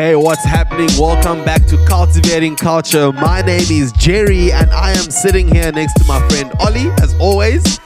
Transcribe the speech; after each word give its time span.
Hey, 0.00 0.16
what's 0.16 0.42
happening? 0.46 0.88
Welcome 0.98 1.44
back 1.44 1.66
to 1.66 1.76
Cultivating 1.84 2.56
Culture. 2.56 3.12
My 3.12 3.42
name 3.42 3.66
is 3.68 3.92
Jerry, 3.92 4.50
and 4.50 4.70
I 4.70 4.92
am 4.92 5.10
sitting 5.10 5.46
here 5.46 5.70
next 5.72 5.92
to 6.00 6.04
my 6.06 6.26
friend 6.30 6.50
Ollie, 6.58 6.88
as 7.02 7.14
always. 7.20 7.78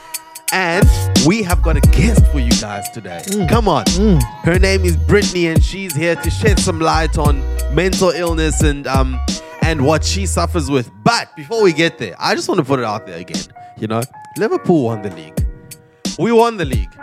And 0.53 0.89
we 1.27 1.43
have 1.43 1.61
got 1.61 1.75
a 1.75 1.81
guest 1.81 2.25
for 2.27 2.39
you 2.39 2.51
guys 2.61 2.89
today. 2.91 3.21
Mm. 3.25 3.49
Come 3.49 3.67
on. 3.67 3.83
Mm. 3.83 4.23
Her 4.45 4.57
name 4.57 4.85
is 4.85 4.95
Brittany, 4.95 5.47
and 5.47 5.61
she's 5.61 5.93
here 5.93 6.15
to 6.15 6.29
shed 6.29 6.57
some 6.57 6.79
light 6.79 7.17
on 7.17 7.43
mental 7.75 8.11
illness 8.11 8.61
and 8.61 8.87
um 8.87 9.19
and 9.61 9.85
what 9.85 10.05
she 10.05 10.25
suffers 10.25 10.71
with. 10.71 10.89
But 11.03 11.35
before 11.35 11.61
we 11.61 11.73
get 11.73 11.97
there, 11.97 12.15
I 12.17 12.33
just 12.33 12.47
want 12.47 12.59
to 12.59 12.65
put 12.65 12.79
it 12.79 12.85
out 12.85 13.05
there 13.05 13.19
again. 13.19 13.43
You 13.77 13.87
know, 13.87 14.01
Liverpool 14.37 14.85
won 14.85 15.01
the 15.01 15.09
league. 15.09 15.45
We 16.17 16.31
won 16.31 16.55
the 16.55 16.63
league. 16.63 16.95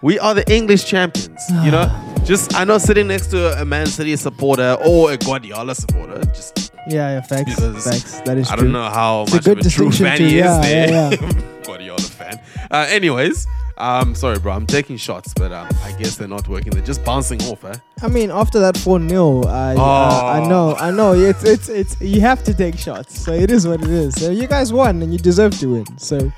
We 0.00 0.20
are 0.20 0.32
the 0.32 0.48
English 0.48 0.84
champions. 0.84 1.42
You 1.50 1.56
ah. 1.56 1.70
know, 1.70 2.03
just 2.24 2.54
I 2.54 2.64
know 2.64 2.78
sitting 2.78 3.06
next 3.08 3.28
to 3.28 3.60
a 3.60 3.64
Man 3.64 3.86
City 3.86 4.16
supporter 4.16 4.76
or 4.84 5.12
a 5.12 5.16
Guardiola 5.16 5.74
supporter. 5.74 6.24
Just 6.26 6.72
Yeah, 6.88 7.14
yeah, 7.14 7.20
facts. 7.20 7.54
Facts. 7.84 8.20
That 8.20 8.38
is 8.38 8.50
I 8.50 8.56
true. 8.56 8.64
don't 8.64 8.72
know 8.72 8.88
how 8.90 9.22
It's 9.22 9.32
a 9.32 9.36
much 9.36 9.44
good 9.44 9.60
of 9.60 9.66
a 9.66 9.70
true 9.70 9.90
fan 9.92 10.18
he 10.20 10.38
yeah, 10.38 10.60
is 10.60 10.66
there. 10.66 10.88
yeah, 11.12 11.32
Guardiola 11.64 12.00
fan. 12.00 12.40
Uh, 12.70 12.86
anyways, 12.88 13.46
um, 13.78 14.14
sorry, 14.14 14.38
bro. 14.38 14.52
I'm 14.52 14.66
taking 14.66 14.96
shots, 14.96 15.32
but 15.34 15.52
um, 15.52 15.68
I 15.82 15.92
guess 15.98 16.16
they're 16.16 16.28
not 16.28 16.48
working. 16.48 16.72
They're 16.72 16.84
just 16.84 17.04
bouncing 17.04 17.42
off, 17.44 17.64
eh? 17.64 17.74
I 18.02 18.08
mean, 18.08 18.30
after 18.30 18.58
that 18.60 18.76
4 18.76 19.00
0, 19.08 19.42
I, 19.44 19.74
uh, 19.74 19.80
I 19.80 20.40
Oh. 20.40 20.48
know, 20.48 20.74
I 20.76 20.90
know. 20.90 21.12
It's, 21.14 21.44
it's, 21.44 21.68
it's, 21.68 22.00
you 22.00 22.20
have 22.22 22.42
to 22.44 22.54
take 22.54 22.78
shots. 22.78 23.18
So 23.20 23.32
it 23.32 23.50
is 23.50 23.66
what 23.66 23.82
it 23.82 23.90
is. 23.90 24.14
So 24.14 24.30
you 24.30 24.46
guys 24.46 24.72
won 24.72 25.02
and 25.02 25.12
you 25.12 25.18
deserve 25.18 25.58
to 25.60 25.66
win. 25.72 25.98
So, 25.98 26.32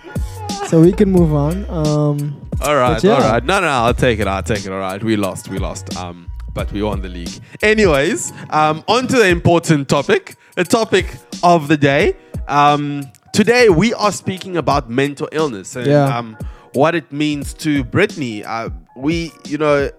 so 0.68 0.80
we 0.80 0.92
can 0.92 1.10
move 1.10 1.34
on. 1.34 1.64
Um, 1.68 2.40
All 2.62 2.74
right, 2.76 3.02
yeah. 3.02 3.12
all 3.14 3.20
right. 3.20 3.44
No, 3.44 3.60
no, 3.60 3.66
I'll 3.68 3.94
take 3.94 4.18
it. 4.18 4.26
I'll 4.26 4.42
take 4.42 4.64
it. 4.64 4.72
All 4.72 4.78
right, 4.78 5.02
we 5.02 5.16
lost. 5.16 5.48
We 5.48 5.58
lost. 5.58 5.96
Um, 5.96 6.28
but 6.54 6.72
we 6.72 6.82
won 6.82 7.02
the 7.02 7.08
league. 7.08 7.30
Anyways, 7.62 8.32
um, 8.50 8.82
on 8.88 9.06
to 9.08 9.16
the 9.16 9.28
important 9.28 9.88
topic, 9.88 10.36
the 10.54 10.64
topic 10.64 11.16
of 11.42 11.68
the 11.68 11.76
day. 11.76 12.16
Um, 12.48 13.04
today 13.32 13.68
we 13.68 13.92
are 13.94 14.10
speaking 14.12 14.56
about 14.56 14.88
mental 14.88 15.28
illness 15.32 15.76
and 15.76 15.86
Yeah. 15.86 16.16
um, 16.18 16.36
what 16.72 16.94
it 16.94 17.12
means 17.12 17.52
to 17.54 17.84
Brittany. 17.84 18.42
Uh, 18.44 18.70
we, 18.96 19.32
you 19.46 19.58
know, 19.58 19.90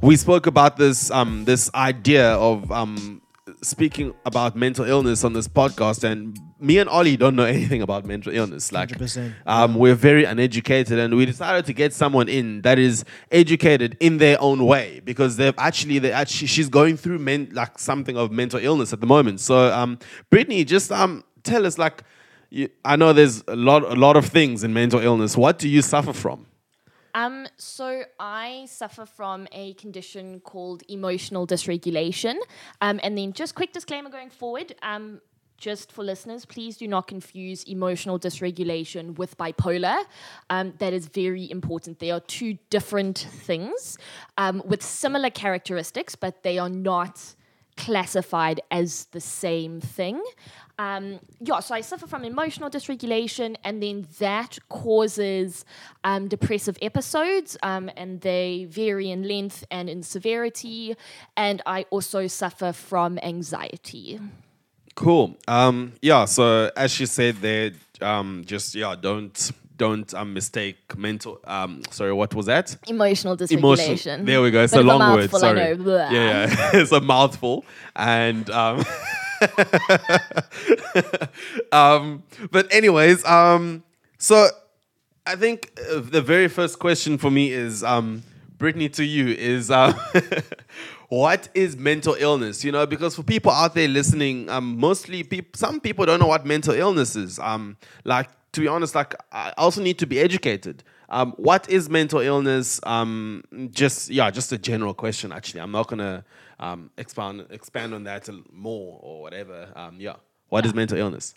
we 0.00 0.16
spoke 0.16 0.46
about 0.48 0.76
this 0.76 1.10
um, 1.12 1.44
this 1.44 1.70
idea 1.74 2.32
of 2.34 2.70
um, 2.72 3.21
speaking 3.62 4.12
about 4.26 4.56
mental 4.56 4.84
illness 4.84 5.24
on 5.24 5.32
this 5.32 5.48
podcast, 5.48 6.04
and 6.04 6.38
me 6.60 6.78
and 6.78 6.88
Ollie 6.88 7.16
don't 7.16 7.36
know 7.36 7.44
anything 7.44 7.80
about 7.80 8.04
mental 8.04 8.34
illness. 8.34 8.72
Like, 8.72 8.90
100%. 8.90 9.32
um, 9.46 9.74
we're 9.76 9.94
very 9.94 10.24
uneducated, 10.24 10.98
and 10.98 11.16
we 11.16 11.24
decided 11.24 11.64
to 11.66 11.72
get 11.72 11.92
someone 11.92 12.28
in 12.28 12.62
that 12.62 12.78
is 12.78 13.04
educated 13.30 13.96
in 14.00 14.18
their 14.18 14.40
own 14.40 14.64
way 14.66 15.00
because 15.04 15.36
they've 15.36 15.54
actually 15.58 15.98
they 15.98 16.12
actually 16.12 16.48
she's 16.48 16.68
going 16.68 16.96
through 16.96 17.18
men, 17.18 17.48
like 17.52 17.78
something 17.78 18.16
of 18.16 18.30
mental 18.32 18.60
illness 18.60 18.92
at 18.92 19.00
the 19.00 19.06
moment. 19.06 19.40
So, 19.40 19.72
um, 19.72 19.98
Brittany, 20.30 20.64
just 20.64 20.92
um, 20.92 21.24
tell 21.42 21.66
us 21.66 21.78
like. 21.78 22.02
You, 22.54 22.68
I 22.84 22.96
know 22.96 23.14
there's 23.14 23.42
a 23.48 23.56
lot, 23.56 23.82
a 23.82 23.94
lot 23.94 24.14
of 24.14 24.26
things 24.26 24.62
in 24.62 24.74
mental 24.74 25.00
illness. 25.00 25.38
What 25.38 25.58
do 25.58 25.70
you 25.70 25.80
suffer 25.80 26.12
from? 26.12 26.44
Um, 27.14 27.46
so 27.56 28.04
I 28.18 28.66
suffer 28.68 29.06
from 29.06 29.46
a 29.52 29.74
condition 29.74 30.40
called 30.40 30.82
emotional 30.88 31.46
dysregulation. 31.46 32.36
Um, 32.80 33.00
and 33.02 33.16
then 33.16 33.32
just 33.32 33.54
quick 33.54 33.72
disclaimer 33.72 34.10
going 34.10 34.30
forward. 34.30 34.74
Um, 34.82 35.20
just 35.62 35.92
for 35.92 36.02
listeners, 36.02 36.44
please 36.44 36.76
do 36.76 36.88
not 36.88 37.06
confuse 37.06 37.62
emotional 37.64 38.18
dysregulation 38.18 39.16
with 39.16 39.38
bipolar. 39.38 40.04
Um, 40.50 40.74
that 40.78 40.92
is 40.92 41.06
very 41.06 41.48
important. 41.52 42.00
They 42.00 42.10
are 42.10 42.18
two 42.18 42.58
different 42.68 43.18
things 43.18 43.96
um, 44.36 44.60
with 44.66 44.82
similar 44.82 45.30
characteristics, 45.30 46.16
but 46.16 46.42
they 46.42 46.58
are 46.58 46.68
not 46.68 47.36
classified 47.76 48.60
as 48.70 49.06
the 49.12 49.20
same 49.20 49.80
thing. 49.80 50.22
Um, 50.78 51.20
yeah, 51.40 51.60
so 51.60 51.74
I 51.74 51.80
suffer 51.80 52.06
from 52.06 52.24
emotional 52.24 52.70
dysregulation, 52.70 53.56
and 53.62 53.82
then 53.82 54.06
that 54.18 54.58
causes 54.68 55.64
um, 56.02 56.28
depressive 56.28 56.78
episodes, 56.82 57.56
um, 57.62 57.90
and 57.96 58.20
they 58.20 58.66
vary 58.68 59.10
in 59.10 59.28
length 59.28 59.64
and 59.70 59.88
in 59.88 60.02
severity. 60.02 60.96
And 61.36 61.62
I 61.66 61.84
also 61.90 62.26
suffer 62.26 62.72
from 62.72 63.18
anxiety. 63.22 64.18
Cool. 64.94 65.36
Um, 65.48 65.92
yeah. 66.02 66.24
So 66.24 66.70
as 66.76 66.90
she 66.90 67.06
said, 67.06 67.36
there, 67.36 67.72
um, 68.00 68.42
just 68.46 68.74
yeah, 68.74 68.94
don't 69.00 69.52
don't 69.82 70.14
um, 70.14 70.32
mistake 70.32 70.96
mental. 70.96 71.40
Um, 71.44 71.82
sorry, 71.90 72.12
what 72.12 72.32
was 72.36 72.46
that? 72.46 72.76
Emotional 72.86 73.36
dysregulation. 73.36 73.58
Emotional. 73.58 74.24
There 74.24 74.40
we 74.40 74.52
go. 74.52 74.62
It's 74.62 74.72
Bit 74.72 74.84
a 74.84 74.86
long 74.86 75.00
word. 75.00 75.22
mouthful, 75.22 75.38
I 75.38 75.40
Sorry. 75.40 75.76
Yeah, 75.84 76.10
yeah. 76.12 76.70
it's 76.74 76.92
a 76.92 77.00
mouthful, 77.00 77.64
and 77.96 78.48
um, 78.50 78.84
um, 81.72 82.22
but 82.52 82.72
anyways, 82.72 83.24
um, 83.24 83.82
so 84.18 84.46
I 85.26 85.34
think 85.34 85.72
uh, 85.90 85.98
the 85.98 86.22
very 86.22 86.46
first 86.46 86.78
question 86.78 87.18
for 87.18 87.32
me 87.32 87.50
is, 87.50 87.82
um, 87.82 88.22
Brittany, 88.58 88.88
to 88.90 89.04
you 89.04 89.30
is, 89.30 89.68
um, 89.68 89.94
what 91.08 91.48
is 91.54 91.76
mental 91.76 92.14
illness? 92.20 92.64
You 92.64 92.70
know, 92.70 92.86
because 92.86 93.16
for 93.16 93.24
people 93.24 93.50
out 93.50 93.74
there 93.74 93.88
listening, 93.88 94.48
um, 94.48 94.78
mostly 94.78 95.24
peop- 95.24 95.56
some 95.56 95.80
people 95.80 96.06
don't 96.06 96.20
know 96.20 96.28
what 96.28 96.46
mental 96.46 96.72
illness 96.72 97.16
is. 97.16 97.40
Um, 97.40 97.76
like 98.04 98.28
to 98.52 98.60
be 98.60 98.68
honest, 98.68 98.94
like 98.94 99.14
I 99.32 99.52
also 99.56 99.82
need 99.82 99.98
to 99.98 100.06
be 100.06 100.18
educated. 100.18 100.84
Um, 101.08 101.32
what 101.36 101.68
is 101.68 101.90
mental 101.90 102.20
illness? 102.20 102.80
Um, 102.84 103.44
just 103.70 104.10
yeah, 104.10 104.30
just 104.30 104.52
a 104.52 104.58
general 104.58 104.94
question. 104.94 105.32
Actually, 105.32 105.60
I'm 105.60 105.72
not 105.72 105.88
gonna 105.88 106.24
um, 106.58 106.90
expand 106.96 107.46
expand 107.50 107.94
on 107.94 108.04
that 108.04 108.28
more 108.50 108.98
or 109.02 109.22
whatever. 109.22 109.68
Um, 109.76 109.96
yeah, 109.98 110.16
what 110.48 110.66
is 110.66 110.74
mental 110.74 110.98
illness? 110.98 111.34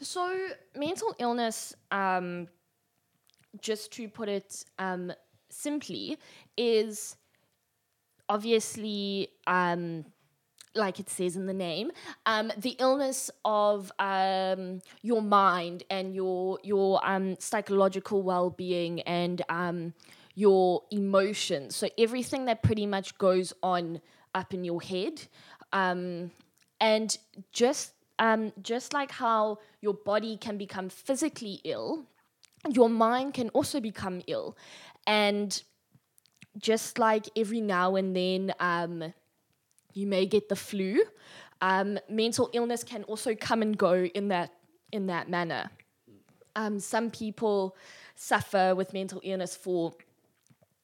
So, 0.00 0.48
mental 0.76 1.14
illness, 1.18 1.74
um, 1.90 2.46
just 3.60 3.92
to 3.92 4.08
put 4.08 4.28
it 4.28 4.64
um, 4.78 5.12
simply, 5.50 6.18
is 6.56 7.16
obviously, 8.28 9.30
um, 9.46 10.04
like 10.78 11.00
it 11.00 11.10
says 11.10 11.36
in 11.36 11.46
the 11.46 11.52
name, 11.54 11.90
um, 12.24 12.52
the 12.56 12.76
illness 12.78 13.30
of 13.44 13.92
um, 13.98 14.80
your 15.02 15.20
mind 15.20 15.82
and 15.90 16.14
your 16.14 16.58
your 16.62 17.06
um, 17.06 17.36
psychological 17.38 18.22
well 18.22 18.50
being 18.50 19.00
and 19.02 19.42
um, 19.48 19.92
your 20.34 20.82
emotions. 20.90 21.76
So 21.76 21.88
everything 21.98 22.46
that 22.46 22.62
pretty 22.62 22.86
much 22.86 23.18
goes 23.18 23.52
on 23.62 24.00
up 24.34 24.54
in 24.54 24.64
your 24.64 24.80
head, 24.80 25.26
um, 25.72 26.30
and 26.80 27.16
just 27.52 27.92
um, 28.18 28.52
just 28.62 28.92
like 28.92 29.10
how 29.10 29.58
your 29.80 29.94
body 29.94 30.36
can 30.36 30.56
become 30.56 30.88
physically 30.88 31.60
ill, 31.64 32.06
your 32.70 32.88
mind 32.88 33.34
can 33.34 33.48
also 33.50 33.80
become 33.80 34.22
ill, 34.26 34.56
and 35.06 35.62
just 36.58 36.98
like 36.98 37.28
every 37.36 37.60
now 37.60 37.96
and 37.96 38.16
then, 38.16 38.52
um, 38.58 39.14
you 39.94 40.06
may 40.06 40.26
get 40.26 40.48
the 40.48 40.56
flu. 40.56 41.02
Um, 41.60 41.98
mental 42.08 42.50
illness 42.52 42.84
can 42.84 43.02
also 43.04 43.34
come 43.34 43.62
and 43.62 43.76
go 43.76 44.04
in 44.04 44.28
that 44.28 44.52
in 44.92 45.06
that 45.06 45.28
manner. 45.28 45.70
Um, 46.56 46.80
some 46.80 47.10
people 47.10 47.76
suffer 48.14 48.74
with 48.74 48.92
mental 48.92 49.20
illness 49.22 49.54
for 49.54 49.92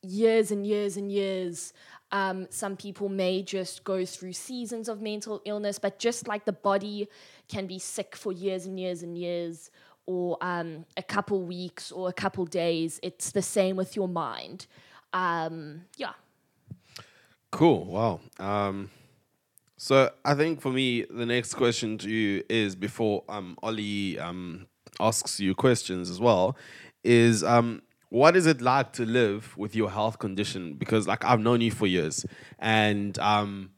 years 0.02 0.50
and 0.50 0.66
years 0.66 0.96
and 0.96 1.10
years. 1.10 1.72
Um, 2.12 2.46
some 2.50 2.76
people 2.76 3.08
may 3.08 3.42
just 3.42 3.82
go 3.82 4.04
through 4.04 4.34
seasons 4.34 4.88
of 4.88 5.00
mental 5.00 5.42
illness, 5.44 5.78
but 5.78 5.98
just 5.98 6.28
like 6.28 6.44
the 6.44 6.52
body 6.52 7.08
can 7.48 7.66
be 7.66 7.78
sick 7.78 8.14
for 8.14 8.32
years 8.32 8.66
and 8.66 8.78
years 8.78 9.02
and 9.02 9.18
years, 9.18 9.70
or 10.06 10.36
um, 10.40 10.84
a 10.96 11.02
couple 11.02 11.42
weeks 11.42 11.90
or 11.90 12.08
a 12.08 12.12
couple 12.12 12.44
days, 12.44 13.00
it's 13.02 13.32
the 13.32 13.42
same 13.42 13.74
with 13.74 13.96
your 13.96 14.08
mind. 14.08 14.66
Um, 15.12 15.82
yeah. 15.96 16.12
Cool. 17.54 17.84
Wow. 17.84 18.20
Um, 18.40 18.90
so 19.76 20.10
I 20.24 20.34
think 20.34 20.60
for 20.60 20.72
me, 20.72 21.04
the 21.08 21.24
next 21.24 21.54
question 21.54 21.98
to 21.98 22.10
you 22.10 22.42
is 22.50 22.74
before 22.74 23.22
um, 23.28 23.56
Ollie 23.62 24.18
um, 24.18 24.66
asks 24.98 25.38
you 25.38 25.54
questions 25.54 26.10
as 26.10 26.18
well, 26.18 26.56
is 27.04 27.44
um, 27.44 27.82
what 28.08 28.34
is 28.36 28.46
it 28.46 28.60
like 28.60 28.92
to 28.94 29.06
live 29.06 29.56
with 29.56 29.76
your 29.76 29.88
health 29.88 30.18
condition? 30.18 30.74
Because 30.74 31.06
like 31.06 31.24
I've 31.24 31.38
known 31.38 31.60
you 31.60 31.70
for 31.70 31.86
years, 31.86 32.26
and 32.58 33.16
um, 33.20 33.70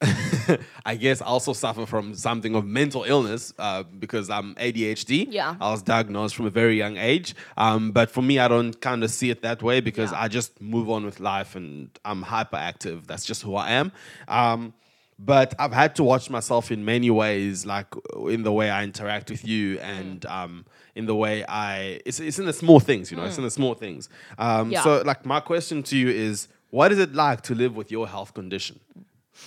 I 0.86 0.94
guess 0.94 1.20
I 1.20 1.26
also 1.26 1.52
suffer 1.52 1.84
from 1.86 2.14
something 2.14 2.54
of 2.54 2.64
mental 2.64 3.04
illness 3.04 3.52
uh, 3.58 3.82
because 3.82 4.30
I'm 4.30 4.54
ADHD. 4.54 5.26
Yeah. 5.30 5.56
I 5.60 5.70
was 5.70 5.82
diagnosed 5.82 6.36
from 6.36 6.46
a 6.46 6.50
very 6.50 6.76
young 6.76 6.96
age. 6.96 7.34
Um, 7.56 7.90
but 7.92 8.10
for 8.10 8.22
me, 8.22 8.38
I 8.38 8.48
don't 8.48 8.80
kind 8.80 9.02
of 9.04 9.10
see 9.10 9.30
it 9.30 9.42
that 9.42 9.62
way 9.62 9.80
because 9.80 10.12
Yeah. 10.12 10.22
I 10.22 10.28
just 10.28 10.60
move 10.60 10.88
on 10.88 11.04
with 11.04 11.20
life 11.20 11.56
and 11.56 11.90
I'm 12.04 12.24
hyperactive. 12.24 13.06
That's 13.06 13.24
just 13.24 13.42
who 13.42 13.56
I 13.56 13.70
am. 13.72 13.92
Um, 14.28 14.72
but 15.18 15.52
I've 15.58 15.72
had 15.72 15.96
to 15.96 16.04
watch 16.04 16.30
myself 16.30 16.70
in 16.70 16.84
many 16.84 17.10
ways, 17.10 17.66
like 17.66 17.86
in 18.28 18.44
the 18.44 18.52
way 18.52 18.70
I 18.70 18.84
interact 18.84 19.30
with 19.30 19.44
you 19.44 19.80
and 19.80 20.24
um, 20.26 20.64
in 20.94 21.06
the 21.06 21.14
way 21.16 21.44
I. 21.48 22.00
It's, 22.06 22.20
it's 22.20 22.38
in 22.38 22.46
the 22.46 22.52
small 22.52 22.78
things, 22.78 23.10
you 23.10 23.16
know, 23.16 23.24
it's 23.24 23.36
in 23.36 23.42
the 23.42 23.50
small 23.50 23.74
things. 23.74 24.08
Um, 24.38 24.70
Yeah. 24.70 24.84
So, 24.84 25.02
like, 25.04 25.26
my 25.26 25.40
question 25.40 25.82
to 25.84 25.96
you 25.96 26.08
is 26.08 26.46
what 26.70 26.92
is 26.92 27.00
it 27.00 27.14
like 27.14 27.40
to 27.42 27.54
live 27.56 27.74
with 27.74 27.90
your 27.90 28.06
health 28.06 28.32
condition? 28.32 28.78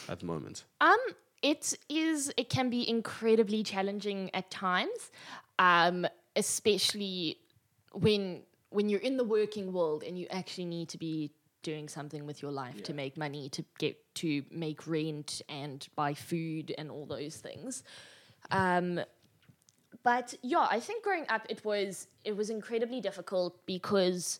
At 0.10 0.20
the 0.20 0.26
moment? 0.26 0.66
Um, 0.80 1.00
it 1.42 1.74
is. 1.90 2.32
It 2.38 2.50
can 2.50 2.70
be 2.70 2.88
incredibly 2.88 3.64
challenging 3.64 4.30
at 4.34 4.50
times, 4.52 5.12
um, 5.60 6.06
especially 6.36 7.38
when 7.94 8.44
when 8.70 8.90
you're 8.90 9.02
in 9.02 9.18
the 9.18 9.24
working 9.24 9.74
world 9.74 10.04
and 10.04 10.18
you 10.18 10.28
actually 10.30 10.66
need 10.66 10.90
to 10.90 10.98
be 10.98 11.32
doing 11.64 11.88
something 11.88 12.26
with 12.26 12.42
your 12.42 12.52
life 12.52 12.82
to 12.84 12.94
make 12.94 13.18
money, 13.18 13.50
to 13.50 13.64
get 13.78 13.98
to 14.16 14.44
make 14.52 14.88
rent 14.88 15.42
and 15.50 15.88
buy 15.96 16.14
food 16.14 16.74
and 16.78 16.90
all 16.90 17.06
those 17.06 17.36
things. 17.36 17.84
Um, 18.50 19.00
but 20.04 20.34
yeah, 20.42 20.68
I 20.70 20.80
think 20.80 21.04
growing 21.04 21.26
up 21.30 21.46
it 21.50 21.64
was 21.64 22.08
it 22.24 22.36
was 22.36 22.50
incredibly 22.50 23.02
difficult 23.02 23.66
because 23.66 24.40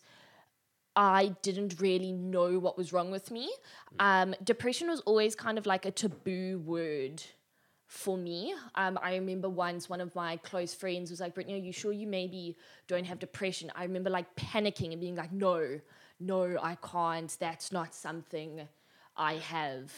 I 0.94 1.34
didn't 1.42 1.80
really 1.80 2.12
know 2.12 2.58
what 2.58 2.76
was 2.76 2.92
wrong 2.92 3.10
with 3.10 3.30
me. 3.30 3.50
Um, 3.98 4.34
depression 4.44 4.88
was 4.88 5.00
always 5.00 5.34
kind 5.34 5.56
of 5.58 5.66
like 5.66 5.86
a 5.86 5.90
taboo 5.90 6.58
word 6.58 7.22
for 7.86 8.16
me. 8.16 8.54
Um, 8.74 8.98
I 9.02 9.14
remember 9.16 9.48
once 9.48 9.88
one 9.88 10.00
of 10.00 10.14
my 10.14 10.36
close 10.38 10.74
friends 10.74 11.10
was 11.10 11.20
like, 11.20 11.34
Brittany, 11.34 11.60
are 11.60 11.64
you 11.64 11.72
sure 11.72 11.92
you 11.92 12.06
maybe 12.06 12.56
don't 12.88 13.04
have 13.04 13.18
depression? 13.18 13.70
I 13.74 13.84
remember 13.84 14.10
like 14.10 14.34
panicking 14.36 14.92
and 14.92 15.00
being 15.00 15.14
like, 15.14 15.32
no, 15.32 15.80
no, 16.20 16.56
I 16.60 16.76
can't. 16.76 17.34
That's 17.38 17.72
not 17.72 17.94
something 17.94 18.68
I 19.16 19.34
have. 19.34 19.92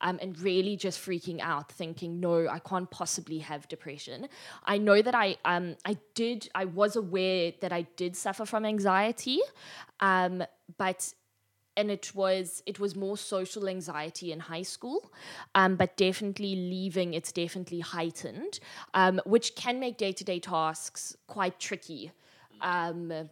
Um, 0.00 0.20
and 0.22 0.38
really 0.38 0.76
just 0.76 1.00
freaking 1.00 1.40
out, 1.40 1.72
thinking, 1.72 2.20
no, 2.20 2.46
I 2.46 2.60
can't 2.60 2.88
possibly 2.88 3.38
have 3.38 3.66
depression. 3.66 4.28
I 4.64 4.78
know 4.78 5.02
that 5.02 5.14
I, 5.14 5.38
um, 5.44 5.74
I 5.84 5.96
did, 6.14 6.48
I 6.54 6.66
was 6.66 6.94
aware 6.94 7.52
that 7.60 7.72
I 7.72 7.82
did 7.96 8.14
suffer 8.14 8.46
from 8.46 8.64
anxiety, 8.64 9.40
um, 9.98 10.44
but 10.76 11.12
and 11.78 11.92
it 11.92 12.12
was 12.12 12.62
it 12.66 12.80
was 12.80 12.96
more 12.96 13.16
social 13.16 13.68
anxiety 13.68 14.32
in 14.32 14.40
high 14.40 14.62
school, 14.62 15.12
um, 15.54 15.76
but 15.76 15.96
definitely 15.96 16.56
leaving 16.56 17.14
it's 17.14 17.30
definitely 17.30 17.80
heightened, 17.80 18.58
um, 18.94 19.20
which 19.24 19.54
can 19.54 19.78
make 19.78 19.96
day 19.96 20.12
to 20.12 20.24
day 20.24 20.40
tasks 20.40 21.16
quite 21.28 21.60
tricky. 21.60 22.10
Um, 22.60 23.30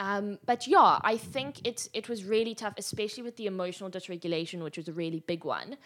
um, 0.00 0.38
but 0.46 0.66
yeah, 0.66 0.98
I 1.02 1.18
think 1.18 1.66
it 1.66 1.88
it 1.92 2.08
was 2.08 2.24
really 2.24 2.54
tough, 2.54 2.74
especially 2.78 3.22
with 3.22 3.36
the 3.36 3.46
emotional 3.46 3.90
dysregulation, 3.90 4.62
which 4.64 4.78
was 4.78 4.88
a 4.88 4.92
really 4.92 5.20
big 5.20 5.44
one. 5.44 5.76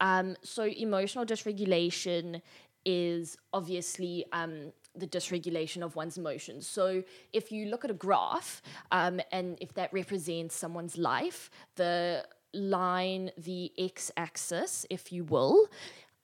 Um, 0.00 0.36
so 0.42 0.64
emotional 0.64 1.24
dysregulation 1.24 2.42
is 2.84 3.38
obviously 3.52 4.26
um, 4.32 4.72
the 4.94 5.06
dysregulation 5.06 5.82
of 5.82 5.96
one's 5.96 6.18
emotions. 6.18 6.66
So 6.68 7.02
if 7.32 7.50
you 7.50 7.66
look 7.66 7.84
at 7.84 7.90
a 7.90 7.94
graph, 7.94 8.60
um, 8.90 9.20
and 9.30 9.56
if 9.60 9.72
that 9.74 9.92
represents 9.92 10.54
someone's 10.54 10.98
life, 10.98 11.50
the 11.76 12.26
line, 12.52 13.30
the 13.38 13.72
x-axis, 13.78 14.84
if 14.90 15.12
you 15.12 15.24
will, 15.24 15.68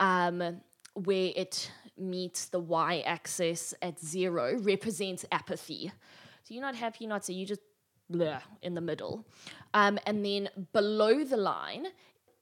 um, 0.01 0.61
where 0.95 1.33
it 1.35 1.71
meets 1.97 2.47
the 2.47 2.61
y-axis 2.61 3.73
at 3.81 3.99
zero, 3.99 4.59
represents 4.59 5.25
apathy. 5.33 5.93
So 6.49 6.55
you're 6.55 6.63
not 6.63 6.77
happy, 6.77 7.05
you're 7.05 7.11
not 7.11 7.27
so 7.27 7.35
you 7.35 7.45
just 7.45 7.61
blah 8.09 8.41
in 8.63 8.73
the 8.73 8.81
middle. 8.81 9.27
Um, 9.75 9.99
and 10.07 10.25
then 10.25 10.49
below 10.73 11.23
the 11.23 11.37
line 11.37 11.89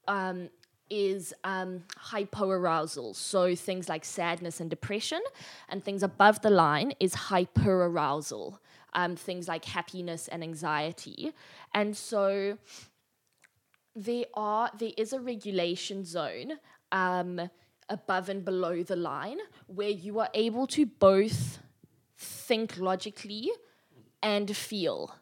um, 0.07 0.47
is 0.89 1.33
um, 1.43 1.83
hypoarousal. 2.09 3.13
So 3.17 3.53
things 3.53 3.89
like 3.89 4.05
sadness 4.05 4.61
and 4.61 4.69
depression. 4.69 5.19
And 5.67 5.83
things 5.83 6.03
above 6.03 6.41
the 6.41 6.49
line 6.49 6.93
is 7.01 7.15
hyperarousal. 7.15 8.59
Um, 8.93 9.17
things 9.17 9.49
like 9.49 9.65
happiness 9.65 10.29
and 10.29 10.41
anxiety. 10.41 11.33
And 11.73 11.95
so 11.97 12.57
there 13.93 14.25
are 14.35 14.71
there 14.79 14.93
is 14.95 15.11
a 15.11 15.19
regulation 15.19 16.05
zone 16.05 16.53
um, 16.93 17.49
above 17.89 18.29
and 18.29 18.45
below 18.45 18.83
the 18.83 18.95
line 18.95 19.39
where 19.65 19.89
you 19.89 20.19
are 20.19 20.29
able 20.33 20.65
to 20.67 20.85
both 20.85 21.59
think 22.15 22.77
logically 22.77 23.51
and 24.21 24.55
feel. 24.55 25.15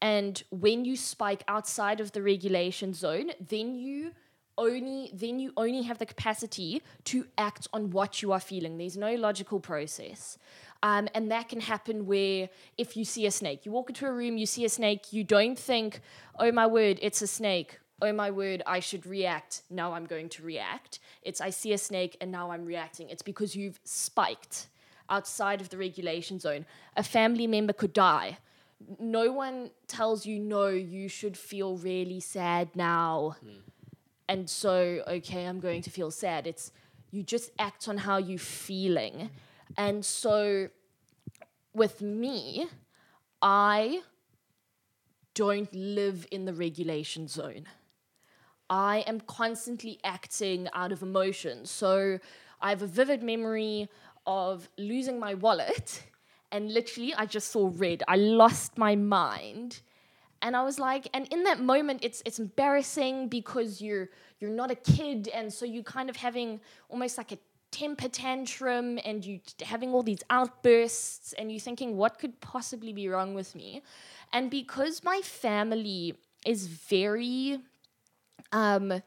And 0.00 0.42
when 0.50 0.84
you 0.84 0.96
spike 0.96 1.44
outside 1.46 2.00
of 2.00 2.12
the 2.12 2.22
regulation 2.22 2.92
zone, 2.92 3.30
then 3.40 3.74
you 3.74 4.12
only 4.58 5.10
then 5.14 5.38
you 5.38 5.52
only 5.56 5.82
have 5.82 5.98
the 5.98 6.06
capacity 6.06 6.82
to 7.04 7.26
act 7.38 7.68
on 7.72 7.90
what 7.90 8.20
you 8.20 8.32
are 8.32 8.40
feeling. 8.40 8.78
There's 8.78 8.96
no 8.96 9.14
logical 9.14 9.60
process. 9.60 10.38
Um, 10.82 11.08
and 11.14 11.30
that 11.30 11.48
can 11.48 11.60
happen 11.60 12.06
where 12.06 12.48
if 12.76 12.96
you 12.96 13.04
see 13.04 13.26
a 13.26 13.30
snake, 13.30 13.64
you 13.64 13.70
walk 13.70 13.90
into 13.90 14.04
a 14.06 14.12
room, 14.12 14.36
you 14.36 14.46
see 14.46 14.64
a 14.64 14.68
snake, 14.68 15.12
you 15.12 15.22
don't 15.22 15.56
think, 15.56 16.00
oh 16.40 16.50
my 16.50 16.66
word, 16.66 16.98
it's 17.00 17.22
a 17.22 17.26
snake. 17.26 17.78
Oh 18.00 18.12
my 18.12 18.32
word, 18.32 18.62
I 18.66 18.80
should 18.80 19.06
react. 19.06 19.62
Now 19.70 19.92
I'm 19.92 20.06
going 20.06 20.28
to 20.30 20.42
react. 20.42 20.98
It's 21.22 21.40
I 21.40 21.50
see 21.50 21.72
a 21.72 21.78
snake 21.78 22.16
and 22.20 22.32
now 22.32 22.50
I'm 22.50 22.64
reacting. 22.64 23.08
It's 23.10 23.22
because 23.22 23.54
you've 23.54 23.78
spiked 23.84 24.66
outside 25.12 25.60
of 25.60 25.68
the 25.68 25.76
regulation 25.76 26.40
zone. 26.40 26.66
A 26.96 27.04
family 27.04 27.46
member 27.46 27.72
could 27.72 27.92
die. 27.92 28.38
No 28.98 29.30
one 29.30 29.70
tells 29.86 30.26
you, 30.26 30.40
no, 30.40 30.66
you 30.68 31.08
should 31.08 31.36
feel 31.36 31.76
really 31.76 32.18
sad 32.18 32.70
now. 32.74 33.36
And 34.28 34.48
so, 34.50 35.04
okay, 35.06 35.44
I'm 35.44 35.60
going 35.60 35.82
to 35.82 35.90
feel 35.90 36.10
sad. 36.10 36.46
It's 36.46 36.72
you 37.12 37.22
just 37.22 37.50
act 37.58 37.88
on 37.88 37.98
how 37.98 38.16
you're 38.16 38.38
feeling. 38.38 39.30
And 39.76 40.04
so, 40.04 40.68
with 41.74 42.00
me, 42.00 42.66
I 43.40 44.00
don't 45.34 45.72
live 45.74 46.26
in 46.30 46.44
the 46.46 46.54
regulation 46.54 47.28
zone. 47.28 47.66
I 48.68 49.04
am 49.06 49.20
constantly 49.20 49.98
acting 50.02 50.68
out 50.72 50.92
of 50.92 51.02
emotion. 51.02 51.66
So 51.66 52.18
I 52.60 52.70
have 52.70 52.82
a 52.82 52.86
vivid 52.86 53.22
memory 53.22 53.88
of 54.26 54.68
losing 54.78 55.18
my 55.18 55.34
wallet 55.34 56.02
and 56.52 56.72
literally 56.72 57.14
I 57.14 57.26
just 57.26 57.50
saw 57.50 57.70
red. 57.74 58.02
I 58.06 58.16
lost 58.16 58.78
my 58.78 58.94
mind. 58.94 59.80
And 60.42 60.56
I 60.56 60.62
was 60.62 60.78
like, 60.78 61.08
and 61.14 61.26
in 61.28 61.44
that 61.44 61.60
moment 61.60 62.00
it's 62.02 62.22
it's 62.26 62.38
embarrassing 62.38 63.28
because 63.28 63.80
you're 63.80 64.10
you're 64.38 64.50
not 64.50 64.70
a 64.70 64.74
kid 64.74 65.28
and 65.28 65.52
so 65.52 65.64
you're 65.64 65.82
kind 65.82 66.10
of 66.10 66.16
having 66.16 66.60
almost 66.88 67.16
like 67.16 67.32
a 67.32 67.38
temper 67.70 68.08
tantrum 68.08 68.98
and 69.04 69.24
you 69.24 69.40
having 69.62 69.94
all 69.94 70.02
these 70.02 70.22
outbursts 70.28 71.32
and 71.34 71.50
you're 71.50 71.60
thinking 71.60 71.96
what 71.96 72.18
could 72.18 72.38
possibly 72.40 72.92
be 72.92 73.08
wrong 73.08 73.34
with 73.34 73.54
me? 73.54 73.82
And 74.32 74.50
because 74.50 75.02
my 75.02 75.20
family 75.22 76.14
is 76.44 76.66
very 76.66 77.60
um 78.50 79.00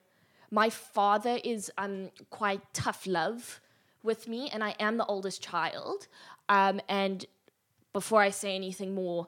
my 0.51 0.69
father 0.69 1.37
is 1.43 1.71
um 1.77 2.09
quite 2.29 2.61
tough 2.73 3.05
love 3.05 3.59
with 4.05 4.27
me, 4.27 4.49
and 4.53 4.63
I 4.63 4.75
am 4.79 4.97
the 4.97 5.05
oldest 5.05 5.41
child. 5.41 6.07
Um, 6.47 6.79
and 6.87 7.25
before 7.91 8.21
I 8.21 8.29
say 8.29 8.55
anything 8.55 8.93
more, 8.93 9.27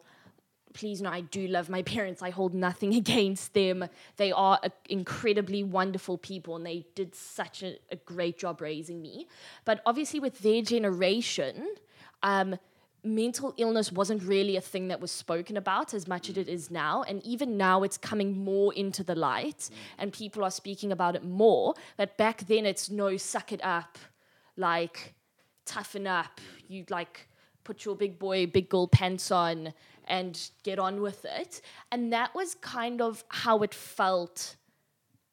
please 0.74 1.02
know 1.02 1.10
I 1.10 1.22
do 1.22 1.48
love 1.48 1.70
my 1.70 1.82
parents. 1.96 2.22
I 2.22 2.30
hold 2.30 2.54
nothing 2.54 2.94
against 2.94 3.54
them. 3.54 3.90
They 4.18 4.32
are 4.32 4.60
a, 4.64 4.72
incredibly 4.90 5.64
wonderful 5.64 6.18
people 6.18 6.56
and 6.56 6.66
they 6.66 6.86
did 6.96 7.16
such 7.16 7.64
a, 7.64 7.78
a, 7.92 7.96
great 7.96 8.38
job 8.38 8.62
raising 8.62 9.02
me. 9.02 9.28
But 9.66 9.82
obviously, 9.86 10.20
with 10.20 10.40
their 10.40 10.62
generation, 10.62 11.76
um, 12.22 12.58
mental 13.04 13.54
illness 13.58 13.92
wasn't 13.92 14.22
really 14.24 14.56
a 14.58 14.62
thing 14.62 14.90
that 14.90 15.00
was 15.00 15.12
spoken 15.12 15.58
about 15.58 15.94
as 15.94 16.08
much 16.08 16.30
as 16.30 16.38
it 16.38 16.48
is 16.48 16.70
now. 16.70 17.04
And 17.04 17.24
even 17.24 17.58
now, 17.58 17.84
it's 17.84 17.98
coming 17.98 18.38
more 18.38 18.74
into 18.74 19.04
the 19.04 19.16
light 19.16 19.70
and 19.98 20.14
people 20.14 20.44
are 20.44 20.52
speaking 20.52 20.92
about 20.92 21.16
it 21.16 21.24
more. 21.24 21.74
But 21.96 22.18
back 22.18 22.46
then, 22.48 22.66
it's 22.66 22.90
no, 22.90 23.18
suck 23.18 23.52
it 23.52 23.64
up 23.64 23.98
like 24.58 25.14
toughen 25.66 26.08
up. 26.08 26.42
You 26.68 26.86
like 26.90 27.28
put 27.64 27.86
your 27.86 27.96
big 27.96 28.18
boy, 28.20 28.48
big 28.48 28.70
girl 28.70 28.88
pants 28.88 29.32
on 29.32 29.74
and 30.08 30.50
get 30.64 30.80
on 30.80 31.02
with 31.02 31.26
it. 31.26 31.62
And 31.92 32.12
that 32.14 32.34
was 32.34 32.56
kind 32.56 33.02
of 33.02 33.24
how 33.30 33.60
it 33.60 33.74
felt 33.74 34.56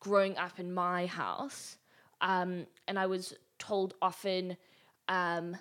growing 0.01 0.37
up 0.37 0.59
in 0.59 0.73
my 0.73 1.07
house. 1.07 1.79
Um, 2.21 2.67
and 2.89 2.99
I 2.99 3.07
was 3.07 3.35
told 3.59 3.95
often, 4.03 4.57
um, 5.09 5.57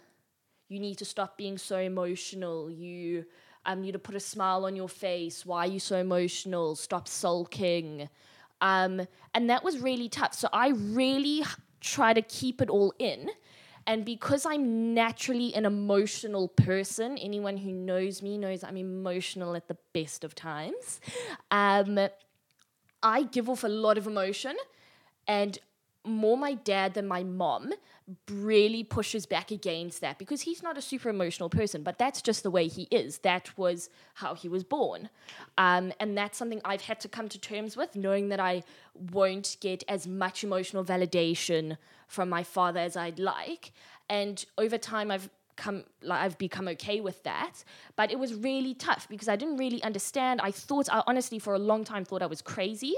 you 0.68 0.80
need 0.80 0.98
to 0.98 1.06
stop 1.06 1.38
being 1.38 1.58
so 1.58 1.78
emotional. 1.78 2.70
You 2.70 3.26
um, 3.66 3.82
need 3.82 3.92
to 3.92 4.00
put 4.00 4.16
a 4.16 4.20
smile 4.20 4.66
on 4.66 4.76
your 4.76 4.90
face. 4.90 5.46
Why 5.46 5.66
are 5.66 5.72
you 5.72 5.80
so 5.80 5.98
emotional? 5.98 6.76
Stop 6.76 7.08
sulking. 7.08 8.10
Um, 8.62 9.06
and 9.36 9.50
that 9.50 9.64
was 9.64 9.80
really 9.80 10.10
tough. 10.10 10.34
So 10.34 10.50
I 10.52 10.70
really 10.70 11.44
try 11.84 12.14
to 12.14 12.22
keep 12.24 12.62
it 12.62 12.70
all 12.70 12.94
in 12.98 13.30
and 13.86 14.06
because 14.06 14.46
I'm 14.46 14.94
naturally 14.94 15.54
an 15.56 15.66
emotional 15.66 16.48
person, 16.48 17.18
anyone 17.18 17.58
who 17.58 17.72
knows 17.72 18.22
me 18.22 18.38
knows 18.38 18.64
I'm 18.64 18.78
emotional 18.78 19.56
at 19.56 19.68
the 19.68 19.78
best 19.94 20.24
of 20.24 20.36
times. 20.36 21.02
Um, 21.52 22.00
I 23.02 23.24
give 23.24 23.50
off 23.50 23.64
a 23.64 23.68
lot 23.68 23.98
of 23.98 24.08
emotion, 24.08 24.56
and 25.28 25.60
more 26.06 26.38
my 26.38 26.54
dad 26.54 26.94
than 26.94 27.08
my 27.08 27.24
mom 27.24 27.74
really 28.30 28.84
pushes 28.84 29.26
back 29.26 29.52
against 29.52 30.02
that 30.02 30.20
because 30.20 30.42
he's 30.42 30.62
not 30.62 30.78
a 30.78 30.82
super 30.82 31.10
emotional 31.10 31.50
person, 31.50 31.84
but 31.84 31.98
that's 31.98 32.22
just 32.22 32.44
the 32.44 32.52
way 32.52 32.68
he 32.68 32.84
is. 32.92 33.20
That 33.20 33.58
was 33.58 33.90
how 34.16 34.36
he 34.36 34.50
was 34.50 34.64
born. 34.64 35.10
Um, 35.58 35.94
and 36.00 36.18
that's 36.18 36.38
something 36.38 36.62
I've 36.66 36.82
had 36.82 37.00
to 37.02 37.08
come 37.08 37.30
to 37.30 37.40
terms 37.40 37.78
with, 37.78 37.96
knowing 37.96 38.30
that 38.30 38.40
I 38.40 38.64
won't 38.94 39.58
get 39.62 39.84
as 39.88 40.06
much 40.06 40.44
emotional 40.44 40.84
validation 40.84 41.78
from 42.08 42.30
my 42.30 42.44
father 42.44 42.80
as 42.80 42.98
I'd 42.98 43.20
like. 43.20 43.72
And 44.10 44.46
over 44.58 44.78
time, 44.78 45.10
I've 45.10 45.30
come 45.56 45.84
like 46.02 46.22
I've 46.22 46.38
become 46.38 46.68
okay 46.70 47.02
with 47.02 47.22
that. 47.24 47.64
But 47.96 48.12
it 48.12 48.20
was 48.20 48.34
really 48.34 48.74
tough 48.74 49.08
because 49.10 49.28
I 49.28 49.36
didn't 49.36 49.58
really 49.58 49.82
understand. 49.84 50.42
I 50.42 50.52
thought 50.52 50.90
I 50.92 51.04
honestly 51.08 51.40
for 51.40 51.54
a 51.54 51.60
long 51.60 51.84
time 51.84 52.06
thought 52.06 52.22
I 52.22 52.26
was 52.26 52.42
crazy. 52.42 52.96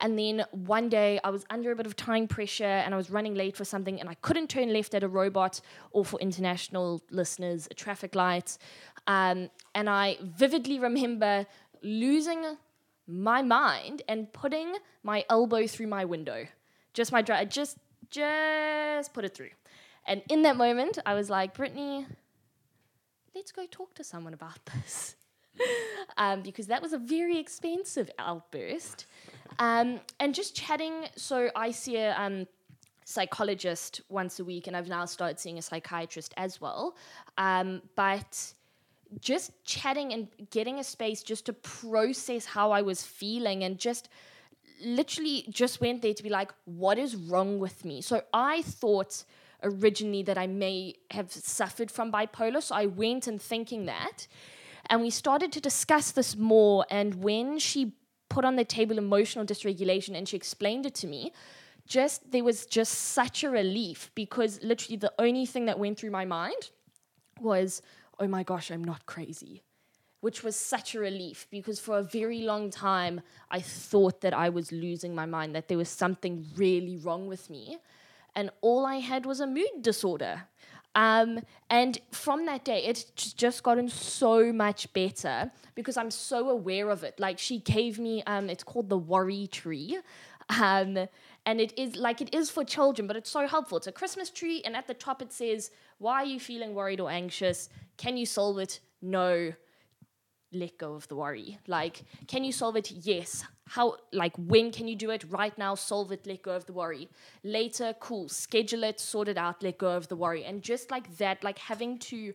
And 0.00 0.18
then 0.18 0.44
one 0.52 0.88
day 0.88 1.20
I 1.22 1.30
was 1.30 1.44
under 1.50 1.70
a 1.70 1.76
bit 1.76 1.86
of 1.86 1.96
time 1.96 2.28
pressure 2.28 2.64
and 2.64 2.94
I 2.94 2.96
was 2.96 3.10
running 3.10 3.34
late 3.34 3.56
for 3.56 3.64
something 3.64 4.00
and 4.00 4.08
I 4.08 4.14
couldn't 4.14 4.48
turn 4.48 4.72
left 4.72 4.94
at 4.94 5.02
a 5.02 5.08
robot 5.08 5.60
or 5.90 6.04
for 6.04 6.18
international 6.20 7.02
listeners 7.10 7.68
a 7.70 7.74
traffic 7.74 8.14
light. 8.14 8.58
Um, 9.06 9.50
and 9.74 9.88
I 9.88 10.18
vividly 10.22 10.78
remember 10.78 11.46
losing 11.82 12.44
my 13.06 13.42
mind 13.42 14.02
and 14.08 14.32
putting 14.32 14.74
my 15.02 15.24
elbow 15.28 15.66
through 15.66 15.88
my 15.88 16.04
window. 16.04 16.46
Just 16.94 17.12
my 17.12 17.22
dri- 17.22 17.46
just 17.46 17.78
just 18.10 19.12
put 19.12 19.24
it 19.24 19.34
through 19.34 19.50
and 20.06 20.22
in 20.28 20.42
that 20.42 20.56
moment, 20.56 20.98
I 21.04 21.14
was 21.14 21.30
like, 21.30 21.54
Brittany, 21.54 22.06
let's 23.34 23.52
go 23.52 23.66
talk 23.70 23.94
to 23.94 24.04
someone 24.04 24.34
about 24.34 24.58
this. 24.66 25.16
um, 26.16 26.42
because 26.42 26.66
that 26.68 26.82
was 26.82 26.92
a 26.92 26.98
very 26.98 27.38
expensive 27.38 28.10
outburst. 28.18 29.06
Um, 29.58 30.00
and 30.18 30.34
just 30.34 30.54
chatting, 30.54 31.06
so 31.16 31.50
I 31.54 31.70
see 31.70 31.96
a 31.96 32.18
um, 32.18 32.46
psychologist 33.04 34.00
once 34.08 34.40
a 34.40 34.44
week, 34.44 34.66
and 34.66 34.76
I've 34.76 34.88
now 34.88 35.04
started 35.04 35.38
seeing 35.38 35.58
a 35.58 35.62
psychiatrist 35.62 36.32
as 36.36 36.60
well. 36.60 36.96
Um, 37.36 37.82
but 37.96 38.54
just 39.20 39.52
chatting 39.64 40.12
and 40.12 40.28
getting 40.50 40.78
a 40.78 40.84
space 40.84 41.22
just 41.22 41.46
to 41.46 41.52
process 41.52 42.46
how 42.46 42.70
I 42.70 42.82
was 42.82 43.02
feeling 43.02 43.64
and 43.64 43.76
just 43.76 44.08
literally 44.82 45.44
just 45.50 45.80
went 45.80 46.00
there 46.00 46.14
to 46.14 46.22
be 46.22 46.28
like, 46.28 46.52
what 46.64 46.96
is 46.96 47.16
wrong 47.16 47.58
with 47.58 47.84
me? 47.84 48.00
So 48.00 48.22
I 48.32 48.62
thought 48.62 49.24
originally 49.62 50.22
that 50.24 50.38
I 50.38 50.46
may 50.46 50.94
have 51.10 51.32
suffered 51.32 51.90
from 51.90 52.12
bipolar. 52.12 52.62
So 52.62 52.74
I 52.74 52.86
went 52.86 53.26
and 53.26 53.40
thinking 53.40 53.86
that. 53.86 54.26
And 54.86 55.00
we 55.00 55.10
started 55.10 55.52
to 55.52 55.60
discuss 55.60 56.10
this 56.12 56.36
more. 56.36 56.86
And 56.90 57.16
when 57.16 57.58
she 57.58 57.92
put 58.28 58.44
on 58.44 58.56
the 58.56 58.64
table 58.64 58.98
emotional 58.98 59.44
dysregulation 59.44 60.16
and 60.16 60.28
she 60.28 60.36
explained 60.36 60.86
it 60.86 60.94
to 60.96 61.06
me, 61.06 61.32
just 61.86 62.30
there 62.30 62.44
was 62.44 62.66
just 62.66 62.94
such 62.94 63.42
a 63.44 63.50
relief 63.50 64.10
because 64.14 64.62
literally 64.62 64.96
the 64.96 65.12
only 65.18 65.44
thing 65.44 65.66
that 65.66 65.78
went 65.78 65.98
through 65.98 66.10
my 66.10 66.24
mind 66.24 66.70
was, 67.40 67.82
oh 68.18 68.28
my 68.28 68.42
gosh, 68.42 68.70
I'm 68.70 68.84
not 68.84 69.06
crazy. 69.06 69.62
Which 70.20 70.44
was 70.44 70.54
such 70.54 70.94
a 70.94 71.00
relief 71.00 71.46
because 71.50 71.80
for 71.80 71.98
a 71.98 72.02
very 72.02 72.42
long 72.42 72.70
time 72.70 73.22
I 73.50 73.60
thought 73.60 74.20
that 74.20 74.34
I 74.34 74.50
was 74.50 74.70
losing 74.70 75.14
my 75.14 75.26
mind, 75.26 75.54
that 75.54 75.68
there 75.68 75.78
was 75.78 75.88
something 75.88 76.46
really 76.56 76.96
wrong 76.96 77.26
with 77.26 77.50
me 77.50 77.78
and 78.34 78.50
all 78.60 78.86
I 78.86 78.96
had 78.96 79.26
was 79.26 79.40
a 79.40 79.46
mood 79.46 79.82
disorder. 79.82 80.44
Um, 80.94 81.40
and 81.68 82.00
from 82.10 82.46
that 82.46 82.64
day, 82.64 82.84
it's 82.84 83.04
just 83.04 83.62
gotten 83.62 83.88
so 83.88 84.52
much 84.52 84.92
better 84.92 85.52
because 85.74 85.96
I'm 85.96 86.10
so 86.10 86.50
aware 86.50 86.90
of 86.90 87.04
it. 87.04 87.20
Like 87.20 87.38
she 87.38 87.58
gave 87.60 87.98
me, 87.98 88.22
um, 88.26 88.50
it's 88.50 88.64
called 88.64 88.88
the 88.88 88.98
worry 88.98 89.46
tree. 89.46 89.98
Um, 90.60 90.98
and 91.46 91.60
it 91.60 91.78
is 91.78 91.94
like 91.94 92.20
it 92.20 92.34
is 92.34 92.50
for 92.50 92.64
children, 92.64 93.06
but 93.06 93.16
it's 93.16 93.30
so 93.30 93.46
helpful. 93.46 93.78
It's 93.78 93.86
a 93.86 93.92
Christmas 93.92 94.30
tree, 94.30 94.62
and 94.64 94.74
at 94.74 94.88
the 94.88 94.94
top 94.94 95.22
it 95.22 95.32
says, 95.32 95.70
Why 95.98 96.22
are 96.22 96.24
you 96.24 96.40
feeling 96.40 96.74
worried 96.74 97.00
or 97.00 97.08
anxious? 97.08 97.68
Can 97.96 98.16
you 98.16 98.26
solve 98.26 98.58
it? 98.58 98.80
No 99.00 99.52
let 100.52 100.78
go 100.78 100.94
of 100.94 101.06
the 101.08 101.16
worry. 101.16 101.58
Like, 101.66 102.02
can 102.26 102.44
you 102.44 102.52
solve 102.52 102.76
it? 102.76 102.90
Yes. 102.90 103.44
How, 103.68 103.96
like, 104.12 104.32
when 104.36 104.72
can 104.72 104.88
you 104.88 104.96
do 104.96 105.10
it? 105.10 105.24
Right 105.30 105.56
now, 105.56 105.74
solve 105.74 106.10
it, 106.12 106.26
let 106.26 106.42
go 106.42 106.52
of 106.52 106.66
the 106.66 106.72
worry. 106.72 107.08
Later, 107.44 107.94
cool, 108.00 108.28
schedule 108.28 108.84
it, 108.84 108.98
sort 108.98 109.28
it 109.28 109.38
out, 109.38 109.62
let 109.62 109.78
go 109.78 109.90
of 109.96 110.08
the 110.08 110.16
worry. 110.16 110.44
And 110.44 110.62
just 110.62 110.90
like 110.90 111.16
that, 111.18 111.44
like 111.44 111.58
having 111.58 111.98
to 111.98 112.34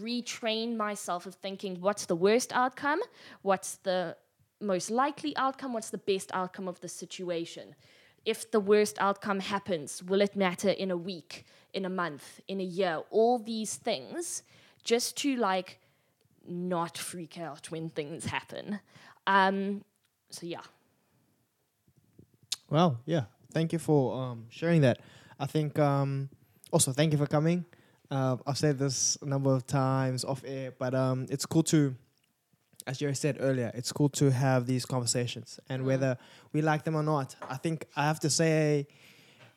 retrain 0.00 0.76
myself 0.76 1.26
of 1.26 1.34
thinking 1.34 1.80
what's 1.80 2.06
the 2.06 2.14
worst 2.14 2.52
outcome, 2.52 3.00
what's 3.42 3.76
the 3.76 4.16
most 4.60 4.90
likely 4.90 5.36
outcome, 5.36 5.72
what's 5.72 5.90
the 5.90 5.98
best 5.98 6.30
outcome 6.32 6.68
of 6.68 6.80
the 6.80 6.88
situation. 6.88 7.74
If 8.24 8.52
the 8.52 8.60
worst 8.60 8.96
outcome 9.00 9.40
happens, 9.40 10.02
will 10.02 10.20
it 10.20 10.36
matter 10.36 10.70
in 10.70 10.92
a 10.92 10.96
week, 10.96 11.44
in 11.74 11.84
a 11.84 11.88
month, 11.88 12.40
in 12.46 12.60
a 12.60 12.64
year? 12.64 13.02
All 13.10 13.40
these 13.40 13.74
things 13.74 14.44
just 14.84 15.16
to 15.18 15.36
like 15.36 15.80
not 16.46 16.98
freak 16.98 17.38
out 17.38 17.70
when 17.70 17.88
things 17.88 18.24
happen. 18.26 18.80
Um, 19.26 19.84
so 20.30 20.46
yeah. 20.46 20.62
Well, 22.70 22.98
yeah. 23.04 23.24
Thank 23.52 23.72
you 23.72 23.78
for 23.78 24.14
um, 24.14 24.46
sharing 24.48 24.80
that. 24.80 25.00
I 25.38 25.46
think 25.46 25.78
um, 25.78 26.30
also 26.72 26.92
thank 26.92 27.12
you 27.12 27.18
for 27.18 27.26
coming. 27.26 27.64
Uh, 28.10 28.36
I've 28.46 28.58
said 28.58 28.78
this 28.78 29.16
a 29.22 29.26
number 29.26 29.54
of 29.54 29.66
times 29.66 30.24
off 30.24 30.42
air, 30.46 30.72
but 30.78 30.94
um, 30.94 31.26
it's 31.30 31.46
cool 31.46 31.62
to, 31.64 31.94
as 32.86 32.98
Jerry 32.98 33.14
said 33.14 33.38
earlier, 33.40 33.70
it's 33.74 33.92
cool 33.92 34.08
to 34.10 34.30
have 34.30 34.66
these 34.66 34.84
conversations, 34.84 35.58
and 35.68 35.82
mm. 35.82 35.86
whether 35.86 36.18
we 36.52 36.60
like 36.62 36.84
them 36.84 36.94
or 36.94 37.02
not. 37.02 37.36
I 37.48 37.56
think 37.56 37.86
I 37.96 38.04
have 38.04 38.20
to 38.20 38.30
say, 38.30 38.86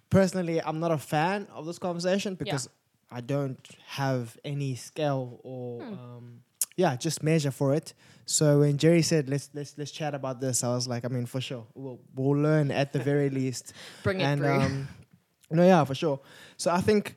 personally, 0.09 0.61
I'm 0.61 0.79
not 0.79 0.91
a 0.91 0.97
fan 0.97 1.47
of 1.53 1.65
this 1.65 1.79
conversation 1.79 2.35
because 2.35 2.69
yeah. 3.11 3.17
I 3.17 3.21
don't 3.21 3.59
have 3.87 4.37
any 4.43 4.75
scale 4.75 5.39
or. 5.43 5.81
Hmm. 5.83 5.93
Um, 5.93 6.41
yeah, 6.75 6.95
just 6.95 7.23
measure 7.23 7.51
for 7.51 7.73
it. 7.73 7.93
So 8.25 8.59
when 8.59 8.77
Jerry 8.77 9.01
said 9.01 9.29
let's 9.29 9.49
let's 9.53 9.77
let's 9.77 9.91
chat 9.91 10.15
about 10.15 10.41
this, 10.41 10.63
I 10.63 10.69
was 10.69 10.87
like, 10.87 11.05
I 11.05 11.09
mean, 11.09 11.25
for 11.25 11.39
sure, 11.39 11.65
we'll 11.73 11.99
we'll 12.15 12.41
learn 12.41 12.71
at 12.71 12.91
the 12.91 12.99
very 12.99 13.29
least. 13.39 13.73
Bring 14.03 14.21
it 14.21 14.37
through. 14.37 14.47
Um, 14.49 14.87
no, 15.51 15.65
yeah, 15.65 15.83
for 15.83 15.95
sure. 15.95 16.19
So 16.57 16.71
I 16.71 16.81
think 16.81 17.15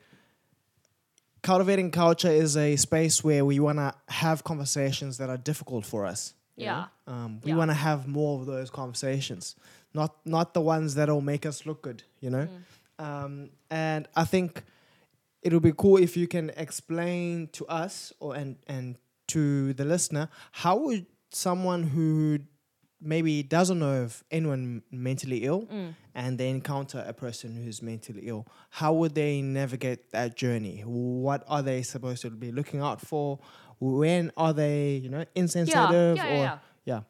cultivating 1.43 1.91
culture 1.91 2.31
is 2.31 2.57
a 2.57 2.77
space 2.77 3.25
where 3.25 3.45
we 3.45 3.59
want 3.59 3.79
to 3.79 3.95
have 4.09 4.45
conversations 4.45 5.17
that 5.19 5.31
are 5.31 5.39
difficult 5.39 5.87
for 5.87 6.05
us. 6.05 6.35
Yeah. 6.57 6.87
Um, 7.07 7.41
we 7.43 7.53
yeah. 7.53 7.57
want 7.57 7.71
to 7.71 7.77
have 7.77 8.07
more 8.07 8.39
of 8.41 8.47
those 8.47 8.69
conversations, 8.69 9.57
not 9.95 10.15
not 10.27 10.53
the 10.55 10.61
ones 10.61 10.95
that'll 10.97 11.23
make 11.23 11.47
us 11.47 11.65
look 11.65 11.83
good. 11.83 12.03
You 12.21 12.31
know. 12.31 12.49
Mm. 13.01 13.05
Um, 13.05 13.51
and 13.71 14.09
I 14.15 14.25
think 14.25 14.65
it'll 15.43 15.61
be 15.61 15.73
cool 15.77 15.97
if 15.99 16.17
you 16.17 16.27
can 16.27 16.51
explain 16.57 17.49
to 17.53 17.67
us 17.67 18.13
or 18.21 18.35
and 18.35 18.57
and 18.67 18.97
to 19.29 19.73
the 19.75 19.85
listener, 19.85 20.29
how 20.53 20.77
would 20.79 21.07
someone 21.31 21.83
who 21.83 22.41
maybe 23.01 23.43
doesn't 23.43 23.79
know 23.79 24.03
of 24.03 24.25
anyone 24.31 24.83
mentally 24.91 25.45
ill 25.45 25.63
mm. 25.63 25.95
and 26.15 26.39
they 26.39 26.49
encounter 26.49 27.05
a 27.07 27.13
person 27.13 27.55
who's 27.55 27.81
mentally 27.81 28.23
ill, 28.25 28.47
how 28.71 28.93
would 28.93 29.15
they 29.15 29.41
navigate 29.41 30.11
that 30.11 30.37
journey? 30.37 30.83
What 30.85 31.45
are 31.47 31.63
they 31.63 31.83
supposed 31.83 32.23
to 32.23 32.31
be 32.31 32.51
looking 32.51 32.81
out 32.81 33.01
for? 33.01 33.39
When 33.79 34.33
are 34.37 34.53
they, 34.53 34.97
you 34.97 35.09
know, 35.09 35.25
insensitive 35.35 36.17
yeah, 36.17 36.25
yeah, 36.25 36.31
or 36.31 36.37
yeah. 36.37 36.59
yeah. 36.85 37.01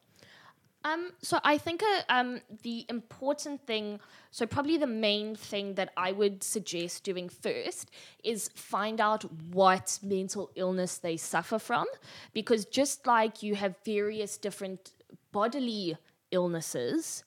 Um, 0.89 1.11
so 1.21 1.39
I 1.45 1.59
think 1.59 1.83
uh, 1.83 2.03
um, 2.09 2.41
the 2.63 2.87
important 2.89 3.67
thing, 3.67 4.01
so 4.31 4.47
probably 4.47 4.79
the 4.79 4.87
main 4.87 5.35
thing 5.35 5.75
that 5.75 5.93
I 5.97 6.13
would 6.13 6.43
suggest 6.43 7.05
doing 7.05 7.29
first 7.29 7.91
is 8.25 8.49
find 8.55 9.01
out 9.01 9.25
what 9.53 9.99
mental 10.03 10.51
illness 10.55 10.99
they 10.99 11.17
suffer 11.17 11.59
from, 11.59 11.87
because 12.33 12.65
just 12.65 13.07
like 13.07 13.43
you 13.43 13.55
have 13.57 13.75
various 13.85 14.39
different 14.39 14.93
bodily 15.33 15.97
illnesses 16.31 17.25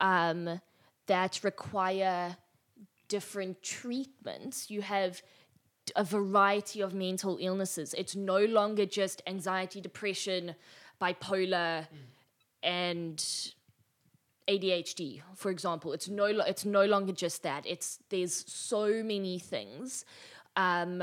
um, 0.00 0.60
that 1.06 1.40
require 1.42 2.36
different 3.08 3.62
treatments, 3.62 4.70
you 4.70 4.80
have 4.80 5.22
a 5.96 6.04
variety 6.04 6.80
of 6.80 6.94
mental 6.94 7.36
illnesses. 7.40 7.94
It's 7.94 8.16
no 8.16 8.44
longer 8.44 8.86
just 8.86 9.20
anxiety, 9.26 9.80
depression, 9.80 10.54
bipolar. 11.00 11.88
Mm 11.88 12.11
and 12.62 13.24
ADHD, 14.48 15.22
for 15.34 15.50
example. 15.50 15.92
It's 15.92 16.08
no 16.08 16.26
lo- 16.26 16.44
it's 16.46 16.64
no 16.64 16.84
longer 16.84 17.12
just 17.12 17.42
that. 17.42 17.64
It's 17.66 17.98
there's 18.08 18.44
so 18.50 19.02
many 19.02 19.38
things, 19.38 20.04
um, 20.56 21.02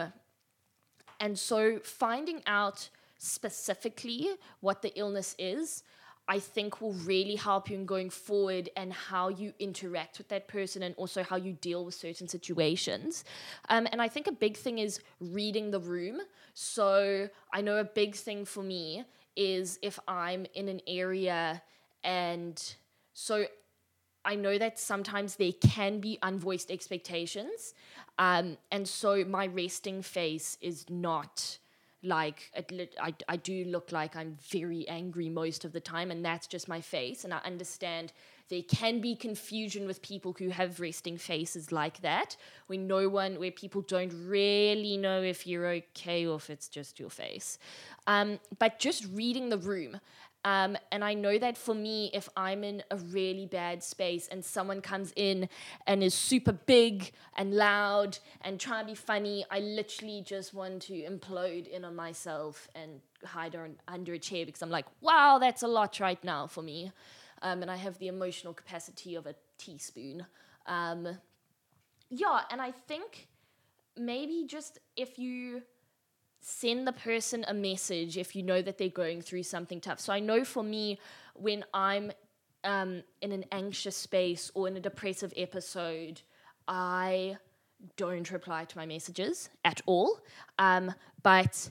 and 1.20 1.38
so 1.38 1.80
finding 1.80 2.42
out 2.46 2.90
specifically 3.18 4.30
what 4.62 4.82
the 4.82 4.98
illness 4.98 5.36
is. 5.38 5.84
I 6.32 6.38
think 6.38 6.80
will 6.80 6.94
really 6.94 7.36
help 7.36 7.72
you 7.72 7.76
in 7.76 7.88
going 7.88 8.12
forward 8.12 8.70
and 8.78 8.94
how 8.94 9.30
you 9.30 9.52
interact 9.58 10.20
with 10.20 10.28
that 10.28 10.48
person 10.48 10.84
and 10.84 10.94
also 10.96 11.24
how 11.24 11.38
you 11.38 11.54
deal 11.54 11.84
with 11.84 11.96
certain 11.96 12.28
situations. 12.28 13.24
Um, 13.68 13.88
and 13.92 14.00
I 14.00 14.10
think 14.10 14.28
a 14.28 14.32
big 14.32 14.56
thing 14.56 14.78
is 14.78 15.00
reading 15.20 15.72
the 15.72 15.80
room. 15.80 16.22
So 16.54 17.30
I 17.52 17.62
know 17.62 17.78
a 17.78 17.84
big 17.84 18.14
thing 18.14 18.46
for 18.46 18.62
me 18.62 19.06
is 19.40 19.80
if 19.82 19.98
I'm 20.06 20.46
in 20.54 20.68
an 20.68 20.82
area 20.86 21.62
and 22.04 22.62
so 23.14 23.46
I 24.26 24.36
know 24.36 24.58
that 24.58 24.78
sometimes 24.78 25.38
there 25.38 25.54
can 25.54 26.02
be 26.02 26.20
unvoiced 26.22 26.70
expectations. 26.70 27.74
Um, 28.18 28.58
and 28.70 28.86
so 28.86 29.24
my 29.24 29.48
resting 29.48 30.02
face 30.02 30.58
is 30.60 30.86
not 30.90 31.58
like 32.04 32.52
I, 33.02 33.14
I 33.28 33.38
do 33.38 33.66
look 33.66 33.92
like 33.92 34.16
I'm 34.16 34.38
very 34.50 34.88
angry 34.88 35.30
most 35.30 35.66
of 35.66 35.72
the 35.72 35.80
time, 35.80 36.12
and 36.12 36.24
that's 36.24 36.48
just 36.48 36.68
my 36.68 36.82
face. 36.82 37.24
And 37.24 37.34
I 37.34 37.40
understand 37.46 38.14
there 38.50 38.64
can 38.64 39.00
be 39.00 39.16
confusion 39.16 39.86
with 39.86 40.02
people 40.02 40.36
who 40.38 40.50
have 40.50 40.80
resting 40.80 41.18
faces 41.18 41.72
like 41.72 42.02
that, 42.02 42.36
where 42.68 42.80
no 42.80 43.08
one, 43.08 43.40
where 43.40 43.52
people 43.52 43.82
don't 43.82 44.14
really 44.26 44.98
know 44.98 45.22
if 45.22 45.46
you're 45.46 45.68
okay 45.68 46.26
or 46.26 46.36
if 46.36 46.50
it's 46.50 46.68
just 46.68 47.00
your 47.00 47.10
face. 47.10 47.60
Um, 48.08 48.40
but 48.58 48.80
just 48.80 49.06
reading 49.14 49.50
the 49.50 49.58
room, 49.58 50.00
um, 50.46 50.78
and 50.92 51.04
I 51.04 51.14
know 51.16 51.38
that 51.38 51.58
for 51.58 51.76
me, 51.76 52.12
if 52.14 52.30
I'm 52.38 52.64
in 52.64 52.82
a 52.92 52.96
really 52.96 53.46
bad 53.46 53.84
space 53.84 54.28
and 54.30 54.44
someone 54.44 54.82
comes 54.82 55.12
in 55.16 55.50
and 55.86 56.02
is 56.02 56.14
super 56.14 56.54
big 56.54 57.12
and 57.36 57.54
loud 57.54 58.18
and 58.42 58.60
trying 58.60 58.86
to 58.86 58.92
be 58.92 58.96
funny, 58.96 59.46
I 59.52 59.60
literally 59.60 60.24
just 60.26 60.54
want 60.54 60.84
to 60.84 60.94
implode 60.94 61.68
in 61.68 61.84
on 61.84 61.96
myself 61.96 62.70
and 62.74 63.02
hide 63.26 63.58
under 63.88 64.14
a 64.14 64.20
chair 64.20 64.46
because 64.46 64.62
I'm 64.62 64.70
like, 64.70 64.86
wow, 65.02 65.40
that's 65.40 65.62
a 65.62 65.68
lot 65.68 66.00
right 66.00 66.24
now 66.24 66.48
for 66.48 66.62
me. 66.62 66.94
Um, 67.42 67.62
and 67.62 67.72
I 67.72 67.76
have 67.78 67.98
the 68.00 68.08
emotional 68.08 68.54
capacity 68.54 69.16
of 69.16 69.26
a 69.26 69.36
teaspoon. 69.58 70.26
Um, 70.66 71.08
yeah, 72.10 72.42
and 72.52 72.62
I 72.62 72.72
think 72.72 73.28
maybe 73.98 74.46
just 74.48 74.80
if 74.96 75.20
you 75.20 75.62
send 76.42 76.88
the 76.88 76.94
person 76.94 77.44
a 77.48 77.54
message 77.54 78.18
if 78.18 78.36
you 78.36 78.42
know 78.42 78.62
that 78.62 78.78
they're 78.78 78.90
going 78.90 79.22
through 79.22 79.44
something 79.44 79.82
tough. 79.82 80.00
So 80.00 80.14
I 80.14 80.20
know 80.20 80.44
for 80.44 80.64
me, 80.64 81.00
when 81.36 81.66
I'm 81.74 82.12
um, 82.64 83.04
in 83.22 83.32
an 83.32 83.46
anxious 83.52 83.96
space 83.96 84.52
or 84.54 84.68
in 84.68 84.78
a 84.78 84.80
depressive 84.80 85.34
episode, 85.36 86.22
I 86.68 87.38
don't 87.98 88.30
reply 88.32 88.66
to 88.66 88.78
my 88.78 88.86
messages 88.86 89.50
at 89.64 89.82
all. 89.86 90.20
Um, 90.58 90.94
but 91.24 91.70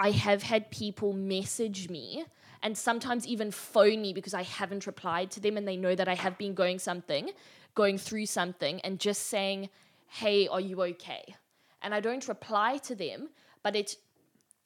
I 0.00 0.12
have 0.12 0.42
had 0.42 0.70
people 0.70 1.12
message 1.12 1.90
me 1.90 2.24
and 2.62 2.76
sometimes 2.76 3.26
even 3.26 3.50
phone 3.50 4.00
me 4.00 4.14
because 4.14 4.32
I 4.32 4.42
haven't 4.42 4.86
replied 4.86 5.30
to 5.32 5.40
them 5.40 5.58
and 5.58 5.68
they 5.68 5.76
know 5.76 5.94
that 5.94 6.08
I 6.08 6.14
have 6.14 6.38
been 6.38 6.54
going 6.54 6.78
something, 6.78 7.30
going 7.74 7.98
through 7.98 8.24
something, 8.24 8.80
and 8.80 8.98
just 8.98 9.26
saying, 9.26 9.68
Hey, 10.06 10.48
are 10.48 10.60
you 10.60 10.80
okay? 10.82 11.34
And 11.82 11.94
I 11.94 12.00
don't 12.00 12.26
reply 12.26 12.78
to 12.78 12.94
them, 12.94 13.28
but 13.62 13.76
it 13.76 13.96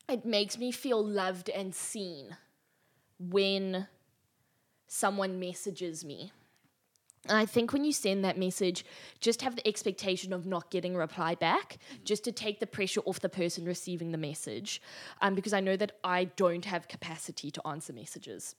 it 0.08 0.24
makes 0.24 0.56
me 0.56 0.70
feel 0.70 1.04
loved 1.04 1.48
and 1.48 1.74
seen 1.74 2.36
when 3.18 3.88
someone 4.86 5.40
messages 5.40 6.04
me. 6.04 6.30
And 7.28 7.38
I 7.38 7.46
think 7.46 7.72
when 7.72 7.84
you 7.84 7.92
send 7.92 8.24
that 8.24 8.38
message, 8.38 8.84
just 9.20 9.42
have 9.42 9.56
the 9.56 9.66
expectation 9.66 10.32
of 10.32 10.46
not 10.46 10.70
getting 10.70 10.94
a 10.94 10.98
reply 10.98 11.34
back, 11.34 11.78
just 12.04 12.24
to 12.24 12.32
take 12.32 12.60
the 12.60 12.66
pressure 12.66 13.00
off 13.06 13.20
the 13.20 13.28
person 13.28 13.64
receiving 13.64 14.12
the 14.12 14.18
message. 14.18 14.82
Um, 15.22 15.34
because 15.34 15.52
I 15.52 15.60
know 15.60 15.76
that 15.76 15.92
I 16.04 16.24
don't 16.24 16.64
have 16.66 16.88
capacity 16.88 17.50
to 17.50 17.66
answer 17.66 17.92
messages. 17.92 18.54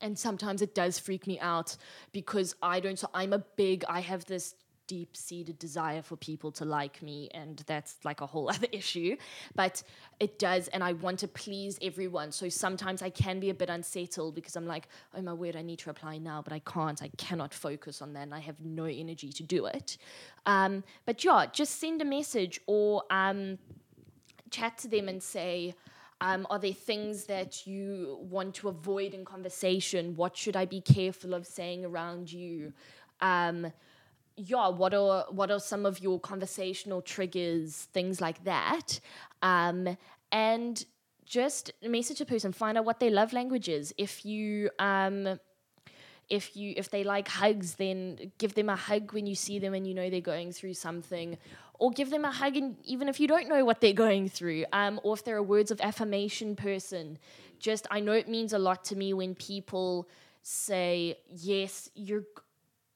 And 0.00 0.18
sometimes 0.18 0.62
it 0.62 0.74
does 0.74 0.98
freak 0.98 1.26
me 1.26 1.38
out 1.40 1.76
because 2.12 2.54
I 2.62 2.80
don't. 2.80 2.98
So 2.98 3.08
I'm 3.14 3.32
a 3.32 3.38
big, 3.38 3.84
I 3.88 4.00
have 4.00 4.24
this 4.24 4.54
deep 4.88 5.16
seated 5.16 5.56
desire 5.60 6.02
for 6.02 6.16
people 6.16 6.50
to 6.50 6.64
like 6.64 7.00
me, 7.00 7.28
and 7.32 7.62
that's 7.66 7.96
like 8.04 8.20
a 8.20 8.26
whole 8.26 8.50
other 8.54 8.66
issue. 8.72 9.16
But 9.54 9.84
it 10.18 10.40
does, 10.40 10.66
and 10.68 10.82
I 10.82 10.94
want 10.94 11.20
to 11.20 11.28
please 11.28 11.78
everyone. 11.80 12.32
So 12.32 12.48
sometimes 12.48 13.00
I 13.02 13.10
can 13.10 13.38
be 13.38 13.50
a 13.50 13.54
bit 13.54 13.70
unsettled 13.70 14.34
because 14.34 14.56
I'm 14.56 14.66
like, 14.66 14.88
oh 15.14 15.22
my 15.22 15.32
word, 15.32 15.54
I 15.54 15.62
need 15.62 15.78
to 15.80 15.90
reply 15.90 16.18
now, 16.18 16.42
but 16.42 16.52
I 16.52 16.58
can't. 16.60 17.00
I 17.00 17.10
cannot 17.16 17.54
focus 17.54 18.02
on 18.02 18.14
that, 18.14 18.22
and 18.22 18.34
I 18.34 18.40
have 18.40 18.60
no 18.60 18.86
energy 18.86 19.30
to 19.30 19.42
do 19.44 19.66
it. 19.66 19.98
Um, 20.46 20.82
but 21.06 21.22
yeah, 21.22 21.46
just 21.52 21.78
send 21.78 22.02
a 22.02 22.04
message 22.04 22.60
or 22.66 23.04
um, 23.10 23.58
chat 24.50 24.78
to 24.78 24.88
them 24.88 25.08
and 25.08 25.22
say, 25.22 25.74
um, 26.20 26.46
are 26.50 26.58
there 26.58 26.72
things 26.72 27.24
that 27.24 27.66
you 27.66 28.18
want 28.28 28.54
to 28.56 28.68
avoid 28.68 29.14
in 29.14 29.24
conversation? 29.24 30.16
What 30.16 30.36
should 30.36 30.56
I 30.56 30.64
be 30.64 30.80
careful 30.80 31.32
of 31.34 31.46
saying 31.46 31.84
around 31.84 32.32
you? 32.32 32.72
Um, 33.20 33.72
yeah, 34.38 34.68
what 34.68 34.94
are 34.94 35.26
what 35.30 35.50
are 35.50 35.58
some 35.58 35.84
of 35.84 36.00
your 36.00 36.20
conversational 36.20 37.02
triggers, 37.02 37.88
things 37.92 38.20
like 38.20 38.44
that, 38.44 39.00
um, 39.42 39.96
and 40.30 40.84
just 41.26 41.72
message 41.82 42.20
a 42.20 42.24
person, 42.24 42.52
find 42.52 42.78
out 42.78 42.84
what 42.84 43.00
their 43.00 43.10
love 43.10 43.32
language 43.32 43.68
is. 43.68 43.92
If 43.98 44.24
you 44.24 44.70
um, 44.78 45.40
if 46.30 46.56
you 46.56 46.72
if 46.76 46.88
they 46.90 47.02
like 47.02 47.26
hugs, 47.26 47.74
then 47.74 48.32
give 48.38 48.54
them 48.54 48.68
a 48.68 48.76
hug 48.76 49.12
when 49.12 49.26
you 49.26 49.34
see 49.34 49.58
them 49.58 49.74
and 49.74 49.86
you 49.86 49.94
know 49.94 50.08
they're 50.08 50.20
going 50.20 50.52
through 50.52 50.74
something, 50.74 51.36
or 51.74 51.90
give 51.90 52.10
them 52.10 52.24
a 52.24 52.30
hug 52.30 52.56
and 52.56 52.76
even 52.84 53.08
if 53.08 53.18
you 53.18 53.26
don't 53.26 53.48
know 53.48 53.64
what 53.64 53.80
they're 53.80 53.92
going 53.92 54.28
through. 54.28 54.64
Um, 54.72 55.00
or 55.02 55.14
if 55.14 55.24
they're 55.24 55.38
a 55.38 55.42
words 55.42 55.72
of 55.72 55.80
affirmation 55.80 56.54
person, 56.54 57.18
just 57.58 57.88
I 57.90 57.98
know 57.98 58.12
it 58.12 58.28
means 58.28 58.52
a 58.52 58.58
lot 58.58 58.84
to 58.86 58.96
me 58.96 59.12
when 59.14 59.34
people 59.34 60.08
say 60.42 61.18
yes, 61.28 61.90
you're 61.94 62.24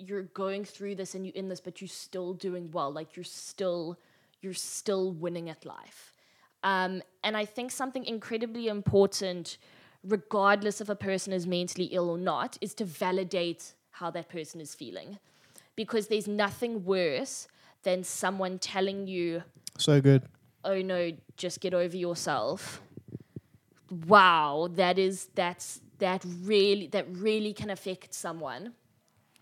you're 0.03 0.23
going 0.23 0.65
through 0.65 0.97
this 0.97 1.15
and 1.15 1.25
you're 1.25 1.35
in 1.35 1.49
this, 1.49 1.61
but 1.61 1.81
you're 1.81 1.89
still 1.89 2.35
doing 2.35 2.71
well. 2.73 2.93
Like 2.93 3.17
you're 3.17 3.25
still 3.25 3.99
you're 4.41 4.55
still 4.55 5.13
winning 5.13 5.49
at 5.49 5.65
life. 5.65 6.13
Um, 6.65 7.03
and 7.23 7.37
I 7.37 7.45
think 7.45 7.71
something 7.71 8.05
incredibly 8.05 8.67
important, 8.69 9.57
regardless 10.05 10.81
if 10.81 10.89
a 10.89 10.97
person 10.97 11.33
is 11.33 11.47
mentally 11.47 11.87
ill 11.93 12.11
or 12.11 12.19
not, 12.19 12.59
is 12.61 12.75
to 12.75 12.85
validate 12.85 13.75
how 13.93 14.11
that 14.11 14.29
person 14.29 14.61
is 14.61 14.75
feeling. 14.75 15.19
Because 15.77 16.09
there's 16.09 16.27
nothing 16.29 16.85
worse 16.85 17.47
than 17.85 18.05
someone 18.05 18.59
telling 18.59 19.07
you, 19.07 19.43
So 19.79 20.01
good. 20.01 20.23
oh 20.65 20.81
no, 20.83 21.13
just 21.37 21.61
get 21.61 21.73
over 21.75 21.97
yourself. 21.97 22.81
Wow, 24.07 24.69
that 24.75 24.99
is 24.99 25.29
that's 25.35 25.81
that 25.99 26.25
really 26.43 26.87
that 26.89 27.07
really 27.11 27.53
can 27.53 27.71
affect 27.71 28.15
someone 28.15 28.73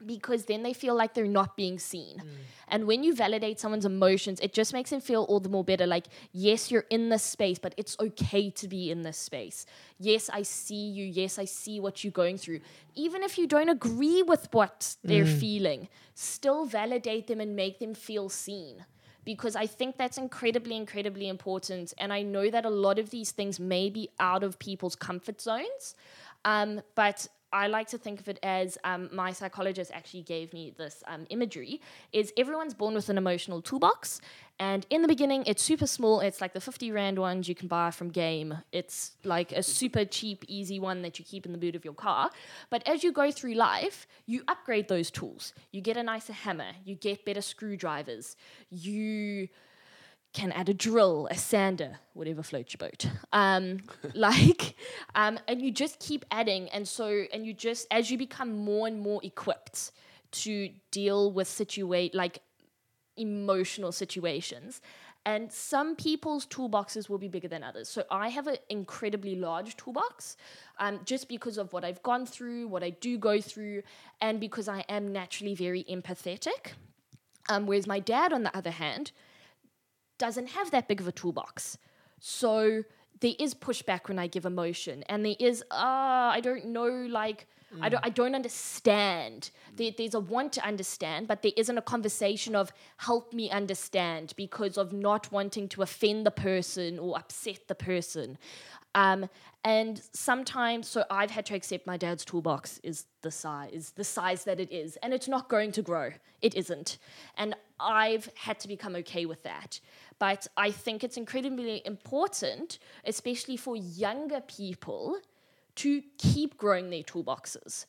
because 0.04 0.44
then 0.44 0.62
they 0.62 0.72
feel 0.72 0.94
like 0.94 1.14
they're 1.14 1.26
not 1.26 1.56
being 1.56 1.78
seen. 1.78 2.22
And 2.68 2.86
when 2.86 3.02
you 3.02 3.14
validate 3.14 3.58
someone's 3.58 3.84
emotions, 3.84 4.38
it 4.40 4.52
just 4.52 4.72
makes 4.72 4.90
them 4.90 5.00
feel 5.00 5.24
all 5.24 5.40
the 5.40 5.48
more 5.48 5.64
better. 5.64 5.86
Like, 5.86 6.06
yes, 6.32 6.70
you're 6.70 6.86
in 6.90 7.08
this 7.08 7.22
space, 7.22 7.58
but 7.58 7.74
it's 7.76 7.96
okay 7.98 8.50
to 8.50 8.68
be 8.68 8.90
in 8.90 9.02
this 9.02 9.18
space. 9.18 9.66
Yes, 9.98 10.30
I 10.32 10.42
see 10.42 10.88
you. 10.88 11.04
Yes, 11.04 11.38
I 11.38 11.44
see 11.44 11.80
what 11.80 12.04
you're 12.04 12.12
going 12.12 12.38
through. 12.38 12.60
Even 12.94 13.22
if 13.22 13.38
you 13.38 13.46
don't 13.46 13.68
agree 13.68 14.22
with 14.22 14.48
what 14.52 14.96
they're 15.02 15.26
feeling, 15.26 15.88
still 16.14 16.64
validate 16.64 17.26
them 17.26 17.40
and 17.40 17.56
make 17.56 17.78
them 17.78 17.94
feel 17.94 18.28
seen. 18.28 18.84
Because 19.24 19.54
I 19.54 19.66
think 19.66 19.98
that's 19.98 20.16
incredibly, 20.16 20.76
incredibly 20.76 21.28
important. 21.28 21.92
And 21.98 22.12
I 22.12 22.22
know 22.22 22.50
that 22.50 22.64
a 22.64 22.70
lot 22.70 22.98
of 22.98 23.10
these 23.10 23.32
things 23.32 23.60
may 23.60 23.90
be 23.90 24.08
out 24.18 24.42
of 24.42 24.58
people's 24.58 24.96
comfort 24.96 25.40
zones. 25.40 25.94
Um, 26.44 26.80
but 26.94 27.28
I 27.52 27.66
like 27.66 27.88
to 27.88 27.98
think 27.98 28.20
of 28.20 28.28
it 28.28 28.38
as 28.42 28.78
um, 28.84 29.08
my 29.12 29.32
psychologist 29.32 29.90
actually 29.92 30.22
gave 30.22 30.52
me 30.52 30.72
this 30.76 31.02
um, 31.06 31.26
imagery 31.30 31.80
is 32.12 32.32
everyone's 32.36 32.74
born 32.74 32.94
with 32.94 33.08
an 33.08 33.18
emotional 33.18 33.60
toolbox 33.60 34.20
and 34.58 34.86
in 34.90 35.02
the 35.02 35.08
beginning 35.08 35.42
it's 35.46 35.62
super 35.62 35.86
small 35.86 36.20
it's 36.20 36.40
like 36.40 36.52
the 36.52 36.60
50 36.60 36.92
rand 36.92 37.18
ones 37.18 37.48
you 37.48 37.54
can 37.54 37.68
buy 37.68 37.90
from 37.90 38.10
game. 38.10 38.56
It's 38.72 39.12
like 39.24 39.52
a 39.52 39.62
super 39.62 40.04
cheap 40.04 40.44
easy 40.48 40.78
one 40.78 41.02
that 41.02 41.18
you 41.18 41.24
keep 41.24 41.46
in 41.46 41.52
the 41.52 41.58
boot 41.58 41.74
of 41.74 41.84
your 41.84 41.94
car. 41.94 42.30
But 42.68 42.86
as 42.86 43.02
you 43.02 43.12
go 43.12 43.30
through 43.30 43.54
life 43.54 44.06
you 44.26 44.42
upgrade 44.46 44.88
those 44.88 45.10
tools. 45.10 45.52
You 45.72 45.80
get 45.80 45.96
a 45.96 46.02
nicer 46.02 46.32
hammer 46.32 46.72
you 46.84 46.94
get 46.94 47.24
better 47.24 47.42
screwdrivers 47.42 48.36
you 48.70 49.48
can 50.32 50.52
add 50.52 50.68
a 50.68 50.74
drill, 50.74 51.26
a 51.30 51.36
sander, 51.36 51.98
whatever 52.14 52.42
floats 52.42 52.74
your 52.74 52.88
boat. 52.88 53.06
Um, 53.32 53.78
like, 54.14 54.76
um, 55.14 55.38
and 55.48 55.60
you 55.60 55.70
just 55.70 55.98
keep 55.98 56.24
adding, 56.30 56.68
and 56.68 56.86
so, 56.86 57.24
and 57.32 57.44
you 57.44 57.52
just 57.52 57.86
as 57.90 58.10
you 58.10 58.18
become 58.18 58.56
more 58.56 58.86
and 58.86 59.00
more 59.00 59.20
equipped 59.24 59.92
to 60.32 60.70
deal 60.90 61.32
with 61.32 61.48
situate 61.48 62.14
like 62.14 62.40
emotional 63.16 63.92
situations. 63.92 64.80
And 65.26 65.52
some 65.52 65.96
people's 65.96 66.46
toolboxes 66.46 67.10
will 67.10 67.18
be 67.18 67.28
bigger 67.28 67.48
than 67.48 67.62
others. 67.62 67.90
So 67.90 68.04
I 68.10 68.28
have 68.28 68.46
an 68.46 68.56
incredibly 68.70 69.36
large 69.36 69.76
toolbox, 69.76 70.38
um, 70.78 71.00
just 71.04 71.28
because 71.28 71.58
of 71.58 71.74
what 71.74 71.84
I've 71.84 72.02
gone 72.02 72.24
through, 72.24 72.68
what 72.68 72.82
I 72.82 72.90
do 72.90 73.18
go 73.18 73.38
through, 73.38 73.82
and 74.22 74.40
because 74.40 74.66
I 74.66 74.84
am 74.88 75.12
naturally 75.12 75.54
very 75.54 75.84
empathetic. 75.84 76.72
Um, 77.50 77.66
whereas 77.66 77.86
my 77.86 78.00
dad, 78.00 78.32
on 78.32 78.44
the 78.44 78.56
other 78.56 78.70
hand, 78.70 79.12
doesn't 80.20 80.50
have 80.50 80.70
that 80.70 80.86
big 80.86 81.00
of 81.00 81.08
a 81.08 81.12
toolbox. 81.20 81.78
So 82.20 82.84
there 83.20 83.34
is 83.38 83.54
pushback 83.54 84.08
when 84.08 84.18
I 84.24 84.26
give 84.28 84.44
emotion, 84.46 85.02
and 85.08 85.24
there 85.26 85.40
is, 85.40 85.64
ah, 85.70 86.30
I 86.30 86.40
don't 86.40 86.66
know, 86.66 86.90
like, 87.20 87.46
I 87.80 87.88
don't, 87.88 88.04
I 88.04 88.10
don't 88.10 88.34
understand. 88.34 89.50
There, 89.76 89.92
there's 89.96 90.14
a 90.14 90.20
want 90.20 90.52
to 90.54 90.66
understand, 90.66 91.28
but 91.28 91.42
there 91.42 91.52
isn't 91.56 91.78
a 91.78 91.82
conversation 91.82 92.56
of 92.56 92.72
help 92.96 93.32
me 93.32 93.48
understand 93.48 94.34
because 94.36 94.76
of 94.76 94.92
not 94.92 95.30
wanting 95.30 95.68
to 95.68 95.82
offend 95.82 96.26
the 96.26 96.32
person 96.32 96.98
or 96.98 97.16
upset 97.16 97.68
the 97.68 97.76
person. 97.76 98.38
Um, 98.96 99.28
and 99.62 100.02
sometimes, 100.12 100.88
so 100.88 101.04
I've 101.10 101.30
had 101.30 101.46
to 101.46 101.54
accept 101.54 101.86
my 101.86 101.96
dad's 101.96 102.24
toolbox 102.24 102.80
is 102.82 103.06
the 103.22 103.30
size, 103.30 103.92
the 103.94 104.08
size 104.18 104.42
that 104.44 104.58
it 104.58 104.72
is, 104.72 104.96
and 105.02 105.14
it's 105.14 105.28
not 105.28 105.48
going 105.48 105.70
to 105.72 105.82
grow. 105.82 106.10
It 106.42 106.54
isn't, 106.56 106.98
and 107.36 107.54
I've 107.80 108.28
had 108.34 108.60
to 108.60 108.68
become 108.68 108.94
okay 108.96 109.26
with 109.26 109.42
that. 109.44 109.80
But 110.18 110.46
I 110.56 110.70
think 110.70 111.02
it's 111.02 111.16
incredibly 111.16 111.82
important, 111.86 112.78
especially 113.04 113.56
for 113.56 113.74
younger 113.76 114.40
people, 114.42 115.18
to 115.76 116.02
keep 116.18 116.58
growing 116.58 116.90
their 116.90 117.02
toolboxes 117.02 117.86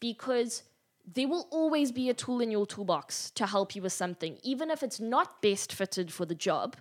because 0.00 0.62
there 1.14 1.28
will 1.28 1.46
always 1.50 1.92
be 1.92 2.08
a 2.08 2.14
tool 2.14 2.40
in 2.40 2.50
your 2.50 2.66
toolbox 2.66 3.30
to 3.32 3.46
help 3.46 3.74
you 3.74 3.82
with 3.82 3.92
something, 3.92 4.38
even 4.42 4.70
if 4.70 4.82
it's 4.82 5.00
not 5.00 5.42
best 5.42 5.72
fitted 5.72 6.12
for 6.12 6.24
the 6.24 6.34
job. 6.34 6.76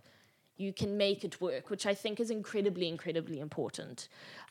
You 0.57 0.71
can 0.71 0.95
make 0.95 1.23
it 1.23 1.41
work, 1.41 1.69
which 1.69 1.85
I 1.85 1.93
think 1.93 2.19
is 2.19 2.29
incredibly, 2.29 2.87
incredibly 2.87 3.39
important. 3.39 4.07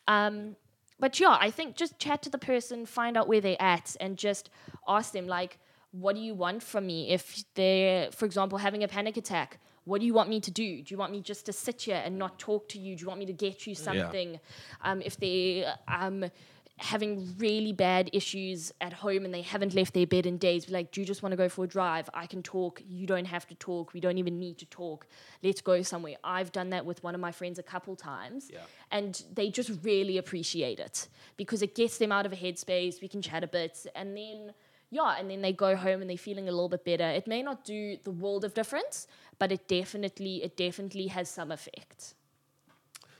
Um, 0.08 0.56
but 0.98 1.18
yeah, 1.18 1.38
I 1.40 1.50
think 1.50 1.76
just 1.76 1.98
chat 1.98 2.22
to 2.22 2.30
the 2.30 2.38
person, 2.38 2.84
find 2.84 3.16
out 3.16 3.28
where 3.28 3.40
they're 3.40 3.60
at, 3.60 3.96
and 4.00 4.16
just 4.18 4.50
ask 4.86 5.12
them 5.12 5.26
like, 5.26 5.58
"What 5.92 6.14
do 6.16 6.20
you 6.20 6.34
want 6.34 6.62
from 6.62 6.86
me?" 6.86 7.10
If 7.10 7.44
they're, 7.54 8.10
for 8.10 8.24
example, 8.24 8.58
having 8.58 8.82
a 8.82 8.88
panic 8.88 9.16
attack, 9.16 9.58
what 9.84 10.00
do 10.00 10.06
you 10.06 10.14
want 10.14 10.28
me 10.28 10.40
to 10.40 10.50
do? 10.50 10.82
Do 10.82 10.94
you 10.94 10.98
want 10.98 11.12
me 11.12 11.20
just 11.20 11.46
to 11.46 11.52
sit 11.52 11.82
here 11.82 12.02
and 12.04 12.18
not 12.18 12.38
talk 12.38 12.68
to 12.70 12.78
you? 12.78 12.96
Do 12.96 13.02
you 13.02 13.08
want 13.08 13.20
me 13.20 13.26
to 13.26 13.32
get 13.32 13.66
you 13.66 13.74
something? 13.74 14.38
Um, 14.82 15.02
if 15.02 15.16
they 15.16 15.64
um, 15.88 16.30
having 16.76 17.34
really 17.38 17.72
bad 17.72 18.08
issues 18.14 18.72
at 18.80 18.92
home 18.92 19.24
and 19.24 19.34
they 19.34 19.42
haven't 19.42 19.74
left 19.74 19.92
their 19.92 20.06
bed 20.06 20.24
in 20.24 20.38
days, 20.38 20.70
like, 20.70 20.90
do 20.92 21.00
you 21.00 21.06
just 21.06 21.22
want 21.22 21.32
to 21.32 21.36
go 21.36 21.48
for 21.48 21.64
a 21.64 21.68
drive? 21.68 22.08
I 22.14 22.26
can 22.26 22.42
talk. 22.42 22.82
You 22.88 23.06
don't 23.06 23.26
have 23.26 23.46
to 23.48 23.54
talk. 23.56 23.92
We 23.92 24.00
don't 24.00 24.16
even 24.16 24.38
need 24.38 24.58
to 24.58 24.66
talk. 24.66 25.06
Let's 25.42 25.60
go 25.60 25.82
somewhere. 25.82 26.16
I've 26.24 26.52
done 26.52 26.70
that 26.70 26.86
with 26.86 27.02
one 27.02 27.14
of 27.14 27.20
my 27.20 27.32
friends 27.32 27.58
a 27.58 27.62
couple 27.62 27.96
times. 27.96 28.50
Yeah. 28.52 28.60
And 28.90 29.22
they 29.34 29.50
just 29.50 29.70
really 29.82 30.16
appreciate 30.18 30.78
it 30.78 31.08
because 31.36 31.60
it 31.62 31.74
gets 31.74 31.98
them 31.98 32.12
out 32.12 32.24
of 32.24 32.32
a 32.32 32.36
headspace. 32.36 33.02
We 33.02 33.08
can 33.08 33.20
chat 33.20 33.44
a 33.44 33.48
bit. 33.48 33.86
And 33.94 34.16
then, 34.16 34.54
yeah, 34.90 35.16
and 35.18 35.30
then 35.30 35.40
they 35.40 35.52
go 35.52 35.76
home 35.76 36.00
and 36.00 36.10
they're 36.10 36.16
feeling 36.16 36.48
a 36.48 36.52
little 36.52 36.68
bit 36.68 36.84
better. 36.84 37.08
It 37.08 37.26
may 37.26 37.42
not 37.42 37.64
do 37.64 37.96
the 38.02 38.10
world 38.10 38.44
of 38.44 38.54
difference, 38.54 39.06
but 39.38 39.52
it 39.52 39.68
definitely, 39.68 40.42
it 40.42 40.56
definitely 40.56 41.06
has 41.08 41.28
some 41.28 41.52
effect. 41.52 42.14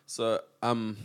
So, 0.06 0.40
um, 0.62 0.96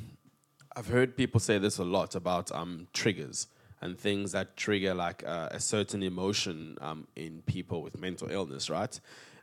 I've 0.76 0.88
heard 0.88 1.16
people 1.16 1.40
say 1.40 1.58
this 1.58 1.78
a 1.78 1.84
lot 1.84 2.16
about 2.16 2.52
um, 2.52 2.88
triggers 2.92 3.48
and 3.82 3.98
things 3.98 4.32
that 4.32 4.58
trigger 4.58 4.94
like 4.94 5.24
uh, 5.26 5.50
a 5.52 5.60
certain 5.60 6.02
emotion 6.02 6.78
um, 6.82 7.08
in 7.16 7.44
people 7.46 7.82
with 7.82 8.00
mental 8.00 8.30
illness, 8.30 8.70
right? 8.70 9.00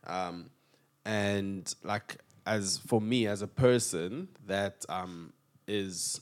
Um, 0.06 0.50
and 1.04 1.72
like 1.85 2.16
as 2.44 2.78
for 2.87 3.00
me 3.00 3.26
as 3.26 3.40
a 3.40 3.46
person 3.46 4.28
that 4.46 4.85
um, 4.88 5.32
is 5.66 6.20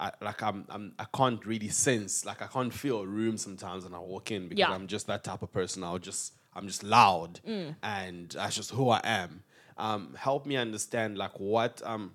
I, 0.00 0.10
like 0.22 0.42
I'm, 0.42 0.64
I'm 0.70 0.92
I 0.98 1.04
can't 1.14 1.44
really 1.44 1.68
sense 1.68 2.24
like 2.24 2.40
I 2.42 2.46
can't 2.46 2.72
feel 2.72 3.00
a 3.02 3.06
room 3.06 3.36
sometimes 3.36 3.84
when 3.84 3.94
I 3.94 3.98
walk 3.98 4.30
in 4.30 4.48
because 4.48 4.58
Yeah. 4.60 4.72
I'm 4.74 4.86
just 4.86 5.06
that 5.08 5.22
type 5.24 5.42
of 5.42 5.52
person. 5.52 5.84
I'll 5.84 5.98
just 5.98 6.32
I'm 6.56 6.66
just 6.66 6.82
loud 6.82 7.40
and 7.82 8.30
that's 8.30 8.56
just 8.56 8.70
who 8.70 8.88
I 8.90 9.00
am. 9.04 9.42
Um, 9.76 10.14
help 10.18 10.46
me 10.46 10.56
understand 10.56 11.18
like 11.18 11.38
what 11.38 11.82
um 11.84 12.12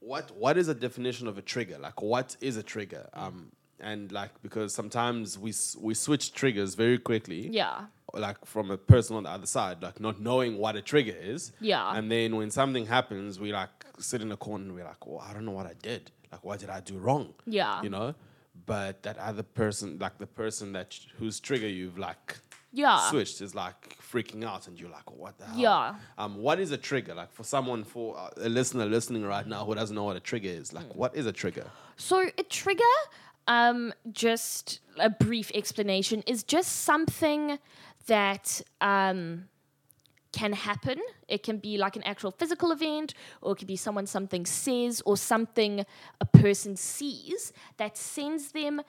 what 0.00 0.30
what 0.36 0.56
is 0.56 0.68
a 0.68 0.74
definition 0.74 1.26
of 1.26 1.38
a 1.38 1.42
trigger? 1.42 1.78
Like 1.78 2.00
what 2.02 2.36
is 2.40 2.56
a 2.56 2.62
trigger? 2.62 3.08
Um 3.12 3.52
and 3.80 4.10
like 4.10 4.30
because 4.42 4.72
sometimes 4.74 5.38
we 5.38 5.52
we 5.80 5.94
switch 5.94 6.32
triggers 6.32 6.74
very 6.74 6.98
quickly 6.98 7.48
Yeah. 7.50 7.86
like 8.14 8.44
from 8.46 8.70
a 8.70 8.78
person 8.78 9.16
on 9.16 9.24
the 9.24 9.30
other 9.30 9.46
side, 9.46 9.82
like 9.82 10.00
not 10.00 10.20
knowing 10.20 10.56
what 10.58 10.76
a 10.76 10.82
trigger 10.82 11.14
is. 11.20 11.52
Yeah. 11.60 11.94
And 11.96 12.10
then 12.10 12.36
when 12.36 12.50
something 12.50 12.86
happens, 12.86 13.38
we 13.38 13.52
like 13.52 13.75
sit 13.98 14.22
in 14.22 14.32
a 14.32 14.36
corner 14.36 14.64
and 14.64 14.74
we're 14.74 14.84
like, 14.84 15.06
well, 15.06 15.24
I 15.28 15.32
don't 15.32 15.44
know 15.44 15.52
what 15.52 15.66
I 15.66 15.74
did. 15.82 16.10
Like, 16.32 16.44
what 16.44 16.58
did 16.60 16.70
I 16.70 16.80
do 16.80 16.98
wrong? 16.98 17.34
Yeah. 17.46 17.82
You 17.82 17.90
know? 17.90 18.14
But 18.66 19.02
that 19.02 19.18
other 19.18 19.42
person, 19.42 19.98
like 19.98 20.18
the 20.18 20.26
person 20.26 20.72
that 20.72 20.98
whose 21.18 21.40
trigger 21.40 21.68
you've 21.68 21.98
like 21.98 22.36
Yeah. 22.72 22.98
switched 23.10 23.40
is 23.40 23.54
like 23.54 23.96
freaking 24.00 24.44
out 24.44 24.66
and 24.66 24.78
you're 24.80 24.90
like, 24.90 25.10
what 25.10 25.38
the 25.38 25.44
hell? 25.44 25.58
Yeah. 25.58 25.94
Um, 26.18 26.36
what 26.36 26.58
is 26.58 26.70
a 26.72 26.76
trigger? 26.78 27.14
Like 27.14 27.32
for 27.32 27.44
someone, 27.44 27.84
for 27.84 28.16
uh, 28.18 28.30
a 28.38 28.48
listener 28.48 28.86
listening 28.86 29.24
right 29.24 29.46
now 29.46 29.64
who 29.64 29.74
doesn't 29.74 29.94
know 29.94 30.04
what 30.04 30.16
a 30.16 30.20
trigger 30.20 30.48
is, 30.48 30.72
like 30.72 30.86
Mm. 30.88 30.96
what 30.96 31.14
is 31.14 31.26
a 31.26 31.32
trigger? 31.32 31.66
So 31.96 32.28
a 32.38 32.42
trigger, 32.44 32.82
um, 33.46 33.92
just 34.12 34.80
a 34.98 35.10
brief 35.10 35.50
explanation, 35.54 36.22
is 36.26 36.42
just 36.42 36.82
something 36.82 37.58
that 38.06 38.62
um, 38.80 39.48
can 40.40 40.52
happen. 40.52 40.98
It 41.28 41.42
can 41.42 41.56
be 41.68 41.78
like 41.78 41.96
an 41.96 42.04
actual 42.12 42.30
physical 42.30 42.70
event, 42.72 43.14
or 43.40 43.52
it 43.52 43.56
could 43.58 43.72
be 43.76 43.80
someone 43.86 44.06
something 44.06 44.44
says, 44.46 45.02
or 45.08 45.16
something 45.16 45.84
a 46.20 46.26
person 46.42 46.76
sees 46.76 47.52
that 47.76 47.96
sends 47.96 48.52
them. 48.52 48.82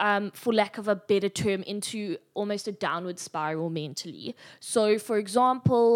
Um, 0.00 0.32
for 0.34 0.52
lack 0.52 0.76
of 0.76 0.88
a 0.88 0.96
better 0.96 1.28
term, 1.28 1.62
into 1.62 2.16
almost 2.34 2.66
a 2.66 2.72
downward 2.72 3.20
spiral 3.20 3.70
mentally. 3.70 4.34
So, 4.58 4.98
for 4.98 5.18
example, 5.18 5.88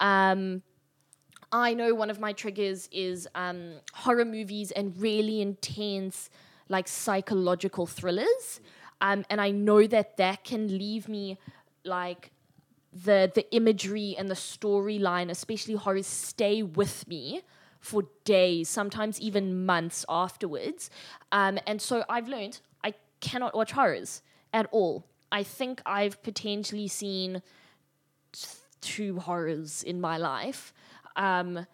um, 0.00 0.62
I 1.52 1.72
know 1.72 1.94
one 1.94 2.10
of 2.10 2.18
my 2.18 2.32
triggers 2.32 2.88
is 2.90 3.28
um, 3.36 3.74
horror 3.92 4.24
movies 4.24 4.72
and 4.72 4.86
really 5.00 5.40
intense, 5.40 6.30
like 6.68 6.88
psychological 6.88 7.86
thrillers. 7.86 8.60
Um, 9.00 9.24
and 9.30 9.40
I 9.40 9.52
know 9.52 9.86
that 9.86 10.16
that 10.16 10.42
can 10.42 10.66
leave 10.66 11.08
me 11.08 11.38
like 11.84 12.32
the 12.94 13.30
the 13.34 13.52
imagery 13.54 14.14
and 14.16 14.30
the 14.30 14.34
storyline, 14.34 15.30
especially 15.30 15.74
horrors, 15.74 16.06
stay 16.06 16.62
with 16.62 17.06
me 17.08 17.42
for 17.80 18.04
days, 18.24 18.68
sometimes 18.68 19.20
even 19.20 19.66
months 19.66 20.06
afterwards. 20.08 20.90
Um, 21.32 21.58
and 21.66 21.82
so 21.82 22.04
I've 22.08 22.28
learned 22.28 22.60
I 22.82 22.94
cannot 23.20 23.54
watch 23.54 23.72
horrors 23.72 24.22
at 24.52 24.66
all. 24.70 25.04
I 25.30 25.42
think 25.42 25.82
I've 25.84 26.22
potentially 26.22 26.88
seen 26.88 27.42
two 28.80 29.18
horrors 29.18 29.82
in 29.82 30.00
my 30.00 30.16
life. 30.16 30.72
Um, 31.16 31.66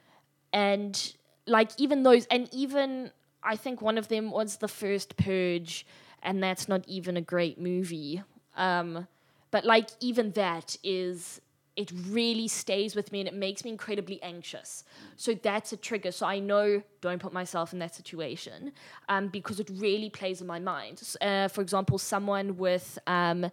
and 0.52 1.14
like 1.46 1.70
even 1.78 2.02
those, 2.02 2.26
and 2.26 2.48
even 2.52 3.10
I 3.42 3.56
think 3.56 3.82
one 3.82 3.98
of 3.98 4.08
them 4.08 4.30
was 4.30 4.56
the 4.56 4.68
first 4.68 5.16
Purge, 5.16 5.86
and 6.22 6.42
that's 6.42 6.68
not 6.68 6.82
even 6.88 7.16
a 7.16 7.20
great 7.20 7.60
movie. 7.60 8.22
Um, 8.56 9.06
but 9.50 9.64
like 9.64 9.90
even 10.00 10.32
that 10.32 10.76
is 10.82 11.40
it 11.76 11.90
really 12.08 12.48
stays 12.48 12.94
with 12.94 13.10
me 13.10 13.20
and 13.20 13.28
it 13.28 13.34
makes 13.34 13.64
me 13.64 13.70
incredibly 13.70 14.22
anxious. 14.22 14.84
So 15.16 15.34
that's 15.34 15.72
a 15.72 15.76
trigger. 15.76 16.12
So 16.12 16.26
I 16.26 16.38
know 16.38 16.82
don't 17.00 17.20
put 17.20 17.32
myself 17.32 17.72
in 17.72 17.78
that 17.78 17.94
situation 17.94 18.72
um, 19.08 19.28
because 19.28 19.60
it 19.60 19.70
really 19.76 20.10
plays 20.10 20.40
in 20.42 20.46
my 20.46 20.58
mind. 20.58 21.00
Uh, 21.20 21.48
for 21.48 21.62
example, 21.62 21.96
someone 21.96 22.58
with 22.58 22.98
um, 23.06 23.44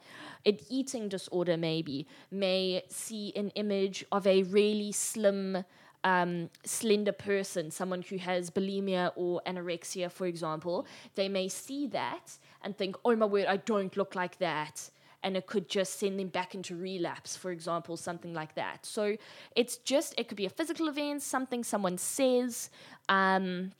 an 0.45 0.57
eating 0.69 1.07
disorder 1.07 1.55
maybe 1.55 2.07
may 2.29 2.83
see 2.89 3.31
an 3.35 3.49
image 3.51 4.03
of 4.11 4.27
a 4.27 4.43
really 4.43 4.91
slim 4.91 5.63
um, 6.03 6.49
slender 6.63 7.11
person, 7.11 7.71
someone 7.71 8.01
who 8.01 8.17
has 8.17 8.49
bulimia 8.49 9.11
or 9.15 9.41
anorexia, 9.47 10.11
for 10.11 10.25
example, 10.25 10.85
they 11.15 11.29
may 11.29 11.47
see 11.47 11.87
that 11.87 12.37
and 12.61 12.77
think, 12.77 12.95
oh 13.05 13.15
my 13.15 13.25
word, 13.25 13.45
I 13.45 13.57
don't 13.57 13.95
look 13.95 14.15
like 14.15 14.37
that. 14.39 14.89
And 15.27 15.35
it 15.35 15.45
could 15.45 15.67
just 15.67 15.99
send 15.99 16.17
them 16.17 16.29
back 16.29 16.55
into 16.55 16.73
relapse, 16.77 17.35
for 17.35 17.51
example, 17.51 17.97
something 17.97 18.33
like 18.33 18.53
that. 18.55 18.85
So 18.85 19.17
it's 19.57 19.75
just, 19.91 20.09
it 20.17 20.29
could 20.29 20.37
be 20.37 20.45
a 20.45 20.49
physical 20.59 20.87
event, 20.87 21.21
something 21.21 21.65
someone 21.65 21.97
says 21.97 22.69
um, 23.09 23.71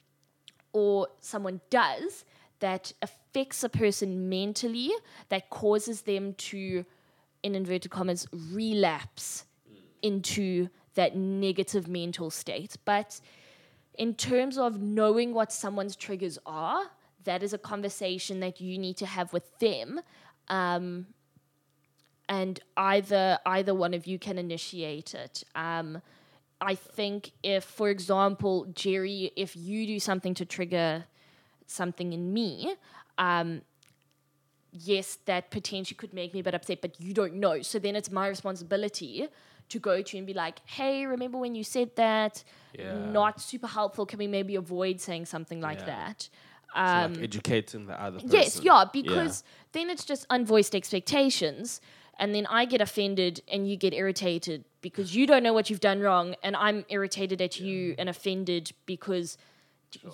or 0.74 1.08
someone 1.22 1.62
does 1.70 2.26
that 2.60 2.92
affects 3.02 3.64
a 3.64 3.70
person 3.70 4.28
mentally, 4.28 4.92
that 5.30 5.50
causes 5.50 6.02
them 6.02 6.34
to, 6.50 6.84
in 7.44 7.56
inverted 7.56 7.92
commas, 7.92 8.28
relapse 8.52 9.46
into 10.02 10.68
that 10.96 11.16
negative 11.16 11.88
mental 11.88 12.30
state. 12.30 12.76
But 12.84 13.22
in 13.94 14.16
terms 14.16 14.58
of 14.58 14.82
knowing 14.82 15.34
what 15.34 15.54
someone's 15.54 15.96
triggers 15.96 16.38
are, 16.46 16.82
that 17.24 17.42
is 17.42 17.54
a 17.54 17.58
conversation 17.58 18.42
that 18.42 18.60
you 18.60 18.78
need 18.78 18.98
to 18.98 19.06
have 19.06 19.32
with 19.32 19.48
them. 19.60 20.02
Um, 20.50 21.08
and 22.30 22.60
either 22.76 23.40
either 23.46 23.74
one 23.74 23.94
of 23.94 24.06
you 24.08 24.20
can 24.20 24.38
initiate 24.38 25.14
it. 25.14 25.44
Um, 25.56 26.02
I 26.60 26.76
think 26.76 27.32
if, 27.44 27.64
for 27.64 27.90
example, 27.90 28.66
Jerry, 28.74 29.32
if 29.36 29.56
you 29.56 29.86
do 29.86 30.00
something 30.00 30.34
to 30.36 30.46
trigger 30.46 31.06
something 31.68 32.14
in 32.14 32.34
me, 32.34 32.76
um, 33.18 33.62
yes, 34.72 35.20
that 35.26 35.52
potentially 35.52 35.96
could 35.96 36.14
make 36.14 36.34
me 36.34 36.40
a 36.40 36.44
bit 36.44 36.56
upset, 36.56 36.82
but 36.82 37.00
you 37.00 37.14
don't 37.14 37.36
know. 37.36 37.62
So 37.62 37.78
then 37.80 37.96
it's 37.96 38.12
my 38.12 38.28
responsibility 38.28 39.28
to 39.70 39.80
go 39.80 40.02
to 40.02 40.18
you 40.18 40.20
and 40.22 40.28
be 40.28 40.34
like, 40.34 40.60
hey, 40.66 41.06
remember 41.06 41.38
when 41.38 41.54
you 41.54 41.64
said 41.64 41.96
that? 41.96 42.44
Yeah. 42.78 42.94
Not 42.94 43.42
super 43.42 43.68
helpful. 43.68 44.06
Can 44.06 44.18
we 44.20 44.28
maybe 44.28 44.56
avoid 44.56 45.00
saying 45.00 45.26
something 45.26 45.62
like 45.62 45.80
Yeah. 45.82 45.86
that? 45.86 46.30
So, 46.74 46.82
Um, 46.82 47.14
like 47.14 47.24
educating 47.24 47.86
the 47.86 48.02
other 48.02 48.20
person. 48.20 48.36
Yes, 48.36 48.60
yeah, 48.64 48.86
because 48.92 49.44
then 49.72 49.90
it's 49.90 50.06
just 50.06 50.28
unvoiced 50.30 50.76
expectations. 50.76 51.82
And 52.20 52.34
then 52.34 52.46
I 52.48 52.66
get 52.66 52.82
offended 52.82 53.42
and 53.48 53.70
you 53.70 53.76
get 53.78 53.94
irritated 53.94 54.66
because 54.82 55.16
you 55.16 55.28
don't 55.28 55.44
know 55.44 55.54
what 55.54 55.70
you've 55.70 55.80
done 55.80 56.00
wrong, 56.02 56.36
and 56.44 56.56
I'm 56.56 56.86
irritated 56.90 57.42
at 57.42 57.60
you 57.60 57.96
and 57.98 58.10
offended 58.10 58.72
because 58.86 59.38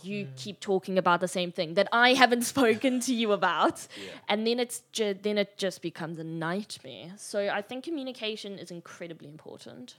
you 0.03 0.27
keep 0.35 0.59
talking 0.59 0.97
about 0.97 1.19
the 1.19 1.27
same 1.27 1.51
thing 1.51 1.73
that 1.73 1.87
I 1.91 2.13
haven't 2.13 2.43
spoken 2.55 2.99
to 3.01 3.13
you 3.13 3.31
about, 3.31 3.87
and 4.29 4.45
then 4.45 4.59
it's 4.59 4.81
ju- 4.91 5.17
then 5.19 5.37
it 5.37 5.57
just 5.57 5.81
becomes 5.81 6.19
a 6.19 6.23
nightmare. 6.23 7.13
So 7.17 7.49
I 7.49 7.61
think 7.61 7.83
communication 7.83 8.59
is 8.59 8.71
incredibly 8.71 9.27
important. 9.27 9.95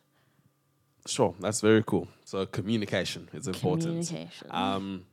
Sure, 1.06 1.34
that's 1.38 1.60
very 1.60 1.82
cool. 1.84 2.08
So 2.24 2.46
communication 2.46 3.28
is 3.34 3.46
important. 3.46 4.06
Communication. 4.06 4.48
Um, 4.50 5.04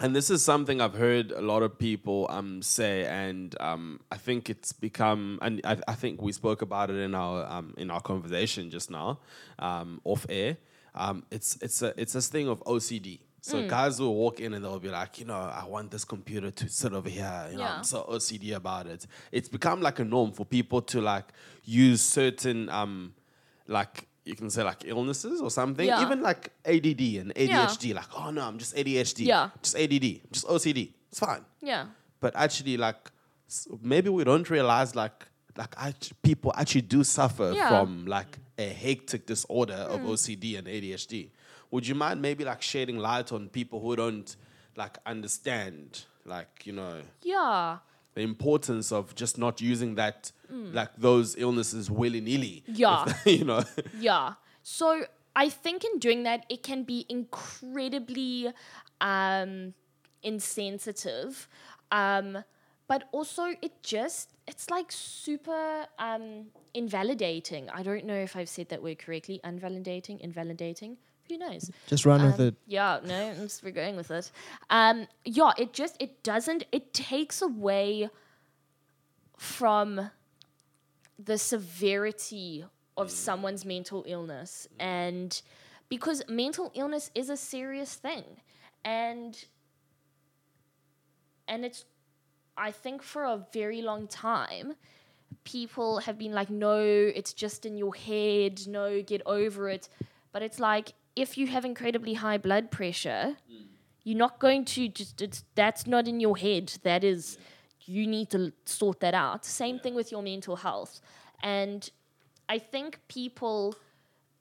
and 0.00 0.16
this 0.16 0.30
is 0.30 0.42
something 0.42 0.80
I've 0.80 0.94
heard 0.94 1.30
a 1.30 1.40
lot 1.42 1.62
of 1.62 1.78
people 1.78 2.26
um, 2.30 2.62
say, 2.62 3.04
and 3.04 3.54
um, 3.60 4.00
I 4.10 4.16
think 4.16 4.48
it's 4.48 4.72
become, 4.72 5.38
and 5.42 5.60
I, 5.64 5.76
I 5.86 5.94
think 5.94 6.22
we 6.22 6.32
spoke 6.32 6.62
about 6.62 6.90
it 6.90 6.96
in 6.96 7.14
our 7.14 7.44
um, 7.46 7.74
in 7.76 7.90
our 7.90 8.00
conversation 8.00 8.70
just 8.70 8.90
now, 8.90 9.20
um, 9.58 10.00
off 10.04 10.26
air. 10.28 10.56
Um, 10.94 11.24
it's 11.30 11.56
it's 11.60 11.82
a 11.82 11.92
it's 12.00 12.14
this 12.14 12.28
thing 12.28 12.48
of 12.48 12.64
OCD. 12.64 13.20
So 13.42 13.66
guys 13.66 13.98
will 13.98 14.14
walk 14.14 14.38
in 14.38 14.52
and 14.52 14.62
they'll 14.62 14.78
be 14.78 14.90
like, 14.90 15.18
you 15.18 15.24
know, 15.24 15.34
I 15.34 15.64
want 15.64 15.90
this 15.90 16.04
computer 16.04 16.50
to 16.50 16.68
sit 16.68 16.92
over 16.92 17.08
here. 17.08 17.48
You 17.50 17.56
know, 17.56 17.62
Yeah. 17.64 17.76
I'm 17.76 17.84
so 17.84 18.04
OCD 18.10 18.54
about 18.54 18.86
it. 18.86 19.06
It's 19.32 19.48
become 19.48 19.80
like 19.80 19.98
a 19.98 20.04
norm 20.04 20.32
for 20.32 20.44
people 20.44 20.82
to 20.82 21.00
like 21.00 21.24
use 21.64 22.02
certain 22.02 22.68
um, 22.68 23.14
like 23.66 24.08
you 24.24 24.34
can 24.34 24.50
say 24.50 24.62
like 24.62 24.84
illnesses 24.84 25.40
or 25.40 25.50
something, 25.50 25.86
Yeah. 25.86 26.02
even 26.02 26.20
like 26.22 26.52
ADD 26.64 27.00
and 27.20 27.34
ADHD. 27.34 27.94
Like, 27.94 28.06
oh 28.16 28.30
no, 28.30 28.42
I'm 28.42 28.58
just 28.58 28.74
ADHD. 28.76 29.26
Yeah. 29.26 29.50
just 29.62 29.76
ADD, 29.76 30.20
just 30.30 30.46
OCD. 30.46 30.92
It's 31.10 31.18
fine. 31.18 31.44
yeah. 31.60 31.86
But 32.20 32.36
actually, 32.36 32.76
like, 32.76 33.10
maybe 33.82 34.10
we 34.10 34.24
don't 34.24 34.48
realize 34.50 34.94
like 34.94 35.26
like 35.56 35.74
act- 35.78 36.12
people 36.22 36.52
actually 36.56 36.82
do 36.82 37.02
suffer 37.02 37.52
Yeah. 37.54 37.68
from 37.68 38.06
like 38.06 38.38
a 38.58 38.68
hectic 38.68 39.26
disorder 39.26 39.74
of 39.74 40.00
mm. 40.00 40.08
OCD 40.10 40.56
and 40.58 40.66
ADHD. 40.68 41.30
Would 41.72 41.86
you 41.86 41.94
mind 41.94 42.20
maybe 42.22 42.44
like 42.44 42.62
shedding 42.62 42.98
light 42.98 43.32
on 43.32 43.48
people 43.48 43.80
who 43.80 43.96
don't 43.96 44.36
like 44.76 44.98
understand 45.06 46.04
like 46.24 46.66
you 46.66 46.72
know 46.72 47.00
Yeah. 47.22 47.78
The 48.14 48.22
importance 48.22 48.92
of 48.92 49.14
just 49.14 49.38
not 49.38 49.60
using 49.60 49.94
that 49.94 50.32
like 50.50 50.90
those 50.96 51.36
illnesses 51.38 51.90
willy 51.90 52.20
nilly? 52.20 52.64
Yeah. 52.66 53.12
you 53.24 53.44
know. 53.44 53.64
Yeah. 53.98 54.34
So 54.62 55.04
I 55.36 55.48
think 55.48 55.84
in 55.84 55.98
doing 55.98 56.24
that, 56.24 56.44
it 56.48 56.62
can 56.62 56.82
be 56.82 57.06
incredibly 57.08 58.52
um, 59.00 59.74
insensitive. 60.22 61.48
Um, 61.90 62.44
but 62.86 63.04
also, 63.12 63.54
it 63.62 63.82
just, 63.84 64.34
it's 64.48 64.68
like 64.68 64.90
super 64.90 65.86
um, 66.00 66.46
invalidating. 66.74 67.70
I 67.70 67.84
don't 67.84 68.04
know 68.04 68.16
if 68.16 68.34
I've 68.34 68.48
said 68.48 68.68
that 68.70 68.82
word 68.82 68.98
correctly. 68.98 69.40
Unvalidating, 69.44 70.20
invalidating. 70.20 70.96
Who 71.30 71.38
knows? 71.38 71.70
Just 71.86 72.04
run 72.04 72.24
with 72.24 72.38
Um, 72.40 72.48
it. 72.48 72.54
Yeah, 72.66 73.00
no, 73.04 73.30
I'm 73.30 73.36
just- 73.36 73.62
we're 73.62 73.70
going 73.70 73.96
with 73.96 74.10
it. 74.10 74.30
Um, 74.68 75.06
yeah, 75.24 75.52
it 75.56 75.72
just 75.72 75.96
it 76.00 76.22
doesn't 76.22 76.64
it 76.72 76.92
takes 76.92 77.40
away 77.40 78.10
from 79.38 80.10
the 81.18 81.38
severity 81.38 82.64
of 82.96 83.10
someone's 83.10 83.64
mental 83.64 84.04
illness 84.06 84.66
and 84.78 85.40
because 85.88 86.22
mental 86.28 86.70
illness 86.74 87.10
is 87.14 87.30
a 87.30 87.36
serious 87.36 87.94
thing 87.94 88.24
and 88.84 89.44
and 91.48 91.64
it's 91.64 91.84
I 92.56 92.70
think 92.70 93.02
for 93.02 93.24
a 93.24 93.46
very 93.52 93.80
long 93.82 94.06
time 94.06 94.74
people 95.44 96.00
have 96.00 96.18
been 96.18 96.32
like 96.32 96.50
no 96.50 96.78
it's 96.80 97.32
just 97.32 97.64
in 97.64 97.76
your 97.78 97.94
head 97.94 98.66
no 98.66 99.00
get 99.02 99.22
over 99.24 99.68
it 99.68 99.88
but 100.32 100.42
it's 100.42 100.58
like 100.60 100.92
if 101.16 101.36
you 101.36 101.46
have 101.48 101.64
incredibly 101.64 102.14
high 102.14 102.38
blood 102.38 102.70
pressure 102.70 103.36
hmm. 103.48 103.64
you're 104.04 104.18
not 104.18 104.38
going 104.38 104.64
to 104.64 104.88
just 104.88 105.20
it's 105.20 105.44
that's 105.54 105.86
not 105.86 106.08
in 106.08 106.20
your 106.20 106.36
head. 106.36 106.72
That 106.82 107.04
is 107.04 107.38
you 107.84 108.06
need 108.06 108.30
to 108.30 108.52
sort 108.64 109.00
that 109.00 109.14
out. 109.14 109.44
Same 109.44 109.78
thing 109.78 109.94
with 109.94 110.12
your 110.12 110.22
mental 110.22 110.56
health. 110.56 111.00
And 111.42 111.90
i 112.48 112.58
think 112.58 112.98
people 113.08 113.76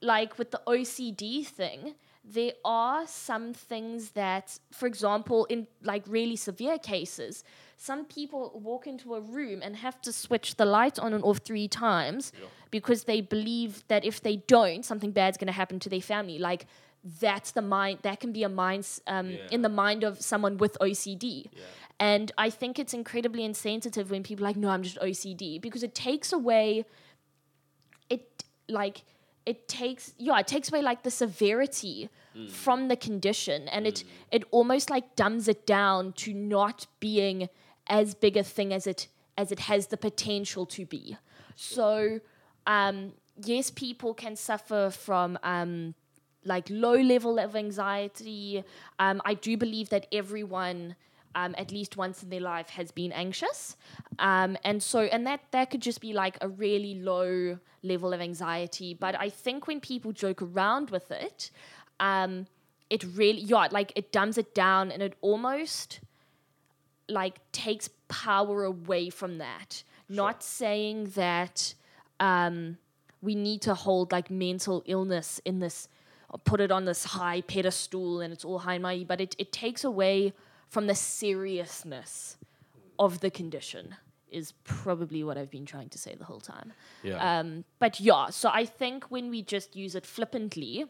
like 0.01 0.37
with 0.37 0.51
the 0.51 0.61
OCD 0.67 1.45
thing, 1.45 1.95
there 2.23 2.53
are 2.63 3.07
some 3.07 3.53
things 3.53 4.11
that, 4.11 4.59
for 4.71 4.87
example, 4.87 5.45
in 5.45 5.67
like 5.83 6.03
really 6.07 6.35
severe 6.35 6.77
cases, 6.77 7.43
some 7.77 8.05
people 8.05 8.59
walk 8.63 8.87
into 8.87 9.15
a 9.15 9.21
room 9.21 9.61
and 9.63 9.75
have 9.77 10.01
to 10.01 10.11
switch 10.11 10.55
the 10.55 10.65
light 10.65 10.99
on 10.99 11.13
and 11.13 11.23
off 11.23 11.39
three 11.39 11.67
times 11.67 12.31
because 12.71 13.03
they 13.05 13.21
believe 13.21 13.83
that 13.87 14.05
if 14.05 14.21
they 14.21 14.37
don't, 14.37 14.85
something 14.85 15.11
bad's 15.11 15.37
going 15.37 15.47
to 15.47 15.53
happen 15.53 15.79
to 15.79 15.89
their 15.89 16.01
family. 16.01 16.39
Like 16.39 16.65
that's 17.21 17.51
the 17.51 17.61
mind 17.61 17.99
that 18.01 18.19
can 18.19 18.31
be 18.31 18.43
a 18.43 18.49
mind 18.49 18.87
um, 19.07 19.37
in 19.51 19.61
the 19.61 19.69
mind 19.69 20.03
of 20.03 20.21
someone 20.21 20.57
with 20.57 20.77
OCD. 20.81 21.49
And 21.99 22.31
I 22.37 22.49
think 22.49 22.79
it's 22.79 22.93
incredibly 22.93 23.43
insensitive 23.43 24.11
when 24.11 24.23
people 24.23 24.45
are 24.45 24.49
like, 24.49 24.55
no, 24.55 24.69
I'm 24.69 24.83
just 24.83 24.97
OCD 24.99 25.61
because 25.61 25.83
it 25.83 25.93
takes 25.93 26.31
away 26.31 26.85
it 28.09 28.43
like 28.67 29.03
it 29.45 29.67
takes 29.67 30.13
yeah 30.17 30.39
it 30.39 30.47
takes 30.47 30.69
away 30.69 30.81
like 30.81 31.03
the 31.03 31.11
severity 31.11 32.09
from 32.49 32.87
the 32.87 32.95
condition. 32.95 33.67
And 33.69 33.87
it 33.87 34.03
it 34.31 34.43
almost 34.51 34.89
like 34.89 35.15
dumbs 35.15 35.47
it 35.47 35.65
down 35.65 36.13
to 36.13 36.33
not 36.33 36.87
being 36.99 37.49
as 37.87 38.13
big 38.13 38.37
a 38.37 38.43
thing 38.43 38.73
as 38.73 38.87
it 38.87 39.07
as 39.37 39.51
it 39.51 39.61
has 39.61 39.87
the 39.87 39.97
potential 39.97 40.65
to 40.67 40.85
be. 40.85 41.17
So 41.55 42.19
um 42.67 43.13
yes 43.43 43.69
people 43.69 44.13
can 44.13 44.35
suffer 44.35 44.89
from 44.89 45.37
um 45.43 45.93
like 46.45 46.67
low 46.69 46.95
level 46.95 47.37
of 47.39 47.55
anxiety. 47.55 48.63
Um 48.97 49.21
i 49.25 49.33
do 49.33 49.57
believe 49.57 49.89
that 49.89 50.07
everyone 50.11 50.95
um, 51.35 51.53
at 51.59 51.71
least 51.71 51.95
once 51.95 52.23
in 52.23 52.29
their 52.29 52.41
life 52.41 52.69
has 52.69 52.89
been 52.89 53.11
anxious. 53.11 53.77
Um, 54.17 54.57
and 54.63 54.81
so 54.81 55.01
and 55.01 55.27
that 55.27 55.41
that 55.51 55.69
could 55.69 55.81
just 55.81 56.01
be 56.01 56.11
like 56.11 56.37
a 56.41 56.49
really 56.49 56.95
low 56.95 57.59
level 57.83 58.13
of 58.13 58.19
anxiety. 58.21 58.93
But 58.93 59.19
i 59.19 59.29
think 59.29 59.67
when 59.67 59.79
people 59.79 60.11
joke 60.11 60.41
around 60.41 60.89
with 60.89 61.11
it 61.11 61.51
um, 61.99 62.47
it 62.89 63.03
really 63.15 63.41
yeah 63.41 63.67
like 63.71 63.91
it 63.95 64.11
dumbs 64.11 64.37
it 64.37 64.55
down 64.55 64.91
and 64.91 65.01
it 65.01 65.15
almost 65.21 65.99
like 67.07 67.39
takes 67.51 67.89
power 68.07 68.63
away 68.63 69.09
from 69.09 69.37
that. 69.39 69.83
Not 70.07 70.43
saying 70.43 71.11
that 71.15 71.73
um, 72.19 72.77
we 73.21 73.35
need 73.35 73.61
to 73.61 73.73
hold 73.73 74.11
like 74.11 74.29
mental 74.29 74.83
illness 74.85 75.41
in 75.45 75.59
this 75.59 75.87
put 76.45 76.61
it 76.61 76.71
on 76.71 76.85
this 76.85 77.03
high 77.03 77.41
pedestal 77.41 78.21
and 78.21 78.31
it's 78.31 78.45
all 78.45 78.59
high 78.59 78.75
and 78.75 78.83
mighty 78.83 79.03
but 79.03 79.19
it, 79.19 79.35
it 79.39 79.51
takes 79.51 79.83
away 79.83 80.31
from 80.67 80.85
the 80.85 80.93
seriousness 80.93 82.37
of 82.99 83.19
the 83.21 83.31
condition 83.31 83.95
is 84.31 84.53
probably 84.63 85.23
what 85.23 85.37
I've 85.37 85.49
been 85.49 85.65
trying 85.65 85.89
to 85.89 85.97
say 85.97 86.15
the 86.15 86.25
whole 86.25 86.39
time. 86.39 86.73
Yeah. 87.03 87.39
Um, 87.39 87.63
but 87.79 87.99
yeah, 87.99 88.29
so 88.29 88.49
I 88.53 88.65
think 88.65 89.05
when 89.05 89.29
we 89.29 89.41
just 89.41 89.75
use 89.75 89.95
it 89.95 90.05
flippantly, 90.05 90.85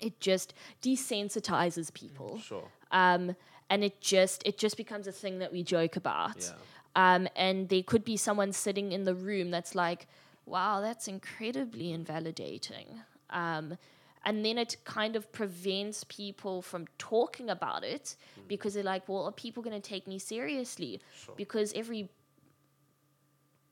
it 0.00 0.20
just 0.20 0.54
desensitizes 0.82 1.92
people. 1.92 2.38
Sure. 2.38 2.68
Um, 2.90 3.36
and 3.70 3.82
it 3.84 4.00
just 4.00 4.42
it 4.46 4.58
just 4.58 4.76
becomes 4.76 5.06
a 5.06 5.12
thing 5.12 5.38
that 5.38 5.52
we 5.52 5.62
joke 5.62 5.96
about. 5.96 6.52
Yeah. 6.96 7.14
Um, 7.14 7.28
and 7.36 7.68
there 7.68 7.82
could 7.82 8.04
be 8.04 8.16
someone 8.16 8.52
sitting 8.52 8.92
in 8.92 9.04
the 9.04 9.14
room 9.14 9.50
that's 9.50 9.74
like, 9.74 10.06
wow, 10.46 10.80
that's 10.80 11.08
incredibly 11.08 11.92
invalidating. 11.92 13.00
Um, 13.30 13.76
and 14.24 14.44
then 14.44 14.58
it 14.58 14.76
kind 14.84 15.16
of 15.16 15.32
prevents 15.32 16.04
people 16.04 16.62
from 16.62 16.86
talking 16.98 17.50
about 17.50 17.82
it 17.84 18.16
because 18.46 18.74
they're 18.74 18.84
like, 18.84 19.08
well, 19.08 19.24
are 19.24 19.32
people 19.32 19.62
going 19.62 19.80
to 19.80 19.88
take 19.88 20.06
me 20.06 20.18
seriously? 20.18 21.00
Because 21.36 21.72
every 21.74 22.08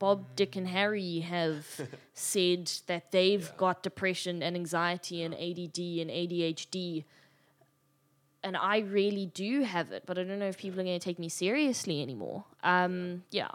Bob, 0.01 0.35
Dick, 0.35 0.57
and 0.57 0.67
Harry 0.67 1.21
have 1.21 1.67
said 2.15 2.73
that 2.87 3.13
they've 3.13 3.55
got 3.59 3.83
depression 3.83 4.43
and 4.43 4.57
anxiety 4.57 5.23
and 5.23 5.35
ADD 5.35 5.79
and 6.01 6.11
ADHD. 6.11 7.05
And 8.43 8.57
I 8.57 8.79
really 8.79 9.27
do 9.27 9.63
have 9.63 9.93
it, 9.93 10.05
but 10.07 10.19
I 10.19 10.25
don't 10.25 10.39
know 10.39 10.49
if 10.49 10.57
people 10.57 10.81
are 10.81 10.85
going 10.85 10.99
to 10.99 11.05
take 11.05 11.19
me 11.19 11.29
seriously 11.29 12.01
anymore. 12.01 12.47
Um, 12.65 13.25
yeah. 13.31 13.51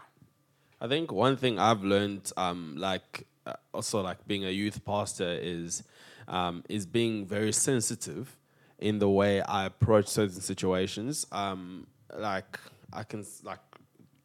I 0.86 0.88
think 0.88 1.10
one 1.10 1.36
thing 1.36 1.58
I've 1.58 1.82
learned, 1.82 2.30
um, 2.36 2.76
like 2.78 3.26
uh, 3.44 3.54
also 3.74 4.02
like 4.02 4.24
being 4.28 4.44
a 4.44 4.50
youth 4.50 4.84
pastor, 4.84 5.36
is 5.42 5.82
um, 6.28 6.62
is 6.68 6.86
being 6.86 7.26
very 7.26 7.52
sensitive 7.52 8.36
in 8.78 9.00
the 9.00 9.08
way 9.08 9.40
I 9.40 9.64
approach 9.66 10.06
certain 10.06 10.40
situations. 10.40 11.26
Um, 11.32 11.88
like 12.16 12.60
I 12.92 13.02
can 13.02 13.26
like 13.42 13.58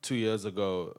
two 0.03 0.13
years 0.13 0.45
ago, 0.45 0.97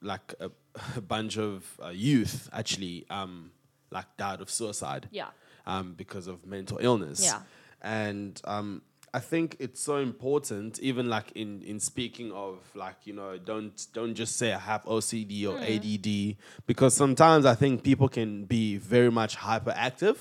like 0.00 0.32
a, 0.40 0.50
a 0.96 1.02
bunch 1.02 1.36
of 1.36 1.78
uh, 1.84 1.90
youth 1.90 2.48
actually 2.50 3.04
um, 3.10 3.50
like 3.90 4.06
died 4.16 4.40
of 4.40 4.48
suicide. 4.48 5.10
Yeah. 5.10 5.28
Um, 5.66 5.92
because 5.92 6.26
of 6.26 6.46
mental 6.46 6.78
illness. 6.80 7.22
Yeah. 7.22 7.40
And 7.82 8.40
um, 8.44 8.80
I 9.12 9.18
think 9.18 9.56
it's 9.58 9.80
so 9.80 9.96
important, 9.96 10.78
even 10.80 11.08
like 11.08 11.32
in 11.32 11.62
in 11.62 11.80
speaking 11.80 12.30
of 12.32 12.58
like 12.74 12.96
you 13.06 13.12
know, 13.12 13.38
don't 13.38 13.86
don't 13.92 14.14
just 14.14 14.36
say 14.36 14.52
I 14.52 14.58
have 14.58 14.84
OCD 14.84 15.46
or 15.48 15.58
ADD 15.58 16.36
because 16.66 16.94
sometimes 16.94 17.44
I 17.44 17.54
think 17.56 17.82
people 17.82 18.08
can 18.08 18.44
be 18.44 18.76
very 18.76 19.10
much 19.10 19.36
hyperactive, 19.36 20.16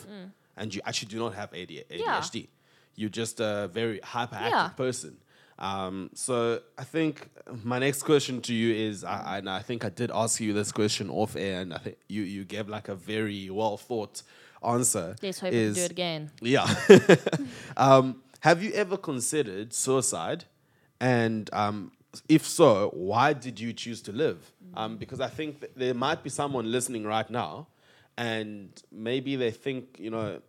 and 0.57 0.73
you 0.73 0.81
actually 0.85 1.09
do 1.09 1.19
not 1.19 1.35
have 1.35 1.53
AD, 1.53 1.69
ADHD. 1.69 2.47
You're 2.95 3.09
just 3.09 3.39
a 3.39 3.69
very 3.71 3.99
hyperactive 3.99 4.49
Yeah. 4.51 4.69
person. 4.69 5.17
Um, 5.59 6.09
so 6.13 6.61
I 6.77 6.83
think 6.85 7.29
my 7.63 7.79
next 7.79 8.03
question 8.03 8.41
to 8.43 8.53
you 8.53 8.73
is, 8.73 9.03
I, 9.03 9.37
and 9.39 9.49
I 9.49 9.61
think 9.61 9.83
I 9.83 9.89
did 9.89 10.09
ask 10.09 10.39
you 10.39 10.53
this 10.53 10.71
question 10.71 11.09
off 11.09 11.35
air, 11.35 11.61
and 11.61 11.73
I 11.73 11.77
think 11.77 11.97
you 12.07 12.23
you 12.23 12.43
gave 12.45 12.67
like 12.69 12.87
a 12.89 12.95
very 12.95 13.49
well 13.49 13.77
thought 13.77 14.23
answer. 14.65 15.15
Let's 15.21 15.39
hope 15.39 15.51
we 15.53 15.59
can 15.65 15.73
do 15.73 15.81
it 15.81 15.91
again. 15.91 16.31
yeah. 16.41 16.65
um, 17.77 18.21
have 18.41 18.63
you 18.63 18.71
ever 18.73 18.97
considered 18.97 19.73
suicide? 19.73 20.45
And 20.99 21.49
um, 21.53 21.91
if 22.27 22.45
so, 22.45 22.89
why 22.93 23.33
did 23.33 23.59
you 23.59 23.73
choose 23.73 24.01
to 24.03 24.11
live? 24.11 24.51
Um, 24.73 24.97
because 24.97 25.19
I 25.19 25.27
think 25.27 25.65
there 25.75 25.93
might 25.93 26.23
be 26.23 26.29
someone 26.29 26.71
listening 26.71 27.03
right 27.03 27.29
now, 27.29 27.67
and 28.17 28.69
maybe 28.91 29.35
they 29.35 29.51
think, 29.51 29.97
you 29.99 30.09
know, 30.09 30.41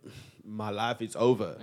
my 0.45 0.71
life 0.71 1.01
is 1.01 1.15
over 1.17 1.57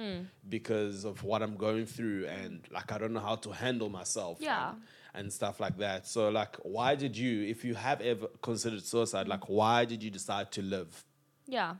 because 0.47 1.03
of 1.03 1.23
what 1.23 1.41
I'm 1.41 1.55
going 1.55 1.85
through, 1.85 2.27
and 2.27 2.61
like 2.71 2.91
I 2.91 2.97
don't 2.97 3.13
know 3.13 3.19
how 3.19 3.35
to 3.35 3.51
handle 3.51 3.89
myself. 3.89 4.37
Yeah. 4.39 4.69
And, 4.69 4.81
and 5.17 5.33
stuff 5.33 5.59
like 5.59 5.77
that. 5.79 6.05
So, 6.05 6.29
like, 6.29 6.57
why 6.57 6.93
did 6.93 7.17
you, 7.17 7.43
if 7.47 7.65
you 7.65 7.73
have 7.73 8.01
ever 8.01 8.27
considered 8.41 8.85
suicide, 8.85 9.27
like, 9.27 9.49
why 9.49 9.83
did 9.83 10.03
you 10.03 10.11
decide 10.11 10.51
to 10.51 10.61
live? 10.61 11.03
Yeah. 11.47 11.75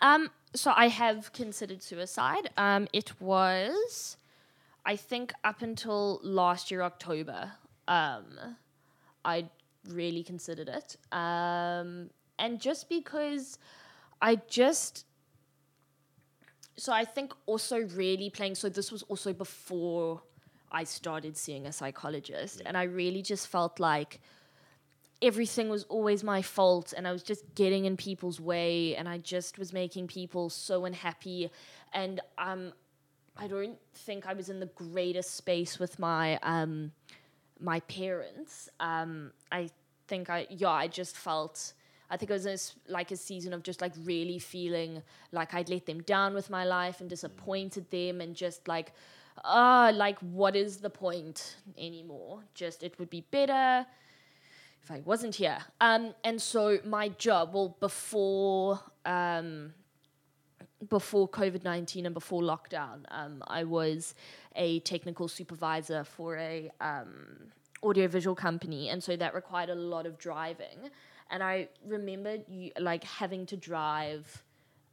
Um, 0.00 0.30
so 0.54 0.72
I 0.74 0.88
have 0.88 1.32
considered 1.32 1.82
suicide. 1.82 2.50
Um, 2.56 2.88
it 2.92 3.20
was, 3.20 4.16
I 4.84 4.96
think, 4.96 5.32
up 5.44 5.62
until 5.62 6.20
last 6.22 6.70
year, 6.70 6.82
October. 6.82 7.52
Um, 7.86 8.56
I 9.24 9.48
really 9.88 10.22
considered 10.22 10.68
it. 10.68 10.96
Um, 11.12 12.10
and 12.38 12.60
just 12.60 12.88
because 12.88 13.58
I 14.22 14.36
just. 14.48 15.04
So 16.76 16.92
I 16.92 17.04
think 17.04 17.32
also 17.46 17.80
really 17.96 18.30
playing. 18.30 18.54
So 18.54 18.68
this 18.68 18.92
was 18.92 19.02
also 19.04 19.32
before 19.32 20.22
I 20.70 20.84
started 20.84 21.36
seeing 21.36 21.66
a 21.66 21.72
psychologist, 21.72 22.62
and 22.64 22.76
I 22.76 22.84
really 22.84 23.22
just 23.22 23.48
felt 23.48 23.80
like 23.80 24.20
everything 25.20 25.68
was 25.68 25.84
always 25.84 26.22
my 26.22 26.42
fault 26.42 26.94
and 26.96 27.06
I 27.06 27.12
was 27.12 27.22
just 27.22 27.42
getting 27.54 27.84
in 27.84 27.96
people's 27.96 28.40
way 28.40 28.94
and 28.96 29.08
I 29.08 29.18
just 29.18 29.58
was 29.58 29.72
making 29.72 30.06
people 30.06 30.48
so 30.48 30.84
unhappy 30.84 31.50
and 31.92 32.20
um 32.38 32.72
I 33.36 33.46
don't 33.46 33.78
think 33.94 34.26
I 34.26 34.32
was 34.32 34.48
in 34.48 34.58
the 34.60 34.66
greatest 34.66 35.34
space 35.34 35.78
with 35.78 35.98
my 35.98 36.38
um 36.42 36.92
my 37.60 37.80
parents. 37.80 38.68
Um 38.78 39.32
I 39.50 39.70
think 40.06 40.30
I 40.30 40.46
yeah 40.50 40.70
I 40.70 40.86
just 40.86 41.16
felt 41.16 41.72
I 42.10 42.16
think 42.16 42.30
it 42.30 42.34
was 42.34 42.44
this, 42.44 42.74
like 42.88 43.10
a 43.10 43.16
season 43.16 43.52
of 43.52 43.62
just 43.62 43.82
like 43.82 43.92
really 44.04 44.38
feeling 44.38 45.02
like 45.30 45.52
I'd 45.52 45.68
let 45.68 45.84
them 45.84 46.00
down 46.02 46.32
with 46.32 46.48
my 46.48 46.64
life 46.64 47.00
and 47.00 47.10
disappointed 47.10 47.90
them 47.90 48.20
and 48.20 48.34
just 48.34 48.68
like 48.68 48.92
ah 49.44 49.90
like 49.94 50.18
what 50.20 50.54
is 50.54 50.76
the 50.78 50.90
point 50.90 51.56
anymore? 51.76 52.44
Just 52.54 52.84
it 52.84 52.98
would 53.00 53.10
be 53.10 53.22
better 53.32 53.84
if 54.88 54.94
I 54.94 55.00
wasn't 55.04 55.34
here. 55.34 55.58
Um, 55.80 56.14
and 56.24 56.40
so 56.40 56.78
my 56.84 57.10
job, 57.10 57.54
well, 57.54 57.76
before 57.80 58.80
um, 59.04 59.72
before 60.88 61.28
COVID 61.28 61.64
nineteen 61.64 62.06
and 62.06 62.14
before 62.14 62.42
lockdown, 62.42 63.04
um, 63.10 63.42
I 63.46 63.64
was 63.64 64.14
a 64.56 64.80
technical 64.80 65.28
supervisor 65.28 66.04
for 66.04 66.36
a 66.36 66.70
um, 66.80 67.50
audiovisual 67.82 68.34
company, 68.34 68.88
and 68.88 69.02
so 69.02 69.16
that 69.16 69.34
required 69.34 69.70
a 69.70 69.74
lot 69.74 70.06
of 70.06 70.18
driving. 70.18 70.90
And 71.30 71.42
I 71.42 71.68
remember 71.86 72.38
you 72.48 72.70
like 72.80 73.04
having 73.04 73.46
to 73.46 73.56
drive. 73.56 74.42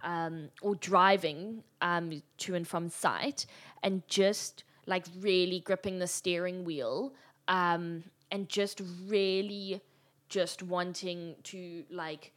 Um, 0.03 0.49
or 0.62 0.75
driving 0.75 1.63
um, 1.81 2.21
to 2.38 2.53
and 2.53 2.67
from 2.67 2.89
site, 2.89 3.47
and 3.81 4.03
just 4.08 4.63
like 4.86 5.05
really 5.19 5.62
gripping 5.62 5.97
the 5.97 6.05
steering 6.05 6.63
wheel, 6.63 7.15
um, 7.47 8.03
and 8.32 8.50
just 8.50 8.82
really 9.08 9.82
just 10.30 10.64
wanting 10.64 11.36
to 11.44 11.84
like 11.90 12.32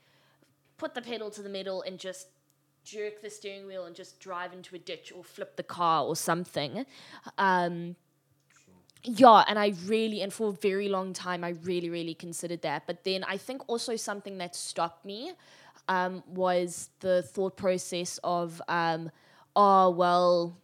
put 0.76 0.94
the 0.94 1.02
pedal 1.02 1.30
to 1.30 1.42
the 1.42 1.48
middle 1.48 1.82
and 1.82 1.98
just 1.98 2.28
jerk 2.84 3.20
the 3.22 3.30
steering 3.30 3.66
wheel 3.66 3.84
and 3.84 3.94
just 3.94 4.20
drive 4.20 4.52
into 4.52 4.74
a 4.74 4.78
ditch 4.78 5.12
or 5.14 5.22
flip 5.24 5.56
the 5.56 5.62
car 5.62 6.04
or 6.04 6.16
something. 6.16 6.86
Um, 7.36 7.96
yeah, 9.02 9.44
and 9.46 9.58
I 9.58 9.74
really, 9.86 10.22
and 10.22 10.32
for 10.32 10.48
a 10.48 10.52
very 10.52 10.88
long 10.88 11.12
time, 11.12 11.44
I 11.44 11.50
really, 11.62 11.90
really 11.90 12.14
considered 12.14 12.62
that. 12.62 12.86
But 12.86 13.04
then 13.04 13.24
I 13.24 13.36
think 13.36 13.62
also 13.68 13.96
something 13.96 14.38
that 14.38 14.56
stopped 14.56 15.04
me 15.04 15.32
um, 15.88 16.22
was 16.26 16.90
the 17.00 17.22
thought 17.22 17.56
process 17.56 18.18
of, 18.24 18.60
um, 18.68 19.10
oh, 19.54 19.90
well, 19.90 20.56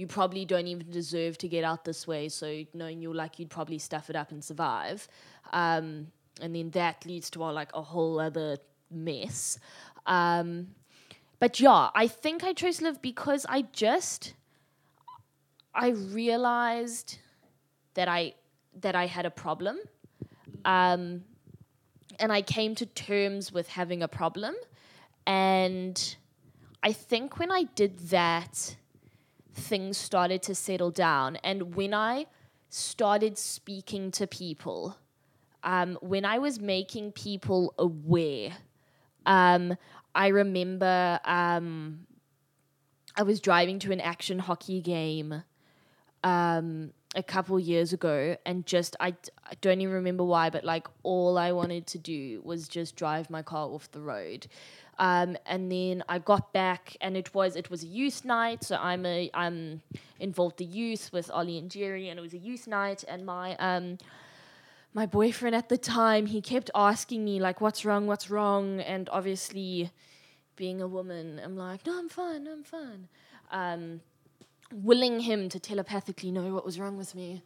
you 0.00 0.06
probably 0.06 0.46
don't 0.46 0.66
even 0.66 0.90
deserve 0.90 1.36
to 1.36 1.46
get 1.46 1.62
out 1.62 1.84
this 1.84 2.06
way. 2.06 2.30
So 2.30 2.64
knowing 2.72 3.02
you're 3.02 3.14
like, 3.14 3.38
you'd 3.38 3.50
probably 3.50 3.78
stuff 3.78 4.08
it 4.08 4.16
up 4.16 4.30
and 4.32 4.42
survive. 4.42 5.06
Um, 5.52 6.06
and 6.40 6.56
then 6.56 6.70
that 6.70 7.04
leads 7.04 7.28
to 7.30 7.44
uh, 7.44 7.52
like 7.52 7.70
a 7.74 7.82
whole 7.82 8.18
other 8.18 8.56
mess. 8.90 9.58
Um, 10.06 10.68
but 11.38 11.60
yeah, 11.60 11.90
I 11.94 12.06
think 12.08 12.44
I 12.44 12.54
chose 12.54 12.80
live 12.80 13.02
because 13.02 13.44
I 13.46 13.62
just, 13.72 14.32
I 15.74 15.88
realized 15.90 17.18
that 17.94 18.08
I 18.08 18.34
that 18.80 18.94
I 18.94 19.06
had 19.06 19.26
a 19.26 19.30
problem, 19.30 19.78
um, 20.64 21.24
and 22.18 22.32
I 22.32 22.40
came 22.40 22.74
to 22.76 22.86
terms 22.86 23.52
with 23.52 23.68
having 23.68 24.02
a 24.02 24.08
problem, 24.08 24.54
and 25.26 26.16
I 26.82 26.92
think 26.92 27.38
when 27.38 27.50
I 27.50 27.64
did 27.74 27.98
that, 28.10 28.76
things 29.60 29.96
started 29.96 30.42
to 30.42 30.54
settle 30.54 30.90
down, 30.90 31.36
and 31.36 31.74
when 31.74 31.94
I 31.94 32.26
started 32.68 33.38
speaking 33.38 34.10
to 34.12 34.26
people, 34.26 34.96
um, 35.62 35.98
when 36.00 36.24
I 36.24 36.38
was 36.38 36.60
making 36.60 37.12
people 37.12 37.74
aware, 37.78 38.52
um, 39.26 39.76
I 40.14 40.28
remember 40.28 41.20
um, 41.24 42.06
I 43.16 43.22
was 43.22 43.40
driving 43.40 43.78
to 43.80 43.92
an 43.92 44.00
action 44.00 44.38
hockey 44.38 44.80
game 44.80 45.42
um, 46.24 46.92
a 47.14 47.22
couple 47.22 47.58
years 47.58 47.92
ago, 47.92 48.36
and 48.46 48.64
just 48.66 48.96
I 49.00 49.14
don't 49.60 49.80
even 49.80 49.94
remember 49.94 50.24
why, 50.24 50.50
but 50.50 50.64
like 50.64 50.86
all 51.02 51.38
I 51.38 51.52
wanted 51.52 51.86
to 51.88 51.98
do 51.98 52.40
was 52.44 52.68
just 52.68 52.96
drive 52.96 53.30
my 53.30 53.42
car 53.42 53.68
off 53.68 53.90
the 53.90 54.00
road. 54.00 54.46
Um, 55.00 55.38
and 55.46 55.72
then 55.72 56.04
I 56.10 56.18
got 56.18 56.52
back, 56.52 56.94
and 57.00 57.16
it 57.16 57.34
was 57.34 57.56
it 57.56 57.70
was 57.70 57.82
a 57.82 57.86
youth 57.86 58.22
night. 58.22 58.62
So 58.62 58.76
I'm 58.76 59.06
a 59.06 59.30
I'm 59.32 59.80
involved 60.20 60.58
the 60.58 60.66
youth 60.66 61.10
with 61.10 61.30
Ollie 61.30 61.56
and 61.56 61.70
Jerry, 61.70 62.10
and 62.10 62.18
it 62.18 62.22
was 62.22 62.34
a 62.34 62.38
youth 62.38 62.68
night. 62.68 63.02
And 63.08 63.24
my 63.24 63.56
um 63.56 63.96
my 64.92 65.06
boyfriend 65.06 65.56
at 65.56 65.70
the 65.70 65.78
time 65.78 66.26
he 66.26 66.42
kept 66.42 66.70
asking 66.74 67.24
me 67.24 67.40
like, 67.40 67.62
"What's 67.62 67.82
wrong? 67.86 68.06
What's 68.06 68.28
wrong?" 68.28 68.80
And 68.80 69.08
obviously, 69.08 69.90
being 70.54 70.82
a 70.82 70.86
woman, 70.86 71.40
I'm 71.42 71.56
like, 71.56 71.86
"No, 71.86 71.98
I'm 71.98 72.10
fine. 72.10 72.46
I'm 72.46 72.62
fine." 72.62 73.08
Um, 73.50 74.02
willing 74.70 75.20
him 75.20 75.48
to 75.48 75.58
telepathically 75.58 76.30
know 76.30 76.54
what 76.54 76.66
was 76.66 76.78
wrong 76.78 76.98
with 76.98 77.14
me. 77.14 77.42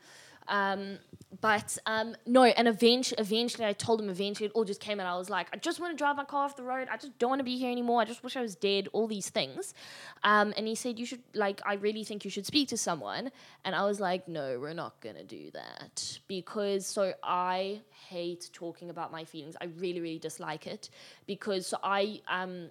Um, 0.48 0.98
but 1.40 1.76
um, 1.87 2.16
no, 2.26 2.44
and 2.44 2.68
eventually, 2.68 3.20
eventually, 3.20 3.66
I 3.66 3.72
told 3.72 4.00
him. 4.00 4.09
Eventually, 4.09 4.46
it 4.46 4.52
all 4.54 4.64
just 4.64 4.80
came 4.80 5.00
out. 5.00 5.07
I 5.07 5.18
was 5.18 5.30
like, 5.30 5.48
I 5.52 5.57
just 5.57 5.80
want 5.80 5.92
to 5.92 5.96
drive 5.96 6.16
my 6.16 6.24
car 6.24 6.44
off 6.44 6.57
the 6.57 6.62
road. 6.62 6.88
I 6.90 6.96
just 6.96 7.18
don't 7.18 7.30
want 7.30 7.40
to 7.40 7.44
be 7.44 7.57
here 7.57 7.70
anymore. 7.70 8.00
I 8.00 8.04
just 8.04 8.22
wish 8.22 8.37
I 8.37 8.42
was 8.42 8.54
dead. 8.54 8.88
All 8.92 9.07
these 9.07 9.30
things. 9.30 9.74
Um, 10.22 10.54
and 10.57 10.66
he 10.66 10.74
said, 10.74 10.98
you 10.98 11.07
should 11.07 11.22
like. 11.35 11.61
I 11.66 11.74
really 11.74 12.04
think 12.04 12.24
you 12.24 12.30
should 12.30 12.46
speak 12.46 12.68
to 12.68 12.76
someone. 12.76 13.30
And 13.64 13.74
I 13.74 13.85
was 13.85 14.00
like, 14.00 14.28
no, 14.28 14.59
we're 14.61 14.74
not 14.74 15.00
gonna 15.00 15.24
do 15.24 15.50
that 15.52 16.18
because 16.28 16.87
so 16.87 17.12
I 17.22 17.80
hate 18.09 18.50
talking 18.52 18.90
about 18.90 19.11
my 19.11 19.24
feelings. 19.24 19.57
I 19.61 19.66
really, 19.78 20.00
really 20.00 20.18
dislike 20.18 20.66
it 20.66 20.90
because 21.26 21.66
so 21.66 21.78
I 21.83 22.20
um 22.28 22.70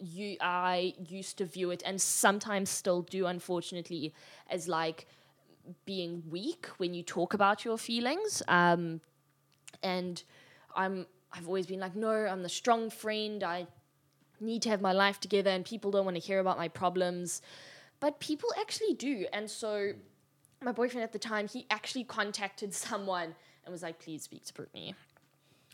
you 0.00 0.36
I 0.40 0.94
used 1.08 1.38
to 1.38 1.44
view 1.44 1.70
it 1.70 1.82
and 1.84 2.00
sometimes 2.00 2.70
still 2.70 3.02
do 3.02 3.26
unfortunately 3.26 4.14
as 4.48 4.68
like 4.68 5.06
being 5.84 6.22
weak 6.30 6.66
when 6.78 6.94
you 6.94 7.02
talk 7.02 7.34
about 7.34 7.64
your 7.64 7.78
feelings. 7.78 8.42
Um 8.48 9.00
and 9.82 10.22
I'm 10.74 11.06
I've 11.32 11.46
always 11.46 11.66
been 11.66 11.80
like 11.80 11.96
no 11.96 12.10
I'm 12.10 12.42
the 12.42 12.48
strong 12.48 12.90
friend. 12.90 13.42
I 13.42 13.66
need 14.40 14.62
to 14.62 14.68
have 14.70 14.80
my 14.80 14.92
life 14.92 15.18
together 15.20 15.50
and 15.50 15.64
people 15.64 15.90
don't 15.90 16.04
want 16.04 16.16
to 16.16 16.22
hear 16.22 16.38
about 16.38 16.58
my 16.58 16.68
problems. 16.68 17.42
But 18.00 18.20
people 18.20 18.50
actually 18.60 18.94
do. 18.94 19.26
And 19.32 19.50
so 19.50 19.92
my 20.62 20.72
boyfriend 20.72 21.04
at 21.04 21.12
the 21.12 21.18
time 21.18 21.48
he 21.48 21.66
actually 21.70 22.04
contacted 22.04 22.74
someone 22.74 23.34
and 23.64 23.72
was 23.72 23.82
like 23.82 23.98
please 23.98 24.22
speak 24.22 24.44
to 24.46 24.54
Brittany. 24.54 24.94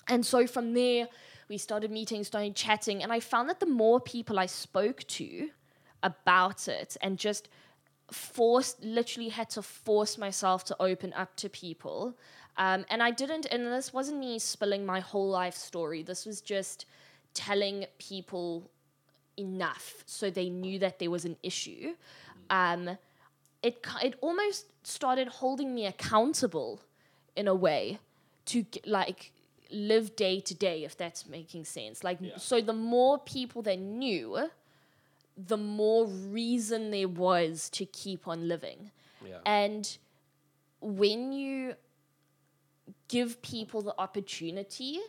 And 0.08 0.24
so 0.24 0.46
from 0.46 0.74
there, 0.74 1.08
we 1.48 1.58
started 1.58 1.90
meeting, 1.90 2.24
started 2.24 2.54
chatting, 2.54 3.02
and 3.02 3.12
I 3.12 3.20
found 3.20 3.48
that 3.48 3.60
the 3.60 3.66
more 3.66 4.00
people 4.00 4.38
I 4.38 4.46
spoke 4.46 5.02
to 5.04 5.50
about 6.02 6.68
it 6.68 6.96
and 7.00 7.18
just 7.18 7.48
forced 8.10 8.82
literally 8.82 9.30
had 9.30 9.50
to 9.50 9.62
force 9.62 10.18
myself 10.18 10.64
to 10.64 10.76
open 10.80 11.12
up 11.14 11.34
to 11.36 11.48
people. 11.48 12.14
Um, 12.56 12.84
and 12.88 13.02
i 13.02 13.10
didn't 13.10 13.46
and 13.46 13.66
this 13.66 13.92
wasn't 13.92 14.20
me 14.20 14.38
spilling 14.38 14.86
my 14.86 15.00
whole 15.00 15.28
life 15.28 15.54
story. 15.54 16.02
This 16.02 16.24
was 16.24 16.40
just 16.40 16.86
telling 17.32 17.86
people 17.98 18.70
enough 19.36 20.04
so 20.06 20.30
they 20.30 20.48
knew 20.48 20.78
that 20.78 20.98
there 20.98 21.10
was 21.10 21.24
an 21.24 21.36
issue. 21.42 21.94
Um, 22.50 22.96
it, 23.62 23.84
it 24.02 24.14
almost 24.20 24.66
started 24.86 25.26
holding 25.26 25.74
me 25.74 25.86
accountable 25.86 26.80
in 27.34 27.48
a 27.48 27.54
way 27.54 27.98
to 28.46 28.64
like 28.86 29.32
live 29.70 30.14
day 30.14 30.38
to 30.40 30.54
day 30.54 30.84
if 30.84 30.96
that's 30.96 31.26
making 31.26 31.64
sense. 31.64 32.04
Like 32.04 32.18
so 32.36 32.60
the 32.60 32.72
more 32.72 33.18
people 33.18 33.62
that 33.62 33.78
knew 33.78 34.48
the 35.36 35.56
more 35.56 36.06
reason 36.06 36.90
there 36.90 37.08
was 37.08 37.68
to 37.70 37.84
keep 37.86 38.28
on 38.28 38.48
living. 38.48 38.90
Yeah. 39.26 39.38
And 39.44 39.96
when 40.80 41.32
you 41.32 41.74
give 43.08 43.40
people 43.42 43.82
the 43.82 43.94
opportunity, 43.98 45.00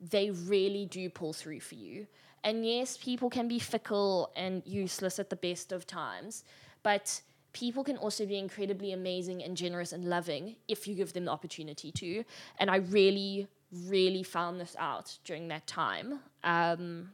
they 0.00 0.30
really 0.30 0.86
do 0.86 1.08
pull 1.08 1.32
through 1.32 1.60
for 1.60 1.76
you. 1.76 2.06
And 2.44 2.66
yes, 2.66 2.96
people 2.96 3.30
can 3.30 3.46
be 3.46 3.58
fickle 3.58 4.32
and 4.34 4.62
useless 4.66 5.18
at 5.18 5.30
the 5.30 5.36
best 5.36 5.70
of 5.70 5.86
times, 5.86 6.44
but 6.82 7.22
people 7.52 7.84
can 7.84 7.96
also 7.98 8.26
be 8.26 8.36
incredibly 8.36 8.92
amazing 8.92 9.42
and 9.42 9.56
generous 9.56 9.92
and 9.92 10.04
loving 10.06 10.56
if 10.66 10.88
you 10.88 10.94
give 10.94 11.12
them 11.12 11.26
the 11.26 11.30
opportunity 11.30 11.92
to. 11.92 12.24
And 12.58 12.68
I 12.70 12.76
really, 12.76 13.46
really 13.86 14.22
found 14.22 14.60
this 14.60 14.74
out 14.78 15.18
during 15.24 15.48
that 15.48 15.66
time. 15.66 16.20
Um, 16.42 17.10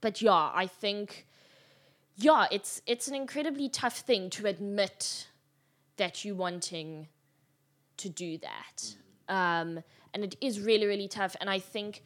but 0.00 0.20
yeah, 0.20 0.50
I 0.52 0.66
think 0.66 1.26
yeah, 2.16 2.46
it's 2.50 2.82
it's 2.86 3.08
an 3.08 3.14
incredibly 3.14 3.68
tough 3.68 3.98
thing 3.98 4.30
to 4.30 4.46
admit 4.46 5.28
that 5.96 6.24
you're 6.24 6.34
wanting 6.34 7.08
to 7.98 8.08
do 8.08 8.38
that. 8.38 8.94
Um, 9.28 9.82
and 10.14 10.24
it 10.24 10.36
is 10.40 10.60
really, 10.60 10.86
really 10.86 11.08
tough. 11.08 11.36
And 11.40 11.48
I 11.48 11.58
think 11.58 12.02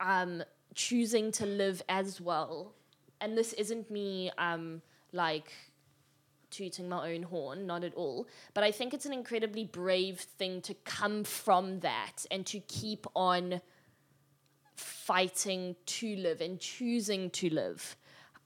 um, 0.00 0.42
choosing 0.74 1.30
to 1.32 1.46
live 1.46 1.82
as 1.88 2.20
well, 2.20 2.72
and 3.20 3.36
this 3.36 3.52
isn't 3.54 3.90
me 3.90 4.30
um, 4.38 4.82
like 5.12 5.52
tooting 6.50 6.88
my 6.88 7.12
own 7.12 7.22
horn, 7.22 7.66
not 7.66 7.84
at 7.84 7.94
all. 7.94 8.26
But 8.54 8.64
I 8.64 8.70
think 8.70 8.94
it's 8.94 9.06
an 9.06 9.12
incredibly 9.12 9.64
brave 9.64 10.20
thing 10.20 10.62
to 10.62 10.74
come 10.74 11.24
from 11.24 11.80
that 11.80 12.24
and 12.30 12.46
to 12.46 12.60
keep 12.60 13.06
on 13.14 13.60
fighting 14.74 15.76
to 15.84 16.16
live 16.16 16.40
and 16.40 16.58
choosing 16.58 17.30
to 17.30 17.50
live, 17.50 17.96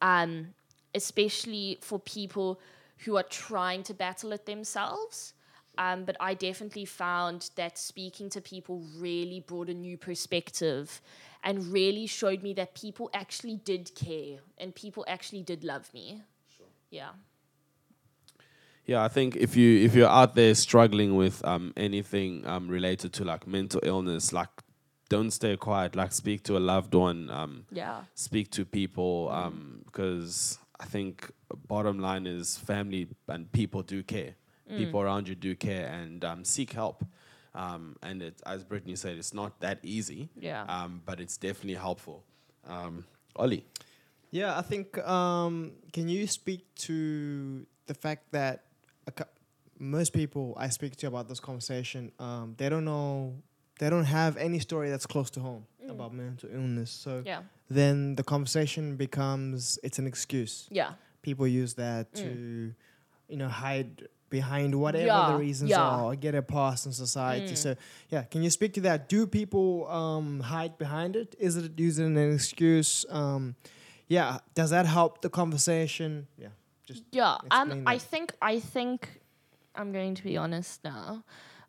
um, 0.02 0.48
especially 0.94 1.78
for 1.80 1.98
people 1.98 2.60
who 2.98 3.16
are 3.16 3.22
trying 3.22 3.82
to 3.84 3.94
battle 3.94 4.32
it 4.32 4.44
themselves. 4.44 5.32
Um, 5.78 6.04
but 6.04 6.16
I 6.20 6.34
definitely 6.34 6.84
found 6.84 7.48
that 7.56 7.78
speaking 7.78 8.28
to 8.30 8.42
people 8.42 8.84
really 8.98 9.40
brought 9.40 9.70
a 9.70 9.74
new 9.74 9.96
perspective 9.96 11.00
and 11.42 11.72
really 11.72 12.06
showed 12.06 12.42
me 12.42 12.52
that 12.54 12.74
people 12.74 13.08
actually 13.14 13.56
did 13.56 13.94
care 13.94 14.40
and 14.58 14.74
people 14.74 15.04
actually 15.08 15.42
did 15.42 15.64
love 15.64 15.92
me. 15.94 16.22
Yeah. 16.90 17.10
Yeah, 18.84 19.02
I 19.02 19.08
think 19.08 19.36
if 19.36 19.56
you 19.56 19.84
if 19.84 19.94
you're 19.94 20.08
out 20.08 20.34
there 20.34 20.54
struggling 20.54 21.16
with 21.16 21.42
um, 21.44 21.72
anything 21.76 22.44
um, 22.46 22.68
related 22.68 23.12
to 23.14 23.24
like 23.24 23.46
mental 23.46 23.80
illness, 23.84 24.32
like 24.32 24.50
don't 25.14 25.30
stay 25.30 25.54
quiet. 25.56 25.94
Like 25.94 26.12
speak 26.12 26.40
to 26.48 26.56
a 26.56 26.62
loved 26.72 26.94
one. 26.94 27.30
Um, 27.30 27.52
Yeah. 27.70 27.98
speak 28.14 28.46
to 28.56 28.64
people 28.64 29.28
um, 29.40 29.82
because 29.86 30.58
I 30.80 30.86
think 30.94 31.30
bottom 31.68 31.98
line 32.08 32.26
is 32.26 32.56
family 32.58 33.02
and 33.28 33.50
people 33.52 33.82
do 33.82 34.02
care. 34.02 34.34
People 34.82 35.00
around 35.02 35.28
you 35.28 35.34
do 35.34 35.54
care 35.54 35.86
and 35.98 36.24
um, 36.24 36.44
seek 36.44 36.72
help. 36.72 37.04
Um, 37.54 37.96
and 38.02 38.22
it, 38.22 38.40
as 38.46 38.64
Brittany 38.64 38.96
said, 38.96 39.18
it's 39.18 39.34
not 39.34 39.60
that 39.60 39.78
easy. 39.82 40.30
Yeah. 40.48 40.62
Um, 40.76 41.02
but 41.04 41.20
it's 41.20 41.36
definitely 41.36 41.74
helpful. 41.88 42.24
Um, 42.66 43.04
Ollie. 43.36 43.64
Yeah, 44.30 44.56
I 44.58 44.62
think. 44.62 44.96
Um, 45.06 45.72
can 45.92 46.08
you 46.08 46.26
speak 46.26 46.62
to 46.88 47.66
the 47.86 47.92
fact 48.04 48.32
that 48.32 48.64
a 49.06 49.10
cou- 49.12 49.32
most 49.78 50.14
people 50.14 50.54
I 50.56 50.68
speak 50.70 50.96
to 50.96 51.06
about 51.06 51.28
this 51.28 51.40
conversation, 51.40 52.12
um, 52.18 52.54
they 52.56 52.70
don't 52.70 52.86
know, 52.86 53.34
they 53.82 53.90
don't 53.90 54.04
have 54.04 54.36
any 54.36 54.60
story 54.60 54.88
that's 54.90 55.06
close 55.06 55.28
to 55.28 55.40
home 55.40 55.66
about 55.88 56.14
mental 56.14 56.48
illness. 56.52 56.88
So 57.04 57.22
Yeah. 57.26 57.42
then 57.68 58.14
the 58.14 58.22
conversation 58.22 58.94
becomes 58.96 59.76
it's 59.82 59.98
an 59.98 60.06
excuse. 60.06 60.68
Yeah. 60.70 60.92
People 61.22 61.48
use 61.48 61.74
that 61.74 62.14
to, 62.14 62.72
you 63.28 63.36
know, 63.36 63.48
hide 63.48 64.06
behind 64.30 64.70
whatever 64.84 65.06
Yeah, 65.06 65.26
the 65.32 65.36
reasons 65.36 65.70
yeah. 65.70 65.82
are, 65.82 66.04
or 66.04 66.14
get 66.14 66.34
a 66.36 66.42
pass 66.42 66.86
in 66.86 66.92
society. 66.92 67.56
So 67.56 67.74
yeah, 68.08 68.22
can 68.22 68.40
you 68.44 68.50
speak 68.50 68.72
to 68.74 68.80
that? 68.82 69.08
Do 69.08 69.26
people 69.26 69.88
um, 70.00 70.28
hide 70.54 70.78
behind 70.78 71.16
it? 71.16 71.34
Is 71.40 71.56
it 71.56 71.72
using 71.76 72.16
an 72.16 72.32
excuse? 72.38 73.04
Um, 73.10 73.56
yeah, 74.06 74.38
does 74.54 74.70
that 74.70 74.86
help 74.86 75.22
the 75.22 75.28
conversation? 75.30 76.28
Yeah, 76.38 76.52
just 76.86 77.02
Yeah, 77.10 77.36
um, 77.50 77.82
I 77.94 77.98
think 77.98 78.26
I 78.40 78.60
think 78.60 78.98
I'm 79.74 79.90
going 79.92 80.14
to 80.14 80.22
be 80.22 80.36
honest 80.44 80.84
now. 80.84 81.24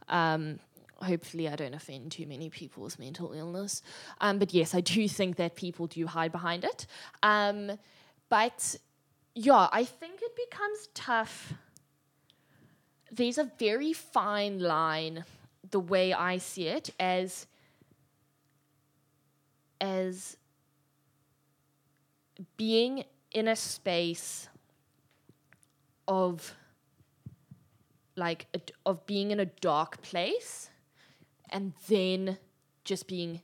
Um, 0.09 0.59
hopefully, 1.03 1.47
I 1.47 1.55
don't 1.55 1.73
offend 1.73 2.11
too 2.11 2.25
many 2.25 2.49
people 2.49 2.83
with 2.83 2.99
mental 2.99 3.33
illness. 3.33 3.81
Um, 4.21 4.39
but 4.39 4.53
yes, 4.53 4.73
I 4.73 4.81
do 4.81 5.07
think 5.19 5.35
that 5.37 5.55
people 5.55 5.87
do 5.87 6.07
hide 6.07 6.31
behind 6.31 6.63
it. 6.63 6.87
Um, 7.21 7.77
but 8.29 8.75
yeah, 9.35 9.67
I 9.71 9.83
think 9.83 10.21
it 10.21 10.35
becomes 10.35 10.89
tough. 10.93 11.53
There's 13.11 13.37
a 13.37 13.51
very 13.59 13.93
fine 13.93 14.59
line, 14.59 15.23
the 15.69 15.79
way 15.79 16.13
I 16.13 16.37
see 16.37 16.67
it, 16.67 16.89
as 16.99 17.47
as 19.79 20.37
being 22.57 23.03
in 23.31 23.47
a 23.47 23.55
space 23.55 24.47
of 26.07 26.55
like 28.15 28.47
a, 28.53 28.61
of 28.85 29.05
being 29.05 29.31
in 29.31 29.39
a 29.39 29.45
dark 29.45 30.01
place 30.01 30.69
and 31.53 31.73
then 31.87 32.37
just 32.83 33.07
being 33.07 33.41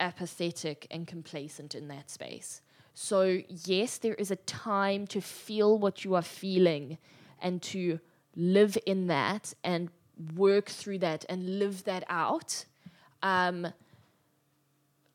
apathetic 0.00 0.86
and 0.90 1.06
complacent 1.06 1.74
in 1.74 1.88
that 1.88 2.10
space. 2.10 2.62
So, 2.94 3.40
yes, 3.48 3.98
there 3.98 4.14
is 4.14 4.30
a 4.30 4.36
time 4.36 5.06
to 5.08 5.20
feel 5.20 5.78
what 5.78 6.04
you 6.04 6.14
are 6.14 6.22
feeling 6.22 6.98
and 7.40 7.60
to 7.62 8.00
live 8.36 8.78
in 8.86 9.06
that 9.08 9.54
and 9.64 9.90
work 10.36 10.68
through 10.68 10.98
that 10.98 11.24
and 11.28 11.58
live 11.58 11.84
that 11.84 12.04
out. 12.08 12.64
Um, 13.22 13.68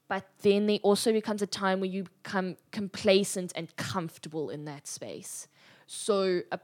but 0.07 0.25
then 0.41 0.67
there 0.67 0.79
also 0.83 1.11
becomes 1.11 1.41
a 1.41 1.47
time 1.47 1.79
where 1.79 1.89
you 1.89 2.05
become 2.23 2.55
complacent 2.71 3.51
and 3.55 3.75
comfortable 3.75 4.49
in 4.49 4.65
that 4.65 4.87
space. 4.87 5.47
So, 5.85 6.41
a, 6.51 6.59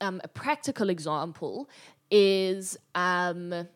um, 0.00 0.20
a 0.24 0.28
practical 0.28 0.90
example 0.90 1.68
is 2.10 2.76
um, 2.94 3.66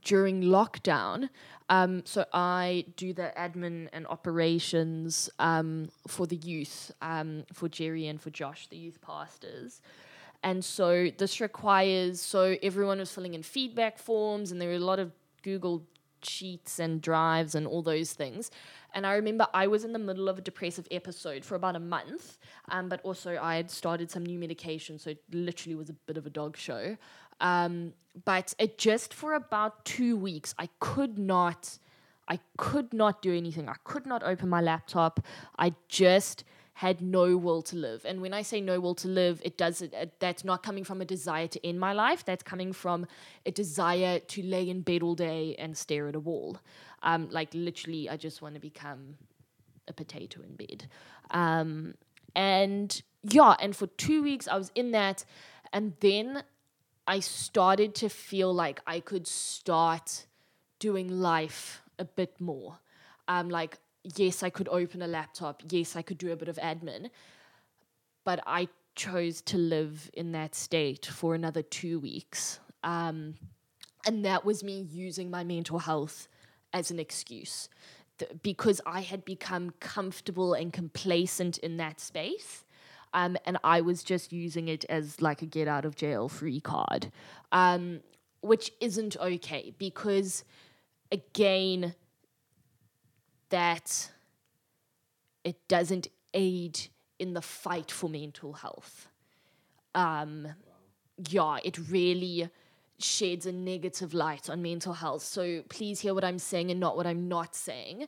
during 0.00 0.42
lockdown. 0.42 1.28
Um, 1.68 2.02
so 2.04 2.24
I 2.32 2.84
do 2.96 3.12
the 3.12 3.32
admin 3.36 3.88
and 3.92 4.06
operations 4.06 5.30
um, 5.38 5.88
for 6.06 6.26
the 6.26 6.36
youth, 6.36 6.90
um, 7.00 7.44
for 7.52 7.68
Jerry 7.68 8.06
and 8.08 8.20
for 8.20 8.30
Josh, 8.30 8.68
the 8.68 8.76
youth 8.76 9.00
pastors. 9.00 9.80
And 10.42 10.64
so 10.64 11.08
this 11.16 11.40
requires, 11.40 12.20
so 12.20 12.56
everyone 12.62 12.98
was 12.98 13.12
filling 13.12 13.34
in 13.34 13.42
feedback 13.42 13.98
forms, 13.98 14.50
and 14.50 14.60
there 14.60 14.68
were 14.68 14.74
a 14.74 14.80
lot 14.80 14.98
of 14.98 15.12
Google 15.42 15.84
sheets 16.24 16.78
and 16.78 17.00
drives 17.00 17.54
and 17.54 17.66
all 17.66 17.82
those 17.82 18.12
things. 18.12 18.50
And 18.94 19.06
I 19.06 19.14
remember 19.14 19.46
I 19.54 19.66
was 19.66 19.84
in 19.84 19.92
the 19.92 19.98
middle 19.98 20.28
of 20.28 20.38
a 20.38 20.40
depressive 20.42 20.86
episode 20.90 21.44
for 21.44 21.54
about 21.54 21.76
a 21.76 21.80
month, 21.80 22.38
um, 22.70 22.88
but 22.88 23.00
also 23.02 23.38
I 23.40 23.56
had 23.56 23.70
started 23.70 24.10
some 24.10 24.24
new 24.24 24.38
medication, 24.38 24.98
so 24.98 25.10
it 25.10 25.22
literally 25.32 25.74
was 25.74 25.88
a 25.88 25.94
bit 25.94 26.16
of 26.16 26.26
a 26.26 26.30
dog 26.30 26.56
show. 26.56 26.96
Um, 27.40 27.94
but 28.24 28.54
it 28.58 28.78
just 28.78 29.14
for 29.14 29.34
about 29.34 29.84
two 29.84 30.16
weeks, 30.16 30.54
I 30.58 30.68
could 30.80 31.18
not, 31.18 31.78
I 32.28 32.40
could 32.56 32.92
not 32.92 33.22
do 33.22 33.34
anything. 33.34 33.68
I 33.68 33.76
could 33.84 34.06
not 34.06 34.22
open 34.22 34.48
my 34.48 34.60
laptop. 34.60 35.20
I 35.58 35.74
just 35.88 36.44
had 36.74 37.00
no 37.00 37.36
will 37.36 37.62
to 37.62 37.76
live. 37.76 38.04
And 38.04 38.20
when 38.20 38.32
I 38.34 38.42
say 38.42 38.60
no 38.60 38.80
will 38.80 38.94
to 38.96 39.08
live, 39.08 39.40
it 39.44 39.56
does 39.56 39.82
it, 39.82 40.14
that's 40.18 40.44
not 40.44 40.62
coming 40.62 40.84
from 40.84 41.00
a 41.00 41.04
desire 41.04 41.46
to 41.48 41.66
end 41.66 41.78
my 41.78 41.92
life. 41.92 42.24
That's 42.24 42.42
coming 42.42 42.72
from 42.72 43.06
a 43.46 43.50
desire 43.50 44.18
to 44.18 44.42
lay 44.42 44.68
in 44.68 44.80
bed 44.80 45.02
all 45.02 45.14
day 45.14 45.54
and 45.58 45.76
stare 45.76 46.08
at 46.08 46.16
a 46.16 46.20
wall. 46.20 46.58
Um, 47.02 47.28
like 47.30 47.50
literally, 47.52 48.08
I 48.08 48.16
just 48.16 48.42
want 48.42 48.54
to 48.54 48.60
become 48.60 49.16
a 49.88 49.92
potato 49.92 50.40
in 50.42 50.56
bed. 50.56 50.88
Um, 51.30 51.94
and 52.34 53.02
yeah, 53.22 53.54
and 53.60 53.76
for 53.76 53.86
two 53.86 54.22
weeks 54.22 54.48
I 54.48 54.56
was 54.56 54.72
in 54.74 54.92
that, 54.92 55.24
and 55.72 55.92
then 56.00 56.42
I 57.06 57.20
started 57.20 57.94
to 57.96 58.08
feel 58.08 58.52
like 58.52 58.80
I 58.86 59.00
could 59.00 59.26
start 59.26 60.26
doing 60.78 61.08
life 61.08 61.82
a 61.98 62.04
bit 62.04 62.40
more. 62.40 62.78
Um, 63.28 63.48
like 63.48 63.78
yes, 64.16 64.42
I 64.42 64.50
could 64.50 64.68
open 64.68 65.02
a 65.02 65.06
laptop. 65.06 65.62
Yes, 65.70 65.96
I 65.96 66.02
could 66.02 66.18
do 66.18 66.32
a 66.32 66.36
bit 66.36 66.48
of 66.48 66.56
admin, 66.56 67.10
but 68.24 68.40
I 68.46 68.68
chose 68.94 69.40
to 69.42 69.56
live 69.56 70.10
in 70.14 70.32
that 70.32 70.54
state 70.54 71.06
for 71.06 71.34
another 71.34 71.62
two 71.62 71.98
weeks. 71.98 72.60
Um, 72.84 73.34
and 74.06 74.24
that 74.24 74.44
was 74.44 74.62
me 74.62 74.86
using 74.90 75.30
my 75.30 75.44
mental 75.44 75.78
health 75.78 76.28
as 76.72 76.90
an 76.90 76.98
excuse 76.98 77.68
Th- 78.18 78.30
because 78.42 78.80
I 78.84 79.00
had 79.00 79.24
become 79.24 79.72
comfortable 79.80 80.54
and 80.54 80.72
complacent 80.72 81.58
in 81.58 81.76
that 81.78 82.00
space. 82.00 82.64
Um, 83.14 83.36
and 83.44 83.58
I 83.62 83.80
was 83.80 84.02
just 84.02 84.32
using 84.32 84.68
it 84.68 84.84
as 84.88 85.20
like 85.20 85.42
a 85.42 85.46
get 85.46 85.68
out 85.68 85.84
of 85.84 85.96
jail 85.96 86.28
free 86.28 86.60
card, 86.60 87.12
um, 87.52 88.00
which 88.40 88.72
isn't 88.80 89.16
okay 89.18 89.74
because, 89.78 90.44
again, 91.10 91.94
that 93.50 94.10
it 95.44 95.56
doesn't 95.68 96.08
aid 96.32 96.80
in 97.18 97.34
the 97.34 97.42
fight 97.42 97.90
for 97.90 98.08
mental 98.08 98.54
health. 98.54 99.08
Um, 99.94 100.48
yeah, 101.28 101.58
it 101.62 101.78
really 101.90 102.48
sheds 102.98 103.46
a 103.46 103.52
negative 103.52 104.14
light 104.14 104.48
on 104.48 104.62
mental 104.62 104.94
health. 104.94 105.22
So 105.22 105.62
please 105.68 106.00
hear 106.00 106.14
what 106.14 106.24
I'm 106.24 106.38
saying 106.38 106.70
and 106.70 106.80
not 106.80 106.96
what 106.96 107.06
I'm 107.06 107.28
not 107.28 107.54
saying. 107.54 108.06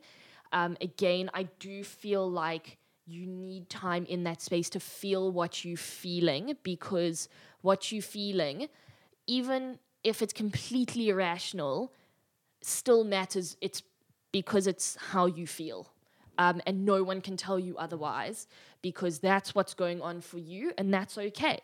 Um, 0.52 0.76
again, 0.80 1.30
I 1.34 1.44
do 1.58 1.84
feel 1.84 2.30
like 2.30 2.78
you 3.06 3.26
need 3.26 3.68
time 3.68 4.06
in 4.06 4.24
that 4.24 4.40
space 4.40 4.70
to 4.70 4.80
feel 4.80 5.30
what 5.30 5.64
you're 5.64 5.76
feeling 5.76 6.56
because 6.62 7.28
what 7.60 7.92
you're 7.92 8.02
feeling, 8.02 8.68
even 9.26 9.78
if 10.02 10.22
it's 10.22 10.32
completely 10.32 11.08
irrational, 11.08 11.92
still 12.62 13.04
matters. 13.04 13.56
It's 13.60 13.82
because 14.32 14.66
it's 14.66 14.96
how 14.96 15.26
you 15.26 15.46
feel. 15.46 15.88
Um, 16.36 16.60
and 16.66 16.84
no 16.84 17.04
one 17.04 17.20
can 17.20 17.36
tell 17.36 17.60
you 17.60 17.76
otherwise 17.76 18.48
because 18.82 19.20
that's 19.20 19.54
what's 19.54 19.72
going 19.72 20.02
on 20.02 20.20
for 20.20 20.38
you 20.38 20.72
and 20.76 20.92
that's 20.92 21.16
okay. 21.16 21.60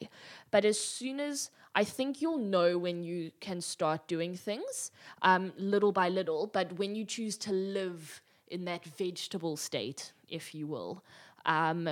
But 0.53 0.65
as 0.65 0.79
soon 0.79 1.19
as 1.19 1.51
I 1.75 1.83
think 1.85 2.23
you'll 2.23 2.39
know 2.39 2.79
when 2.79 3.03
you 3.03 3.33
can 3.41 3.61
start 3.61 4.07
doing 4.07 4.37
things 4.37 4.93
um, 5.23 5.53
little 5.59 5.91
by 5.91 6.09
little, 6.09 6.47
but 6.47 6.79
when 6.79 6.95
you 6.95 7.05
choose 7.05 7.37
to 7.39 7.53
live 7.53 8.23
in 8.49 8.65
that 8.67 8.85
vegetable 8.85 9.57
state, 9.57 10.13
if 10.29 10.55
you 10.55 10.67
will, 10.67 11.03
um, 11.47 11.89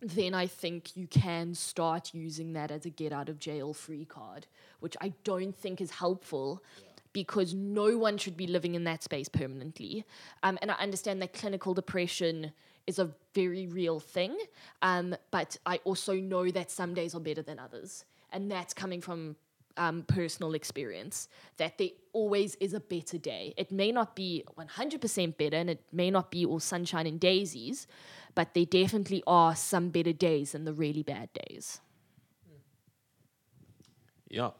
then 0.00 0.34
I 0.34 0.46
think 0.46 0.96
you 0.96 1.06
can 1.06 1.54
start 1.54 2.12
using 2.12 2.52
that 2.54 2.70
as 2.70 2.84
a 2.84 2.90
get 2.90 3.12
out 3.12 3.28
of 3.28 3.38
jail 3.38 3.72
free 3.72 4.04
card, 4.04 4.46
which 4.80 4.96
I 5.00 5.12
don't 5.24 5.56
think 5.56 5.80
is 5.80 5.90
helpful 5.90 6.62
because 7.12 7.54
no 7.54 7.96
one 7.96 8.18
should 8.18 8.36
be 8.36 8.46
living 8.46 8.74
in 8.74 8.84
that 8.84 9.02
space 9.02 9.28
permanently. 9.28 10.04
Um, 10.42 10.58
and 10.60 10.70
I 10.70 10.74
understand 10.74 11.22
that 11.22 11.32
clinical 11.32 11.72
depression 11.72 12.52
is 12.86 12.98
a 12.98 13.10
very 13.34 13.66
real 13.66 14.00
thing, 14.00 14.36
um, 14.82 15.16
but 15.30 15.56
I 15.64 15.80
also 15.84 16.14
know 16.14 16.50
that 16.50 16.70
some 16.70 16.92
days 16.92 17.14
are 17.14 17.20
better 17.20 17.40
than 17.40 17.58
others. 17.58 18.04
And 18.32 18.50
that's 18.50 18.74
coming 18.74 19.00
from 19.00 19.36
um, 19.76 20.02
personal 20.02 20.54
experience 20.54 21.28
that 21.56 21.78
there 21.78 21.88
always 22.12 22.54
is 22.56 22.74
a 22.74 22.80
better 22.80 23.18
day. 23.18 23.54
It 23.56 23.72
may 23.72 23.90
not 23.90 24.14
be 24.14 24.44
100% 24.56 25.36
better 25.36 25.56
and 25.56 25.70
it 25.70 25.82
may 25.92 26.10
not 26.10 26.30
be 26.30 26.44
all 26.44 26.60
sunshine 26.60 27.06
and 27.06 27.18
daisies, 27.18 27.86
but 28.34 28.54
there 28.54 28.64
definitely 28.64 29.22
are 29.26 29.54
some 29.54 29.90
better 29.90 30.12
days 30.12 30.52
than 30.52 30.64
the 30.64 30.72
really 30.72 31.02
bad 31.02 31.28
days. 31.32 31.80
Yeah. 34.28 34.50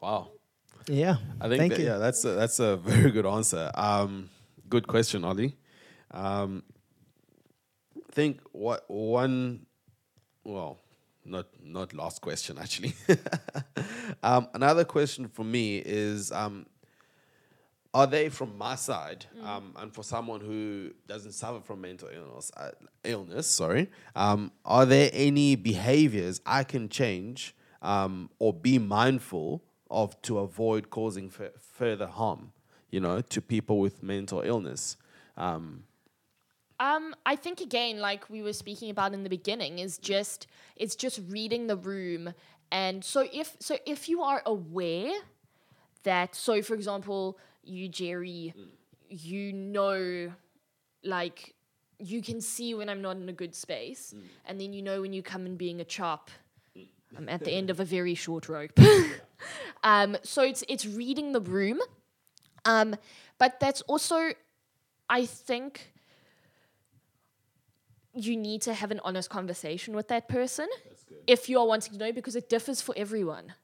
Wow. 0.00 0.30
Yeah. 0.88 1.16
I 1.40 1.48
think 1.48 1.58
Thank 1.60 1.72
that, 1.74 1.80
you. 1.80 1.86
yeah, 1.86 1.98
that's 1.98 2.24
a, 2.24 2.30
that's 2.30 2.58
a 2.58 2.76
very 2.78 3.10
good 3.10 3.26
answer. 3.26 3.70
Um, 3.74 4.30
good 4.68 4.86
question, 4.86 5.24
Ollie. 5.24 5.56
Um, 6.10 6.62
I 7.96 8.12
think 8.12 8.40
what 8.52 8.84
one, 8.88 9.66
well, 10.44 10.78
not 11.24 11.46
not 11.62 11.94
last 11.94 12.20
question 12.20 12.58
actually. 12.58 12.94
um, 14.22 14.48
another 14.54 14.84
question 14.84 15.28
for 15.28 15.44
me 15.44 15.78
is, 15.78 16.30
um, 16.32 16.66
are 17.94 18.06
they 18.08 18.28
from 18.28 18.58
my 18.58 18.74
side, 18.74 19.24
um, 19.44 19.72
and 19.76 19.94
for 19.94 20.02
someone 20.02 20.40
who 20.40 20.90
doesn't 21.06 21.32
suffer 21.32 21.60
from 21.60 21.80
mental 21.80 22.08
illness, 22.08 22.50
uh, 22.56 22.70
illness, 23.04 23.46
sorry, 23.46 23.88
um, 24.16 24.50
are 24.64 24.84
there 24.84 25.10
any 25.12 25.54
behaviors 25.54 26.40
I 26.44 26.64
can 26.64 26.88
change 26.88 27.54
um, 27.82 28.30
or 28.40 28.52
be 28.52 28.78
mindful 28.78 29.62
of 29.90 30.20
to 30.22 30.40
avoid 30.40 30.90
causing 30.90 31.26
f- 31.38 31.52
further 31.60 32.08
harm, 32.08 32.52
you 32.90 32.98
know, 33.00 33.20
to 33.20 33.40
people 33.40 33.78
with 33.78 34.02
mental 34.02 34.40
illness? 34.40 34.96
Um, 35.36 35.84
Um, 36.80 37.14
I 37.24 37.36
think 37.36 37.60
again, 37.60 38.00
like 38.00 38.28
we 38.28 38.42
were 38.42 38.52
speaking 38.52 38.90
about 38.90 39.14
in 39.14 39.22
the 39.22 39.30
beginning, 39.30 39.78
is 39.78 39.98
just 39.98 40.48
it's 40.74 40.96
just 40.96 41.20
reading 41.28 41.68
the 41.68 41.76
room, 41.76 42.34
and 42.72 43.04
so 43.04 43.28
if 43.32 43.56
so 43.60 43.76
if 43.86 44.08
you 44.08 44.22
are 44.22 44.42
aware 44.44 45.12
that 46.02 46.34
so 46.34 46.60
for 46.62 46.74
example 46.74 47.38
you 47.66 47.88
Jerry, 47.88 48.54
you 49.08 49.52
know, 49.52 50.32
like 51.02 51.54
you 51.98 52.22
can 52.22 52.40
see 52.40 52.74
when 52.74 52.88
I'm 52.88 53.02
not 53.02 53.16
in 53.16 53.28
a 53.28 53.32
good 53.32 53.54
space, 53.54 54.14
and 54.46 54.60
then 54.60 54.72
you 54.72 54.82
know 54.82 55.00
when 55.00 55.12
you 55.12 55.22
come 55.22 55.46
in 55.46 55.56
being 55.56 55.80
a 55.80 55.84
chop. 55.84 56.30
I'm 57.16 57.28
at 57.28 57.44
the 57.44 57.52
end 57.52 57.70
of 57.70 57.78
a 57.78 57.84
very 57.84 58.14
short 58.14 58.48
rope. 58.48 58.78
um, 59.84 60.16
so 60.22 60.42
it's 60.42 60.64
it's 60.68 60.84
reading 60.86 61.32
the 61.32 61.40
room, 61.40 61.80
um, 62.64 62.96
but 63.38 63.60
that's 63.60 63.82
also, 63.82 64.30
I 65.08 65.26
think, 65.26 65.92
you 68.14 68.36
need 68.36 68.62
to 68.62 68.74
have 68.74 68.90
an 68.90 69.00
honest 69.04 69.28
conversation 69.30 69.94
with 69.94 70.08
that 70.08 70.28
person 70.28 70.68
if 71.26 71.48
you 71.48 71.58
are 71.58 71.66
wanting 71.66 71.92
to 71.92 71.98
know 71.98 72.12
because 72.12 72.36
it 72.36 72.48
differs 72.48 72.80
for 72.80 72.94
everyone. 72.96 73.54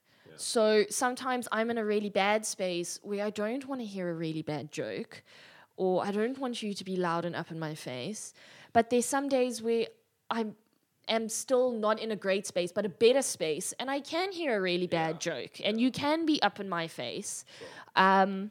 So 0.40 0.84
sometimes 0.88 1.46
I'm 1.52 1.70
in 1.70 1.76
a 1.76 1.84
really 1.84 2.08
bad 2.08 2.46
space 2.46 2.98
where 3.02 3.24
I 3.24 3.30
don't 3.30 3.66
want 3.68 3.82
to 3.82 3.86
hear 3.86 4.10
a 4.10 4.14
really 4.14 4.40
bad 4.40 4.72
joke 4.72 5.22
or 5.76 6.02
I 6.04 6.10
don't 6.12 6.38
want 6.38 6.62
you 6.62 6.72
to 6.72 6.84
be 6.84 6.96
loud 6.96 7.26
and 7.26 7.36
up 7.36 7.50
in 7.50 7.58
my 7.58 7.74
face. 7.74 8.32
But 8.72 8.88
there's 8.88 9.04
some 9.04 9.28
days 9.28 9.60
where 9.60 9.86
I 10.30 10.46
am 11.08 11.28
still 11.28 11.72
not 11.72 12.00
in 12.00 12.10
a 12.10 12.16
great 12.16 12.46
space, 12.46 12.72
but 12.72 12.86
a 12.86 12.88
better 12.88 13.20
space, 13.20 13.74
and 13.78 13.90
I 13.90 14.00
can 14.00 14.32
hear 14.32 14.56
a 14.56 14.60
really 14.60 14.86
bad 14.86 15.20
joke 15.20 15.60
and 15.62 15.78
you 15.78 15.90
can 15.90 16.24
be 16.24 16.40
up 16.42 16.58
in 16.58 16.68
my 16.68 16.88
face. 16.88 17.44
Um, 17.94 18.50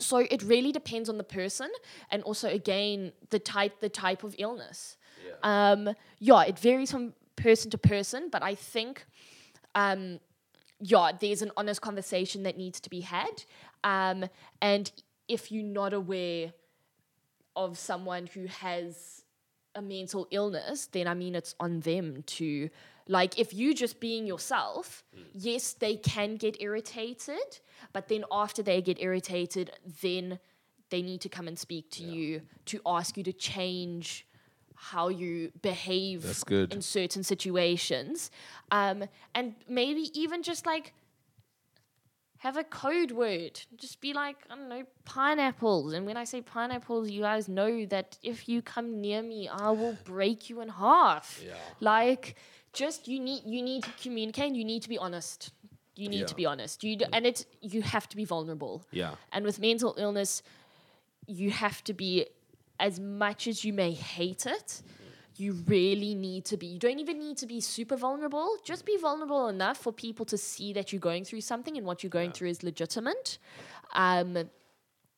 so 0.00 0.18
it 0.18 0.42
really 0.42 0.72
depends 0.72 1.08
on 1.08 1.16
the 1.16 1.24
person 1.24 1.70
and 2.10 2.22
also 2.24 2.48
again 2.48 3.12
the 3.30 3.38
type 3.38 3.80
the 3.80 3.88
type 3.88 4.22
of 4.22 4.34
illness 4.38 4.96
yeah, 5.24 5.72
um, 5.72 5.94
yeah 6.20 6.44
it 6.44 6.56
varies 6.56 6.92
from 6.92 7.12
person 7.34 7.68
to 7.68 7.78
person 7.78 8.28
but 8.30 8.40
i 8.40 8.54
think 8.54 9.04
um, 9.74 10.20
yeah 10.80 11.12
there's 11.18 11.42
an 11.42 11.50
honest 11.56 11.80
conversation 11.80 12.42
that 12.44 12.56
needs 12.56 12.80
to 12.80 12.90
be 12.90 13.00
had. 13.00 13.44
Um, 13.84 14.26
and 14.60 14.90
if 15.28 15.52
you're 15.52 15.62
not 15.62 15.92
aware 15.92 16.52
of 17.56 17.78
someone 17.78 18.26
who 18.26 18.46
has 18.46 19.24
a 19.74 19.82
mental 19.82 20.26
illness, 20.30 20.86
then 20.86 21.06
I 21.06 21.14
mean 21.14 21.34
it's 21.34 21.54
on 21.60 21.80
them 21.80 22.22
to 22.26 22.70
like 23.08 23.38
if 23.38 23.54
you 23.54 23.74
just 23.74 24.00
being 24.00 24.26
yourself, 24.26 25.02
yes, 25.32 25.72
they 25.72 25.96
can 25.96 26.36
get 26.36 26.60
irritated, 26.60 27.60
but 27.92 28.08
then 28.08 28.24
after 28.30 28.62
they 28.62 28.82
get 28.82 29.00
irritated, 29.00 29.72
then 30.02 30.38
they 30.90 31.02
need 31.02 31.20
to 31.22 31.28
come 31.28 31.48
and 31.48 31.58
speak 31.58 31.90
to 31.92 32.04
you 32.04 32.42
to 32.66 32.80
ask 32.86 33.16
you 33.16 33.24
to 33.24 33.32
change 33.32 34.26
how 34.80 35.08
you 35.08 35.50
behave 35.60 36.22
That's 36.22 36.44
good. 36.44 36.72
in 36.72 36.80
certain 36.82 37.22
situations. 37.22 38.30
Um, 38.70 39.04
and 39.34 39.54
maybe 39.68 40.10
even 40.14 40.42
just 40.42 40.66
like 40.66 40.94
have 42.38 42.56
a 42.56 42.62
code 42.64 43.10
word. 43.10 43.60
Just 43.76 44.00
be 44.00 44.12
like, 44.12 44.36
I 44.48 44.54
don't 44.54 44.68
know, 44.68 44.84
pineapples. 45.04 45.92
And 45.92 46.06
when 46.06 46.16
I 46.16 46.22
say 46.24 46.40
pineapples, 46.40 47.10
you 47.10 47.22
guys 47.22 47.48
know 47.48 47.84
that 47.86 48.16
if 48.22 48.48
you 48.48 48.62
come 48.62 49.00
near 49.00 49.22
me, 49.22 49.48
I 49.48 49.70
will 49.70 49.96
break 50.04 50.48
you 50.48 50.60
in 50.60 50.68
half. 50.68 51.42
Yeah. 51.44 51.54
Like, 51.80 52.36
just 52.72 53.08
you 53.08 53.18
need 53.18 53.42
you 53.44 53.60
need 53.62 53.82
to 53.82 53.90
communicate. 54.00 54.54
You 54.54 54.64
need 54.64 54.82
to 54.82 54.88
be 54.88 54.98
honest. 54.98 55.50
You 55.96 56.08
need 56.08 56.20
Yeah. 56.20 56.26
to 56.26 56.34
be 56.36 56.46
honest. 56.46 56.84
You 56.84 56.98
and 57.12 57.26
it's 57.26 57.44
you 57.60 57.82
have 57.82 58.08
to 58.10 58.16
be 58.16 58.24
vulnerable. 58.24 58.84
Yeah. 58.92 59.14
And 59.32 59.44
with 59.44 59.58
mental 59.58 59.96
illness, 59.98 60.42
you 61.26 61.50
have 61.50 61.82
to 61.84 61.92
be 61.92 62.26
as 62.78 63.00
much 63.00 63.46
as 63.46 63.64
you 63.64 63.72
may 63.72 63.92
hate 63.92 64.46
it. 64.46 64.82
You 65.36 65.52
really 65.66 66.14
need 66.16 66.44
to 66.46 66.56
be. 66.56 66.66
You 66.66 66.80
don't 66.80 66.98
even 66.98 67.20
need 67.20 67.36
to 67.38 67.46
be 67.46 67.60
super 67.60 67.96
vulnerable. 67.96 68.56
Just 68.64 68.84
be 68.84 68.96
vulnerable 68.96 69.48
enough 69.48 69.78
for 69.78 69.92
people 69.92 70.26
to 70.26 70.36
see 70.36 70.72
that 70.72 70.92
you're 70.92 71.00
going 71.00 71.24
through 71.24 71.42
something 71.42 71.76
and 71.76 71.86
what 71.86 72.02
you're 72.02 72.10
going 72.10 72.32
through 72.32 72.48
is 72.48 72.64
legitimate. 72.64 73.38
Um, 73.92 74.50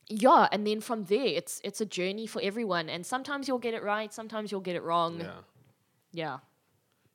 yeah, 0.08 0.48
and 0.52 0.66
then 0.66 0.80
from 0.82 1.04
there, 1.04 1.24
it's 1.24 1.60
it's 1.64 1.80
a 1.80 1.86
journey 1.86 2.26
for 2.26 2.42
everyone. 2.42 2.90
And 2.90 3.06
sometimes 3.06 3.48
you'll 3.48 3.58
get 3.58 3.72
it 3.72 3.82
right, 3.82 4.12
sometimes 4.12 4.52
you'll 4.52 4.60
get 4.60 4.76
it 4.76 4.82
wrong. 4.82 5.20
Yeah. 5.20 5.30
Yeah. 6.12 6.38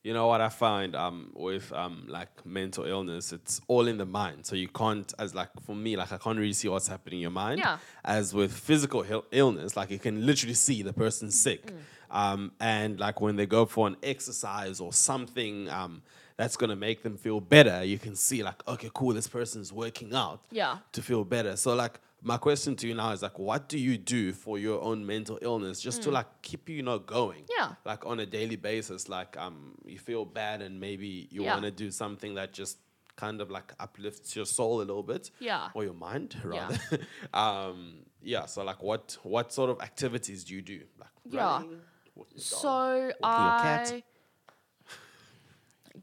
You 0.05 0.13
know 0.13 0.27
what 0.27 0.39
I 0.39 0.49
find 0.49 0.95
um 0.95 1.31
with 1.33 1.73
um 1.73 2.05
like 2.07 2.45
mental 2.45 2.85
illness, 2.85 3.33
it's 3.33 3.59
all 3.67 3.87
in 3.87 3.97
the 3.97 4.05
mind. 4.05 4.45
So 4.45 4.55
you 4.55 4.67
can't 4.67 5.11
as 5.17 5.33
like 5.33 5.49
for 5.65 5.75
me, 5.75 5.97
like 5.97 6.11
I 6.11 6.19
can't 6.19 6.37
really 6.37 6.53
see 6.53 6.67
what's 6.67 6.87
happening 6.87 7.17
in 7.19 7.21
your 7.23 7.31
mind. 7.31 7.57
Yeah. 7.57 7.79
As 8.03 8.31
with 8.31 8.53
physical 8.53 9.03
Ill- 9.09 9.25
illness, 9.31 9.75
like 9.75 9.89
you 9.89 9.97
can 9.97 10.23
literally 10.23 10.53
see 10.53 10.83
the 10.83 10.93
person's 10.93 11.35
sick. 11.39 11.63
Mm. 11.65 11.73
Um, 12.21 12.51
and 12.59 12.99
like 12.99 13.19
when 13.19 13.35
they 13.35 13.47
go 13.47 13.65
for 13.65 13.87
an 13.87 13.97
exercise 14.03 14.79
or 14.79 14.93
something 14.93 15.69
um 15.71 16.03
that's 16.37 16.55
gonna 16.55 16.75
make 16.75 17.01
them 17.01 17.17
feel 17.17 17.39
better, 17.39 17.83
you 17.83 17.97
can 17.97 18.15
see 18.15 18.43
like, 18.43 18.61
okay, 18.67 18.91
cool, 18.93 19.13
this 19.13 19.27
person's 19.27 19.73
working 19.73 20.13
out 20.13 20.39
Yeah. 20.51 20.77
to 20.91 21.01
feel 21.01 21.23
better. 21.23 21.55
So 21.55 21.73
like 21.73 21.99
my 22.25 22.37
question 22.37 22.75
to 22.77 22.87
you 22.87 22.95
now 22.95 23.11
is 23.11 23.21
like 23.21 23.37
what 23.39 23.69
do 23.69 23.77
you 23.77 23.97
do 23.97 24.33
for 24.33 24.57
your 24.57 24.81
own 24.81 25.05
mental 25.05 25.37
illness 25.41 25.79
just 25.79 26.01
to 26.03 26.11
like 26.11 26.27
keep 26.41 26.67
you 26.69 26.81
not 26.83 27.05
going? 27.05 27.43
Mm. 27.43 27.49
Yeah. 27.57 27.69
Like 27.85 28.05
on 28.05 28.19
a 28.19 28.25
daily 28.25 28.55
basis, 28.57 29.07
like 29.07 29.37
um 29.37 29.75
you 29.85 29.99
feel 29.99 30.25
bad 30.25 30.61
and 30.61 30.79
maybe 30.79 31.27
you 31.31 31.43
Yeah. 31.43 31.53
wanna 31.53 31.71
do 31.71 31.91
something 31.91 32.33
that 32.35 32.51
just 32.51 32.77
kind 33.15 33.39
of 33.41 33.49
like 33.49 33.71
uplifts 33.79 34.35
your 34.35 34.45
soul 34.45 34.77
a 34.77 34.85
little 34.89 35.03
bit. 35.03 35.29
Yeah. 35.39 35.69
Or 35.75 35.83
your 35.83 35.93
mind 35.93 36.35
Yeah. 36.43 36.49
rather. 36.49 36.79
um 37.33 37.77
yeah, 38.21 38.45
so 38.47 38.63
like 38.63 38.81
what 38.81 39.17
what 39.23 39.53
sort 39.53 39.69
of 39.69 39.79
activities 39.81 40.43
do 40.45 40.55
you 40.55 40.61
do? 40.63 40.81
Like 40.99 41.09
Yeah. 41.29 41.45
running, 41.45 41.81
dog, 42.17 42.27
So 42.37 43.11
I. 43.23 43.57
cat? 43.61 44.01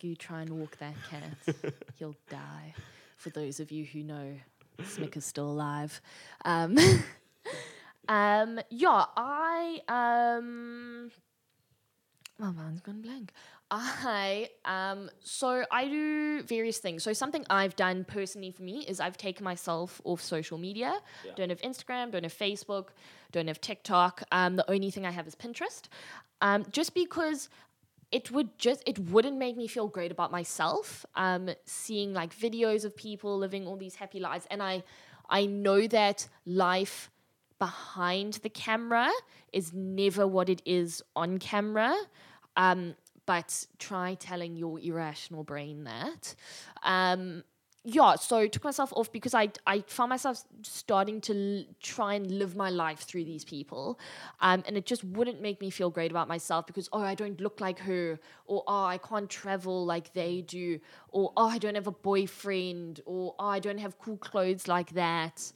You 0.00 0.16
try 0.16 0.40
and 0.42 0.50
walk 0.58 0.78
that 0.78 0.94
cat, 1.10 1.74
he'll 1.98 2.16
die. 2.30 2.74
For 3.18 3.30
those 3.30 3.60
of 3.60 3.70
you 3.70 3.84
who 3.84 4.02
know, 4.02 4.34
Smick 4.84 5.16
is 5.16 5.24
still 5.24 5.50
alive. 5.50 6.00
Um, 6.44 6.76
um, 8.08 8.60
yeah, 8.70 9.04
I 9.16 9.80
um, 9.88 11.10
my 12.38 12.50
mind's 12.50 12.80
gone 12.80 13.02
blank. 13.02 13.32
I 13.70 14.50
um, 14.66 15.10
so 15.20 15.64
I 15.70 15.88
do 15.88 16.42
various 16.42 16.78
things. 16.78 17.02
So 17.02 17.14
something 17.14 17.46
I've 17.48 17.74
done 17.74 18.04
personally 18.04 18.50
for 18.50 18.62
me 18.62 18.84
is 18.86 19.00
I've 19.00 19.16
taken 19.16 19.44
myself 19.44 20.00
off 20.04 20.20
social 20.20 20.58
media. 20.58 20.98
Don't 21.36 21.48
have 21.48 21.62
Instagram, 21.62 22.10
don't 22.10 22.24
have 22.24 22.34
Facebook, 22.34 22.88
don't 23.30 23.48
have 23.48 23.60
TikTok. 23.60 24.24
Um, 24.30 24.56
the 24.56 24.70
only 24.70 24.90
thing 24.90 25.06
I 25.06 25.10
have 25.10 25.26
is 25.26 25.34
Pinterest. 25.34 25.84
Um, 26.42 26.66
just 26.70 26.92
because 26.92 27.48
it 28.12 28.30
would 28.30 28.56
just 28.58 28.82
it 28.86 28.98
wouldn't 28.98 29.38
make 29.38 29.56
me 29.56 29.66
feel 29.66 29.88
great 29.88 30.12
about 30.12 30.30
myself 30.30 31.04
um 31.16 31.50
seeing 31.64 32.12
like 32.12 32.36
videos 32.36 32.84
of 32.84 32.94
people 32.96 33.38
living 33.38 33.66
all 33.66 33.76
these 33.76 33.96
happy 33.96 34.20
lives. 34.20 34.46
And 34.50 34.62
i 34.62 34.82
i 35.30 35.46
know 35.46 35.86
that 35.86 36.28
life 36.46 37.10
behind 37.58 38.34
the 38.34 38.48
camera 38.48 39.10
is 39.52 39.72
never 39.72 40.26
what 40.26 40.48
it 40.48 40.62
is 40.64 41.02
on 41.16 41.38
camera 41.38 41.94
um 42.56 42.94
but 43.26 43.66
try 43.78 44.14
telling 44.14 44.56
your 44.56 44.80
irrational 44.80 45.44
brain 45.44 45.84
that. 45.84 46.34
Um 46.82 47.44
yeah, 47.84 48.14
so 48.14 48.46
took 48.46 48.62
myself 48.62 48.92
off 48.94 49.10
because 49.10 49.34
I 49.34 49.50
I 49.66 49.80
found 49.88 50.10
myself 50.10 50.44
starting 50.62 51.20
to 51.22 51.34
l- 51.34 51.64
try 51.82 52.14
and 52.14 52.30
live 52.30 52.54
my 52.54 52.70
life 52.70 53.00
through 53.00 53.24
these 53.24 53.44
people, 53.44 53.98
um, 54.40 54.62
and 54.68 54.76
it 54.76 54.86
just 54.86 55.02
wouldn't 55.02 55.42
make 55.42 55.60
me 55.60 55.68
feel 55.68 55.90
great 55.90 56.12
about 56.12 56.28
myself 56.28 56.64
because 56.66 56.88
oh 56.92 57.02
I 57.02 57.16
don't 57.16 57.40
look 57.40 57.60
like 57.60 57.80
her, 57.80 58.20
or 58.46 58.62
oh 58.68 58.84
I 58.84 58.98
can't 58.98 59.28
travel 59.28 59.84
like 59.84 60.12
they 60.12 60.42
do, 60.42 60.78
or 61.08 61.32
oh 61.36 61.48
I 61.48 61.58
don't 61.58 61.74
have 61.74 61.88
a 61.88 61.92
boyfriend, 61.92 63.00
or 63.04 63.34
oh 63.36 63.48
I 63.48 63.58
don't 63.58 63.78
have 63.78 63.98
cool 63.98 64.16
clothes 64.16 64.68
like 64.68 64.92
that. 64.92 65.52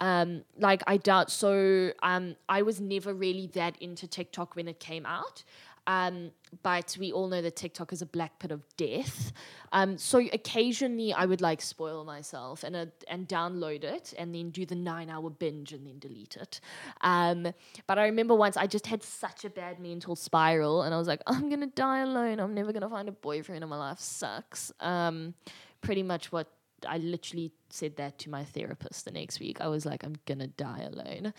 Um, 0.00 0.44
like 0.58 0.82
I 0.86 0.96
doubt 0.96 1.30
so. 1.30 1.92
Um, 2.04 2.36
I 2.48 2.62
was 2.62 2.80
never 2.80 3.12
really 3.14 3.48
that 3.54 3.76
into 3.80 4.06
TikTok 4.06 4.54
when 4.54 4.68
it 4.68 4.78
came 4.78 5.06
out. 5.06 5.42
Um, 5.86 6.30
but 6.62 6.96
we 6.98 7.12
all 7.12 7.28
know 7.28 7.42
that 7.42 7.56
TikTok 7.56 7.92
is 7.92 8.00
a 8.00 8.06
black 8.06 8.38
pit 8.38 8.50
of 8.50 8.62
death. 8.76 9.32
Um, 9.72 9.98
so 9.98 10.18
occasionally 10.32 11.12
I 11.12 11.26
would 11.26 11.40
like 11.40 11.60
spoil 11.60 12.04
myself 12.04 12.62
and 12.62 12.76
uh, 12.76 12.86
and 13.08 13.28
download 13.28 13.82
it 13.84 14.14
and 14.16 14.34
then 14.34 14.50
do 14.50 14.64
the 14.64 14.76
nine 14.76 15.10
hour 15.10 15.30
binge 15.30 15.72
and 15.72 15.86
then 15.86 15.98
delete 15.98 16.36
it. 16.36 16.60
Um, 17.00 17.52
but 17.86 17.98
I 17.98 18.04
remember 18.04 18.34
once 18.34 18.56
I 18.56 18.66
just 18.66 18.86
had 18.86 19.02
such 19.02 19.44
a 19.44 19.50
bad 19.50 19.80
mental 19.80 20.16
spiral 20.16 20.82
and 20.82 20.94
I 20.94 20.98
was 20.98 21.08
like, 21.08 21.22
I'm 21.26 21.50
gonna 21.50 21.66
die 21.66 22.00
alone. 22.00 22.40
I'm 22.40 22.54
never 22.54 22.72
gonna 22.72 22.88
find 22.88 23.08
a 23.08 23.12
boyfriend 23.12 23.62
and 23.62 23.70
my 23.70 23.78
life 23.78 23.98
sucks. 23.98 24.72
Um, 24.80 25.34
pretty 25.80 26.02
much 26.02 26.32
what 26.32 26.48
I 26.86 26.98
literally 26.98 27.52
said 27.70 27.96
that 27.96 28.18
to 28.20 28.30
my 28.30 28.44
therapist 28.44 29.04
the 29.04 29.10
next 29.10 29.40
week. 29.40 29.60
I 29.60 29.68
was 29.68 29.84
like, 29.84 30.04
I'm 30.04 30.16
gonna 30.26 30.46
die 30.46 30.88
alone. 30.92 31.32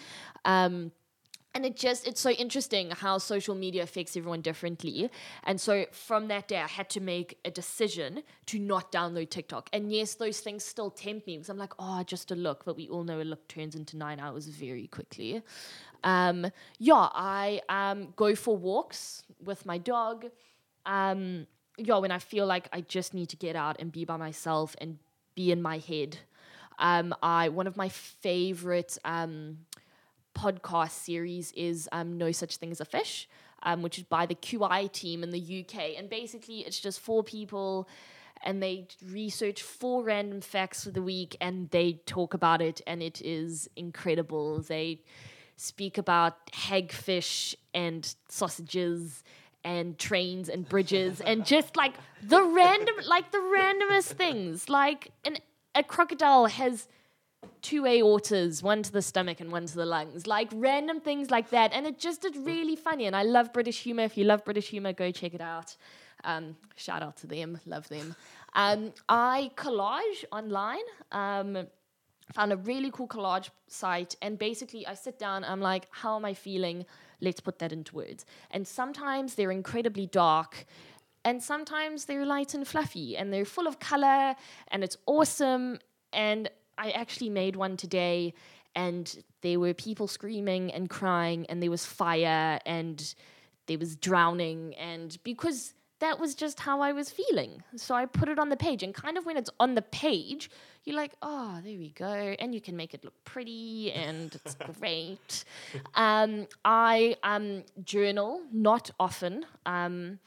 And 1.55 1.65
it 1.65 1.77
just 1.77 2.05
it's 2.05 2.19
so 2.19 2.31
interesting 2.31 2.91
how 2.91 3.17
social 3.17 3.55
media 3.55 3.81
affects 3.81 4.17
everyone 4.17 4.41
differently. 4.41 5.09
And 5.45 5.59
so 5.59 5.85
from 5.93 6.27
that 6.27 6.49
day 6.49 6.57
i 6.57 6.67
had 6.67 6.89
to 6.91 6.99
make 6.99 7.39
a 7.45 7.49
decision 7.49 8.23
to 8.47 8.59
not 8.59 8.91
download 8.91 9.29
tiktok. 9.29 9.69
And 9.71 9.89
yes 9.89 10.15
those 10.15 10.41
things 10.41 10.65
still 10.65 10.91
tempt 10.91 11.25
me 11.25 11.37
because 11.37 11.49
i'm 11.49 11.57
like 11.57 11.71
oh 11.79 12.03
just 12.03 12.29
a 12.31 12.35
look. 12.35 12.65
But 12.65 12.75
we 12.75 12.89
all 12.89 13.05
know 13.05 13.21
a 13.21 13.23
look 13.23 13.47
turns 13.47 13.73
into 13.73 13.95
nine 13.95 14.19
hours 14.19 14.47
very 14.47 14.87
quickly. 14.87 15.41
Um, 16.03 16.45
yeah 16.77 17.07
i 17.13 17.61
um, 17.69 18.13
go 18.17 18.35
for 18.35 18.57
walks 18.57 19.23
with 19.41 19.65
my 19.65 19.77
dog. 19.77 20.25
Um, 20.85 21.47
yeah 21.77 21.97
when 21.97 22.11
i 22.11 22.19
feel 22.19 22.45
like 22.45 22.67
i 22.73 22.81
just 22.81 23.13
need 23.13 23.29
to 23.29 23.35
get 23.37 23.55
out 23.55 23.77
and 23.79 23.91
be 23.91 24.03
by 24.05 24.17
myself 24.17 24.75
and 24.81 24.99
be 25.35 25.51
in 25.53 25.61
my 25.61 25.77
head. 25.77 26.17
Um, 26.79 27.15
i 27.23 27.47
one 27.47 27.67
of 27.67 27.77
my 27.77 27.87
favorite 27.87 28.97
um, 29.05 29.59
podcast 30.35 30.91
series 30.91 31.51
is 31.53 31.89
um, 31.91 32.17
No 32.17 32.31
Such 32.31 32.57
Thing 32.57 32.71
as 32.71 32.81
a 32.81 32.85
Fish, 32.85 33.27
um, 33.63 33.81
which 33.81 33.97
is 33.97 34.03
by 34.03 34.25
the 34.25 34.35
QI 34.35 34.91
team 34.91 35.23
in 35.23 35.31
the 35.31 35.65
UK. 35.65 35.97
And 35.97 36.09
basically, 36.09 36.59
it's 36.59 36.79
just 36.79 36.99
four 36.99 37.23
people 37.23 37.87
and 38.43 38.61
they 38.61 38.87
research 39.11 39.61
four 39.61 40.03
random 40.03 40.41
facts 40.41 40.83
for 40.83 40.91
the 40.91 41.01
week 41.01 41.35
and 41.41 41.69
they 41.71 41.93
talk 42.05 42.33
about 42.33 42.61
it, 42.61 42.81
and 42.85 43.01
it 43.01 43.21
is 43.23 43.69
incredible. 43.75 44.61
They 44.61 45.01
speak 45.57 45.97
about 45.97 46.51
hagfish 46.51 47.55
and 47.73 48.13
sausages 48.29 49.23
and 49.63 49.97
trains 49.97 50.47
and 50.47 50.67
bridges 50.67 51.21
and 51.21 51.45
just 51.55 51.75
like 51.75 51.93
the 52.21 52.43
random 52.43 52.95
like 53.07 53.31
the 53.31 53.37
randomest 53.37 54.11
things 54.13 54.69
like 54.69 55.11
an 55.23 55.37
a 55.73 55.81
crocodile 55.81 56.45
has 56.45 56.87
two 57.61 57.83
aortas, 57.83 58.61
one 58.63 58.83
to 58.83 58.91
the 58.91 59.01
stomach 59.01 59.39
and 59.39 59.51
one 59.51 59.65
to 59.65 59.75
the 59.75 59.85
lungs, 59.85 60.27
like 60.27 60.49
random 60.53 60.99
things 60.99 61.31
like 61.31 61.49
that. 61.49 61.71
And 61.73 61.85
it 61.85 61.99
just 61.99 62.25
is 62.25 62.37
really 62.37 62.75
funny. 62.75 63.05
And 63.05 63.15
I 63.15 63.23
love 63.23 63.53
British 63.53 63.81
humor. 63.81 64.03
If 64.03 64.17
you 64.17 64.25
love 64.25 64.43
British 64.45 64.69
humor, 64.69 64.93
go 64.93 65.11
check 65.11 65.33
it 65.33 65.41
out. 65.41 65.75
Um, 66.23 66.55
shout 66.75 67.03
out 67.03 67.17
to 67.17 67.27
them, 67.27 67.59
love 67.65 67.87
them. 67.89 68.15
Um, 68.53 68.93
I 69.07 69.51
collage 69.55 70.25
online. 70.31 70.85
Um, 71.11 71.67
found 72.33 72.51
a 72.51 72.57
really 72.57 72.89
cool 72.91 73.07
collage 73.07 73.49
site 73.67 74.15
and 74.21 74.39
basically 74.39 74.85
I 74.87 74.95
sit 74.95 75.19
down 75.19 75.43
I'm 75.43 75.61
like 75.61 75.87
how 75.91 76.15
am 76.15 76.25
I 76.25 76.33
feeling 76.33 76.85
let's 77.21 77.39
put 77.39 77.59
that 77.59 77.71
into 77.71 77.95
words 77.95 78.25
and 78.49 78.67
sometimes 78.67 79.35
they're 79.35 79.51
incredibly 79.51 80.07
dark 80.07 80.65
and 81.23 81.41
sometimes 81.41 82.05
they're 82.05 82.25
light 82.25 82.53
and 82.53 82.67
fluffy 82.67 83.15
and 83.15 83.31
they're 83.31 83.45
full 83.45 83.67
of 83.67 83.79
color 83.79 84.35
and 84.69 84.83
it's 84.83 84.97
awesome 85.05 85.79
and 86.13 86.49
I 86.77 86.91
actually 86.91 87.29
made 87.29 87.55
one 87.55 87.77
today 87.77 88.33
and 88.75 89.23
there 89.41 89.59
were 89.59 89.73
people 89.73 90.07
screaming 90.07 90.71
and 90.73 90.89
crying 90.89 91.45
and 91.47 91.61
there 91.61 91.71
was 91.71 91.85
fire 91.85 92.59
and 92.65 93.15
there 93.67 93.77
was 93.77 93.95
drowning 93.95 94.75
and 94.75 95.17
because 95.23 95.73
that 95.99 96.19
was 96.19 96.35
just 96.35 96.59
how 96.59 96.81
I 96.81 96.91
was 96.91 97.09
feeling. 97.09 97.63
So 97.77 97.95
I 97.95 98.05
put 98.05 98.27
it 98.27 98.37
on 98.37 98.49
the 98.49 98.57
page 98.57 98.83
and 98.83 98.93
kind 98.93 99.17
of 99.17 99.25
when 99.25 99.37
it's 99.37 99.49
on 99.59 99.75
the 99.75 99.81
page, 99.81 100.51
you're 100.83 100.95
like, 100.95 101.13
oh, 101.21 101.59
there 101.63 101.77
we 101.79 101.91
go. 101.91 102.35
And 102.39 102.53
you 102.53 102.61
can 102.61 102.75
make 102.75 102.93
it 102.93 103.03
look 103.03 103.13
pretty 103.23 103.91
and 103.93 104.35
it's 104.35 104.55
great. 104.79 105.45
Um, 105.95 106.47
I 106.65 107.15
um, 107.23 107.63
journal, 107.83 108.41
not 108.51 108.91
often. 108.99 109.45
Um, 109.65 110.19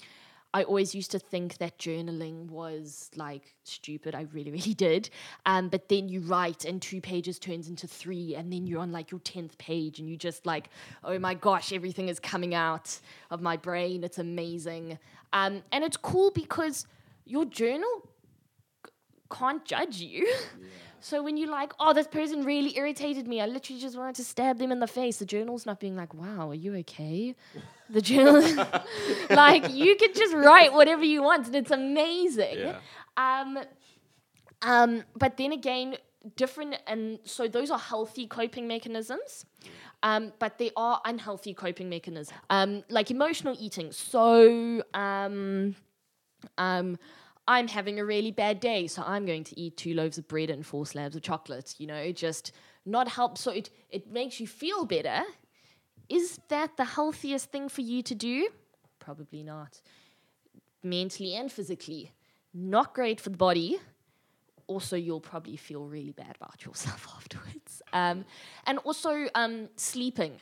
I 0.54 0.62
always 0.62 0.94
used 0.94 1.10
to 1.10 1.18
think 1.18 1.58
that 1.58 1.78
journaling 1.78 2.48
was 2.50 3.10
like 3.14 3.54
stupid. 3.64 4.14
I 4.14 4.22
really, 4.32 4.50
really 4.58 4.74
did. 4.74 5.10
Um, 5.46 5.68
but 5.68 5.88
then 5.88 6.08
you 6.08 6.20
write, 6.20 6.64
and 6.64 6.80
two 6.80 7.00
pages 7.00 7.38
turns 7.38 7.68
into 7.68 7.86
three, 7.86 8.34
and 8.34 8.52
then 8.52 8.66
you're 8.66 8.80
on 8.80 8.92
like 8.92 9.10
your 9.10 9.20
tenth 9.20 9.58
page, 9.58 9.98
and 9.98 10.08
you 10.08 10.16
just 10.16 10.46
like, 10.46 10.70
oh 11.04 11.18
my 11.18 11.34
gosh, 11.34 11.72
everything 11.72 12.08
is 12.08 12.18
coming 12.18 12.54
out 12.54 12.98
of 13.30 13.42
my 13.42 13.56
brain. 13.56 14.04
It's 14.04 14.18
amazing, 14.18 14.98
um, 15.32 15.62
and 15.72 15.84
it's 15.84 15.96
cool 15.96 16.30
because 16.30 16.86
your 17.24 17.44
journal 17.44 18.08
can't 19.30 19.64
judge 19.64 19.96
you. 19.96 20.32
So 21.00 21.22
when 21.22 21.36
you're 21.36 21.50
like, 21.50 21.72
oh, 21.78 21.92
this 21.92 22.06
person 22.06 22.44
really 22.44 22.76
irritated 22.76 23.26
me, 23.28 23.40
I 23.40 23.46
literally 23.46 23.80
just 23.80 23.96
wanted 23.96 24.16
to 24.16 24.24
stab 24.24 24.58
them 24.58 24.72
in 24.72 24.80
the 24.80 24.86
face. 24.86 25.18
The 25.18 25.26
journal's 25.26 25.66
not 25.66 25.80
being 25.80 25.96
like, 25.96 26.12
wow, 26.14 26.50
are 26.50 26.54
you 26.54 26.74
okay? 26.76 27.34
The 27.90 28.00
journal, 28.00 28.66
like 29.30 29.70
you 29.70 29.96
could 29.96 30.14
just 30.14 30.34
write 30.34 30.72
whatever 30.72 31.04
you 31.04 31.22
want, 31.22 31.46
and 31.46 31.56
it's 31.56 31.70
amazing. 31.70 32.58
Yeah. 32.58 32.78
Um, 33.16 33.58
um, 34.62 35.04
but 35.16 35.36
then 35.36 35.52
again, 35.52 35.96
different, 36.36 36.76
and 36.86 37.18
so 37.24 37.48
those 37.48 37.70
are 37.70 37.78
healthy 37.78 38.26
coping 38.26 38.66
mechanisms. 38.68 39.46
Um, 40.02 40.32
but 40.38 40.58
they 40.58 40.70
are 40.76 41.00
unhealthy 41.04 41.54
coping 41.54 41.88
mechanisms, 41.88 42.32
um, 42.50 42.84
like 42.88 43.10
emotional 43.10 43.56
eating. 43.58 43.90
So, 43.92 44.82
um, 44.94 45.74
Um, 46.56 46.98
I'm 47.48 47.66
having 47.66 47.98
a 47.98 48.04
really 48.04 48.30
bad 48.30 48.60
day, 48.60 48.86
so 48.86 49.02
I'm 49.04 49.24
going 49.24 49.42
to 49.44 49.58
eat 49.58 49.78
two 49.78 49.94
loaves 49.94 50.18
of 50.18 50.28
bread 50.28 50.50
and 50.50 50.64
four 50.64 50.84
slabs 50.84 51.16
of 51.16 51.22
chocolate. 51.22 51.74
You 51.78 51.86
know, 51.86 52.12
just 52.12 52.52
not 52.84 53.08
help. 53.08 53.38
So 53.38 53.50
it 53.50 53.70
it 53.90 54.12
makes 54.12 54.38
you 54.38 54.46
feel 54.46 54.84
better. 54.84 55.22
Is 56.10 56.38
that 56.48 56.76
the 56.76 56.84
healthiest 56.84 57.50
thing 57.50 57.70
for 57.70 57.80
you 57.80 58.02
to 58.02 58.14
do? 58.14 58.48
Probably 58.98 59.42
not. 59.42 59.80
Mentally 60.82 61.34
and 61.34 61.50
physically, 61.50 62.12
not 62.52 62.94
great 62.94 63.20
for 63.20 63.30
the 63.30 63.36
body. 63.36 63.78
Also, 64.66 64.96
you'll 64.96 65.20
probably 65.20 65.56
feel 65.56 65.86
really 65.86 66.12
bad 66.12 66.36
about 66.36 66.64
yourself 66.66 67.08
afterwards. 67.16 67.82
Um, 67.94 68.26
and 68.66 68.78
also, 68.80 69.26
um, 69.34 69.68
sleeping. 69.76 70.32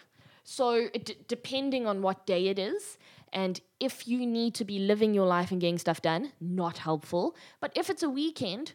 So, 0.43 0.89
d- 0.89 1.17
depending 1.29 1.87
on 1.87 2.03
what 2.03 2.27
day 2.27 2.49
it 2.49 2.59
is, 2.59 2.99
and 3.37 3.61
if 3.81 4.09
you 4.09 4.27
need 4.27 4.55
to 4.55 4.65
be 4.65 4.79
living 4.79 5.13
your 5.13 5.27
life 5.27 5.51
and 5.51 5.61
getting 5.61 5.77
stuff 5.77 6.01
done, 6.01 6.33
not 6.41 6.79
helpful. 6.79 7.37
But 7.61 7.71
if 7.77 7.91
it's 7.91 8.03
a 8.03 8.09
weekend, 8.09 8.73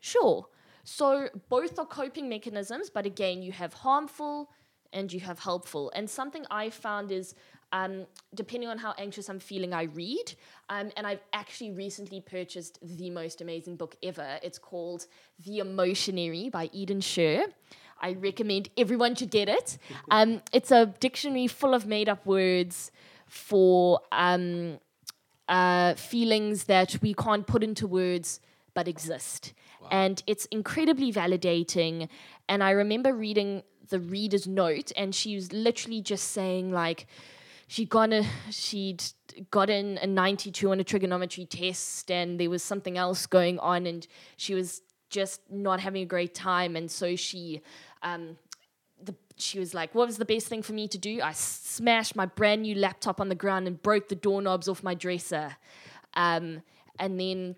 sure. 0.00 0.48
So, 0.82 1.28
both 1.48 1.78
are 1.78 1.86
coping 1.86 2.28
mechanisms, 2.28 2.90
but 2.90 3.06
again, 3.06 3.40
you 3.40 3.52
have 3.52 3.72
harmful 3.72 4.50
and 4.92 5.12
you 5.12 5.20
have 5.20 5.38
helpful. 5.38 5.92
And 5.94 6.10
something 6.10 6.44
I 6.50 6.70
found 6.70 7.12
is 7.12 7.36
um, 7.70 8.06
depending 8.34 8.68
on 8.68 8.78
how 8.78 8.94
anxious 8.98 9.28
I'm 9.28 9.38
feeling, 9.38 9.72
I 9.72 9.84
read. 9.84 10.34
Um, 10.68 10.90
and 10.96 11.06
I've 11.06 11.22
actually 11.32 11.70
recently 11.70 12.20
purchased 12.20 12.80
the 12.82 13.10
most 13.10 13.40
amazing 13.40 13.76
book 13.76 13.94
ever. 14.02 14.40
It's 14.42 14.58
called 14.58 15.06
The 15.46 15.60
Emotionary 15.60 16.50
by 16.50 16.68
Eden 16.72 17.00
Sher. 17.00 17.44
I 18.02 18.14
recommend 18.14 18.70
everyone 18.76 19.14
should 19.14 19.30
get 19.30 19.48
it. 19.48 19.78
Um, 20.10 20.42
it's 20.52 20.72
a 20.72 20.86
dictionary 20.98 21.46
full 21.46 21.74
of 21.74 21.86
made 21.86 22.08
up 22.08 22.26
words 22.26 22.90
for 23.30 24.00
um, 24.10 24.78
uh, 25.48 25.94
feelings 25.94 26.64
that 26.64 26.98
we 27.00 27.14
can't 27.14 27.46
put 27.46 27.62
into 27.62 27.86
words 27.86 28.40
but 28.74 28.88
exist. 28.88 29.54
And 29.90 30.22
it's 30.26 30.44
incredibly 30.46 31.12
validating. 31.12 32.08
And 32.48 32.62
I 32.62 32.70
remember 32.70 33.14
reading 33.14 33.62
the 33.88 33.98
reader's 33.98 34.46
note, 34.46 34.92
and 34.96 35.14
she 35.14 35.34
was 35.34 35.52
literally 35.52 36.00
just 36.00 36.30
saying, 36.30 36.70
like, 36.70 37.06
she'd 37.66 37.88
gone 37.88 38.12
a, 38.12 38.24
she'd 38.50 39.02
gotten 39.50 39.98
a 39.98 40.06
92 40.06 40.70
on 40.70 40.80
a 40.80 40.84
trigonometry 40.84 41.46
test 41.46 42.10
and 42.10 42.38
there 42.38 42.50
was 42.50 42.62
something 42.62 42.98
else 42.98 43.26
going 43.26 43.58
on 43.60 43.86
and 43.86 44.06
she 44.36 44.54
was 44.54 44.82
just 45.08 45.40
not 45.50 45.78
having 45.78 46.02
a 46.02 46.06
great 46.06 46.34
time 46.34 46.74
and 46.74 46.90
so 46.90 47.14
she 47.14 47.62
um, 48.02 48.36
she 49.40 49.58
was 49.58 49.74
like 49.74 49.94
what 49.94 50.06
was 50.06 50.18
the 50.18 50.24
best 50.24 50.46
thing 50.46 50.62
for 50.62 50.72
me 50.72 50.86
to 50.86 50.98
do 50.98 51.20
i 51.22 51.32
smashed 51.32 52.14
my 52.14 52.26
brand 52.26 52.62
new 52.62 52.74
laptop 52.74 53.20
on 53.20 53.28
the 53.28 53.34
ground 53.34 53.66
and 53.66 53.82
broke 53.82 54.08
the 54.08 54.14
doorknobs 54.14 54.68
off 54.68 54.82
my 54.82 54.94
dresser 54.94 55.56
um, 56.14 56.62
and 56.98 57.18
then 57.18 57.56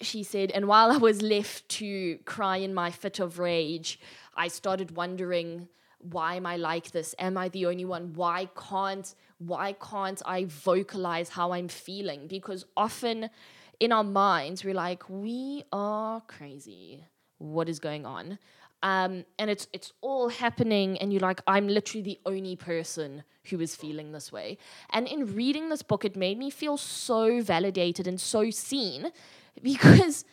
she 0.00 0.22
said, 0.22 0.50
and 0.52 0.68
while 0.68 0.90
I 0.90 0.96
was 0.96 1.22
left 1.22 1.68
to 1.70 2.18
cry 2.18 2.58
in 2.58 2.74
my 2.74 2.90
fit 2.90 3.18
of 3.18 3.38
rage, 3.38 3.98
I 4.36 4.48
started 4.48 4.96
wondering, 4.96 5.68
why 5.98 6.36
am 6.36 6.46
I 6.46 6.56
like 6.56 6.92
this? 6.92 7.14
Am 7.18 7.36
I 7.36 7.48
the 7.48 7.66
only 7.66 7.84
one? 7.84 8.12
Why 8.14 8.48
can't 8.56 9.14
why 9.38 9.72
can't 9.72 10.20
I 10.26 10.46
vocalize 10.46 11.28
how 11.28 11.52
I'm 11.52 11.68
feeling? 11.68 12.26
Because 12.26 12.64
often 12.76 13.30
in 13.78 13.92
our 13.92 14.02
minds 14.02 14.64
we're 14.64 14.74
like, 14.74 15.08
we 15.08 15.62
are 15.72 16.20
crazy. 16.22 17.04
What 17.38 17.68
is 17.68 17.78
going 17.78 18.04
on? 18.04 18.38
Um, 18.82 19.24
and 19.38 19.50
it's 19.50 19.66
it's 19.72 19.92
all 20.00 20.28
happening, 20.28 20.98
and 20.98 21.12
you're 21.12 21.20
like, 21.20 21.40
I'm 21.46 21.68
literally 21.68 22.02
the 22.02 22.20
only 22.24 22.56
person 22.56 23.24
who 23.50 23.60
is 23.60 23.74
feeling 23.74 24.12
this 24.12 24.30
way. 24.30 24.58
And 24.90 25.08
in 25.08 25.34
reading 25.34 25.68
this 25.68 25.82
book, 25.82 26.04
it 26.04 26.16
made 26.16 26.38
me 26.38 26.50
feel 26.50 26.76
so 26.76 27.42
validated 27.42 28.06
and 28.06 28.20
so 28.20 28.50
seen 28.50 29.10
because 29.62 30.24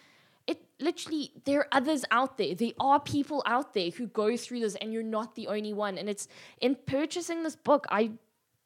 it 0.47 0.61
literally 0.79 1.31
there 1.45 1.61
are 1.61 1.67
others 1.71 2.05
out 2.11 2.37
there 2.37 2.53
there 2.53 2.73
are 2.79 2.99
people 2.99 3.41
out 3.47 3.73
there 3.73 3.89
who 3.89 4.05
go 4.07 4.37
through 4.37 4.59
this 4.59 4.75
and 4.75 4.93
you're 4.93 5.01
not 5.01 5.33
the 5.33 5.47
only 5.47 5.73
one 5.73 5.97
and 5.97 6.07
it's 6.07 6.27
in 6.61 6.75
purchasing 6.85 7.41
this 7.41 7.55
book 7.55 7.87
i 7.89 8.11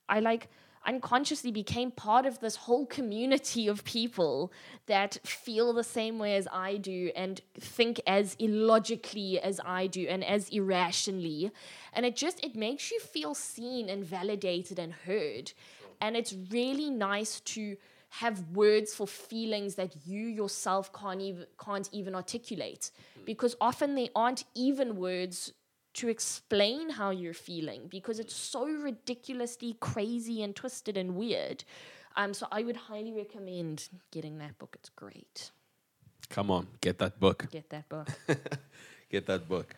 i 0.09 0.19
like 0.19 0.49
unconsciously 0.85 1.51
became 1.51 1.91
part 1.91 2.25
of 2.25 2.39
this 2.39 2.55
whole 2.55 2.85
community 2.85 3.67
of 3.67 3.83
people 3.83 4.51
that 4.87 5.17
feel 5.23 5.73
the 5.73 5.83
same 5.83 6.17
way 6.19 6.35
as 6.35 6.47
I 6.51 6.77
do 6.77 7.11
and 7.15 7.41
think 7.59 8.01
as 8.07 8.35
illogically 8.39 9.39
as 9.39 9.59
I 9.65 9.87
do 9.87 10.07
and 10.07 10.23
as 10.23 10.49
irrationally. 10.49 11.51
And 11.93 12.05
it 12.05 12.15
just 12.15 12.43
it 12.43 12.55
makes 12.55 12.91
you 12.91 12.99
feel 12.99 13.35
seen 13.35 13.89
and 13.89 14.03
validated 14.03 14.79
and 14.79 14.93
heard. 14.93 15.51
And 16.01 16.15
it's 16.15 16.33
really 16.49 16.89
nice 16.89 17.41
to 17.41 17.75
have 18.09 18.41
words 18.53 18.93
for 18.95 19.05
feelings 19.05 19.75
that 19.75 19.95
you 20.05 20.25
yourself 20.27 20.91
can't 20.93 21.21
even 21.21 21.45
can't 21.63 21.89
even 21.91 22.15
articulate. 22.15 22.91
Hmm. 23.15 23.25
Because 23.25 23.55
often 23.61 23.95
they 23.95 24.09
aren't 24.15 24.45
even 24.55 24.95
words 24.95 25.53
to 25.93 26.07
explain 26.07 26.89
how 26.89 27.09
you're 27.09 27.33
feeling 27.33 27.87
because 27.89 28.19
it's 28.19 28.35
so 28.35 28.65
ridiculously 28.65 29.75
crazy 29.79 30.43
and 30.43 30.55
twisted 30.55 30.97
and 30.97 31.15
weird. 31.15 31.63
Um, 32.15 32.33
so 32.33 32.47
I 32.51 32.63
would 32.63 32.75
highly 32.75 33.13
recommend 33.13 33.89
getting 34.11 34.37
that 34.39 34.57
book. 34.59 34.75
It's 34.79 34.89
great. 34.89 35.51
Come 36.29 36.51
on, 36.51 36.67
get 36.81 36.99
that 36.99 37.19
book. 37.19 37.47
Get 37.51 37.69
that 37.69 37.89
book. 37.89 38.07
get 39.09 39.25
that 39.25 39.47
book. 39.47 39.75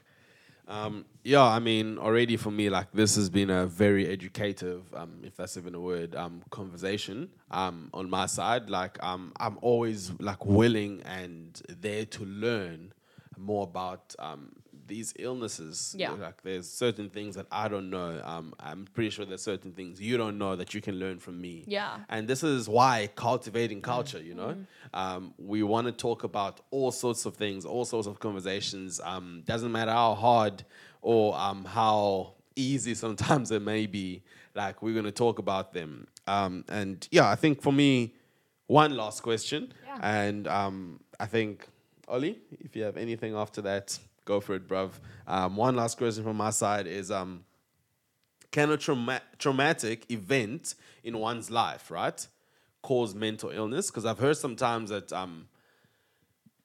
Um, 0.68 1.06
yeah, 1.24 1.44
I 1.44 1.60
mean, 1.60 1.98
already 1.98 2.38
for 2.38 2.52
me, 2.52 2.70
like 2.70 2.92
this 2.94 3.16
has 3.16 3.30
been 3.30 3.50
a 3.50 3.66
very 3.66 4.08
educative, 4.08 4.84
um, 4.94 5.20
if 5.24 5.36
that's 5.36 5.58
even 5.58 5.76
a 5.76 5.80
word, 5.80 6.16
um, 6.16 6.44
conversation 6.50 7.30
um, 7.52 7.90
on 7.94 8.10
my 8.10 8.26
side. 8.26 8.70
Like, 8.70 9.02
um, 9.04 9.34
I'm 9.38 9.58
always 9.62 10.12
like 10.20 10.46
willing 10.46 11.02
and 11.04 11.62
there 11.68 12.06
to 12.06 12.26
learn 12.26 12.94
more 13.38 13.64
about 13.64 14.16
um, 14.20 14.52
these 14.88 15.14
illnesses. 15.20 15.96
Yeah. 15.98 16.12
Like, 16.12 16.42
there's 16.44 16.70
certain 16.70 17.10
things 17.10 17.36
that 17.36 17.46
I 17.52 17.68
don't 17.68 17.90
know. 17.90 18.22
Um, 18.24 18.54
I'm 18.60 18.86
pretty 18.94 19.10
sure 19.10 19.26
there's 19.26 19.42
certain 19.42 19.72
things 19.72 20.00
you 20.02 20.18
don't 20.18 20.38
know 20.38 20.56
that 20.56 20.74
you 20.74 20.82
can 20.82 20.96
learn 21.00 21.20
from 21.20 21.40
me. 21.40 21.64
Yeah. 21.68 22.00
And 22.10 22.28
this 22.28 22.44
is 22.44 22.68
why 22.68 23.10
cultivating 23.16 23.82
culture, 23.82 24.22
you 24.22 24.36
know, 24.36 24.56
um, 24.94 25.34
we 25.38 25.64
want 25.64 25.88
to 25.88 25.94
talk 25.94 26.24
about 26.24 26.62
all 26.72 26.92
sorts 26.92 27.26
of 27.26 27.36
things, 27.36 27.66
all 27.66 27.86
sorts 27.86 28.08
of 28.08 28.20
conversations. 28.20 29.00
Um, 29.04 29.44
doesn't 29.46 29.72
matter 29.72 29.92
how 29.92 30.16
hard 30.16 30.64
or 31.02 31.38
um, 31.38 31.66
how 31.66 32.34
easy 32.56 32.94
sometimes 33.06 33.52
it 33.52 33.62
may 33.62 33.86
be. 33.86 34.24
Like 34.54 34.82
we're 34.82 34.94
going 34.94 35.06
to 35.06 35.12
talk 35.12 35.40
about 35.40 35.74
them. 35.74 36.08
Um, 36.28 36.66
and 36.70 37.08
yeah, 37.12 37.30
I 37.30 37.36
think 37.36 37.62
for 37.62 37.72
me, 37.74 38.14
one 38.68 38.96
last 38.96 39.22
question, 39.24 39.74
Yeah. 39.86 39.98
and 40.02 40.48
um, 40.48 41.00
I 41.20 41.26
think 41.26 41.68
Ollie, 42.08 42.40
if 42.60 42.76
you 42.76 42.84
have 42.84 42.96
anything 42.96 43.36
after 43.36 43.62
that, 43.64 43.98
go 44.32 44.40
for 44.40 44.56
it, 44.56 44.68
bruv. 44.68 44.92
Um, 45.28 45.56
one 45.56 45.76
last 45.76 45.98
question 45.98 46.24
from 46.24 46.38
my 46.38 46.52
side 46.52 46.88
is 46.88 47.12
um, 47.12 47.44
can 48.52 48.72
a 48.72 48.78
trauma- 48.78 49.22
traumatic 49.38 50.10
event 50.10 50.76
in 51.04 51.18
one's 51.18 51.52
life, 51.52 51.92
right, 51.92 52.28
cause 52.82 53.14
mental 53.14 53.50
illness? 53.50 53.90
Because 53.90 54.06
I've 54.06 54.20
heard 54.20 54.38
sometimes 54.38 54.90
that 54.90 55.12
um, 55.12 55.48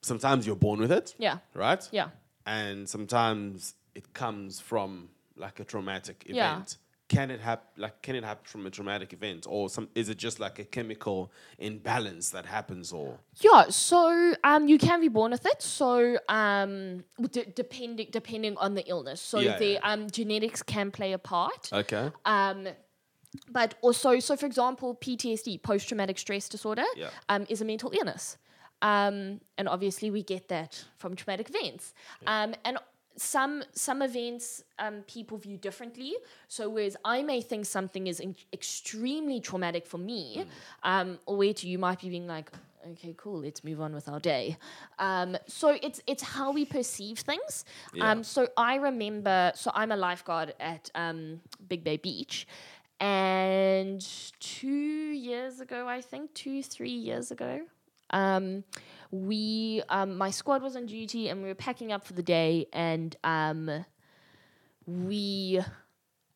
sometimes 0.02 0.46
you're 0.46 0.62
born 0.68 0.80
with 0.80 0.92
it, 0.92 1.14
yeah. 1.18 1.38
right? 1.54 1.86
Yeah. 1.90 2.08
And 2.46 2.88
sometimes 2.88 3.74
it 3.94 4.12
comes 4.12 4.60
from 4.60 5.08
like 5.36 5.58
a 5.60 5.64
traumatic 5.64 6.24
Yeah. 6.28 6.62
Can 7.08 7.30
it 7.30 7.40
happen? 7.40 7.66
Like, 7.76 8.02
can 8.02 8.16
it 8.16 8.24
happen 8.24 8.44
from 8.44 8.66
a 8.66 8.70
traumatic 8.70 9.12
event, 9.12 9.46
or 9.48 9.68
some? 9.68 9.88
Is 9.94 10.08
it 10.08 10.16
just 10.18 10.40
like 10.40 10.58
a 10.58 10.64
chemical 10.64 11.30
imbalance 11.58 12.30
that 12.30 12.46
happens, 12.46 12.92
or 12.92 13.20
Yeah, 13.40 13.66
so 13.68 14.34
um, 14.42 14.66
you 14.66 14.76
can 14.78 15.00
be 15.00 15.08
born 15.08 15.30
with 15.30 15.46
it. 15.46 15.62
So 15.62 16.18
um, 16.28 17.04
d- 17.30 17.44
depending 17.54 18.08
depending 18.10 18.56
on 18.56 18.74
the 18.74 18.84
illness, 18.88 19.20
so 19.20 19.38
Yeah, 19.38 19.56
the 19.58 19.72
yeah. 19.74 19.80
um, 19.92 20.10
genetics 20.10 20.62
can 20.64 20.90
play 20.90 21.12
a 21.12 21.18
part. 21.18 21.70
okay? 21.72 22.10
Um, 22.24 22.66
but 23.50 23.74
also, 23.82 24.18
so 24.18 24.34
for 24.36 24.46
example, 24.46 24.96
PTSD, 24.96 25.62
post 25.62 25.86
traumatic 25.88 26.18
stress 26.18 26.48
disorder, 26.48 26.84
Yeah. 26.96 27.10
um, 27.28 27.46
is 27.48 27.60
a 27.60 27.64
mental 27.64 27.92
illness. 27.92 28.36
Um, 28.82 29.40
and 29.58 29.68
obviously, 29.68 30.10
we 30.10 30.22
get 30.22 30.48
that 30.48 30.84
from 30.98 31.14
traumatic 31.16 31.50
events. 31.50 31.94
Um, 32.26 32.54
and 32.64 32.78
some 33.16 33.62
some 33.72 34.02
events 34.02 34.62
um, 34.78 35.02
people 35.06 35.38
view 35.38 35.56
differently. 35.56 36.14
So 36.48 36.68
whereas 36.68 36.96
I 37.04 37.22
may 37.22 37.40
think 37.40 37.66
something 37.66 38.06
is 38.06 38.20
in- 38.20 38.36
extremely 38.52 39.40
traumatic 39.40 39.86
for 39.86 39.98
me, 39.98 40.44
um, 40.82 41.18
or 41.26 41.36
where 41.36 41.54
to 41.54 41.68
you 41.68 41.78
might 41.78 42.00
be 42.00 42.08
being 42.10 42.26
like, 42.26 42.50
okay, 42.92 43.14
cool, 43.16 43.40
let's 43.40 43.64
move 43.64 43.80
on 43.80 43.94
with 43.94 44.08
our 44.08 44.20
day. 44.20 44.56
Um, 44.98 45.36
so 45.46 45.76
it's 45.82 46.00
it's 46.06 46.22
how 46.22 46.52
we 46.52 46.64
perceive 46.64 47.18
things. 47.18 47.64
Yeah. 47.94 48.10
Um, 48.10 48.22
so 48.22 48.48
I 48.56 48.76
remember, 48.76 49.52
so 49.54 49.70
I'm 49.74 49.92
a 49.92 49.96
lifeguard 49.96 50.54
at 50.60 50.90
um, 50.94 51.40
Big 51.68 51.82
Bay 51.84 51.96
Beach, 51.96 52.46
and 53.00 54.06
two 54.40 54.68
years 54.68 55.60
ago, 55.60 55.88
I 55.88 56.00
think 56.00 56.32
two 56.34 56.62
three 56.62 56.90
years 56.90 57.30
ago, 57.30 57.62
um, 58.10 58.64
we 59.10 59.82
um, 59.88 60.16
my 60.16 60.30
squad 60.30 60.62
was 60.62 60.76
on 60.76 60.86
duty 60.86 61.28
and 61.28 61.42
we 61.42 61.48
were 61.48 61.54
packing 61.54 61.92
up 61.92 62.04
for 62.04 62.12
the 62.12 62.22
day, 62.22 62.66
and 62.72 63.16
um, 63.24 63.84
we 64.86 65.60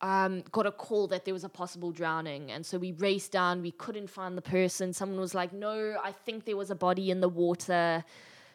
um, 0.01 0.43
got 0.51 0.65
a 0.65 0.71
call 0.71 1.07
that 1.07 1.25
there 1.25 1.33
was 1.33 1.43
a 1.43 1.49
possible 1.49 1.91
drowning. 1.91 2.51
And 2.51 2.65
so 2.65 2.77
we 2.77 2.91
raced 2.93 3.31
down. 3.31 3.61
We 3.61 3.71
couldn't 3.71 4.09
find 4.09 4.37
the 4.37 4.41
person. 4.41 4.93
Someone 4.93 5.19
was 5.19 5.35
like, 5.35 5.53
no, 5.53 5.97
I 6.03 6.11
think 6.11 6.45
there 6.45 6.57
was 6.57 6.71
a 6.71 6.75
body 6.75 7.11
in 7.11 7.21
the 7.21 7.29
water 7.29 8.03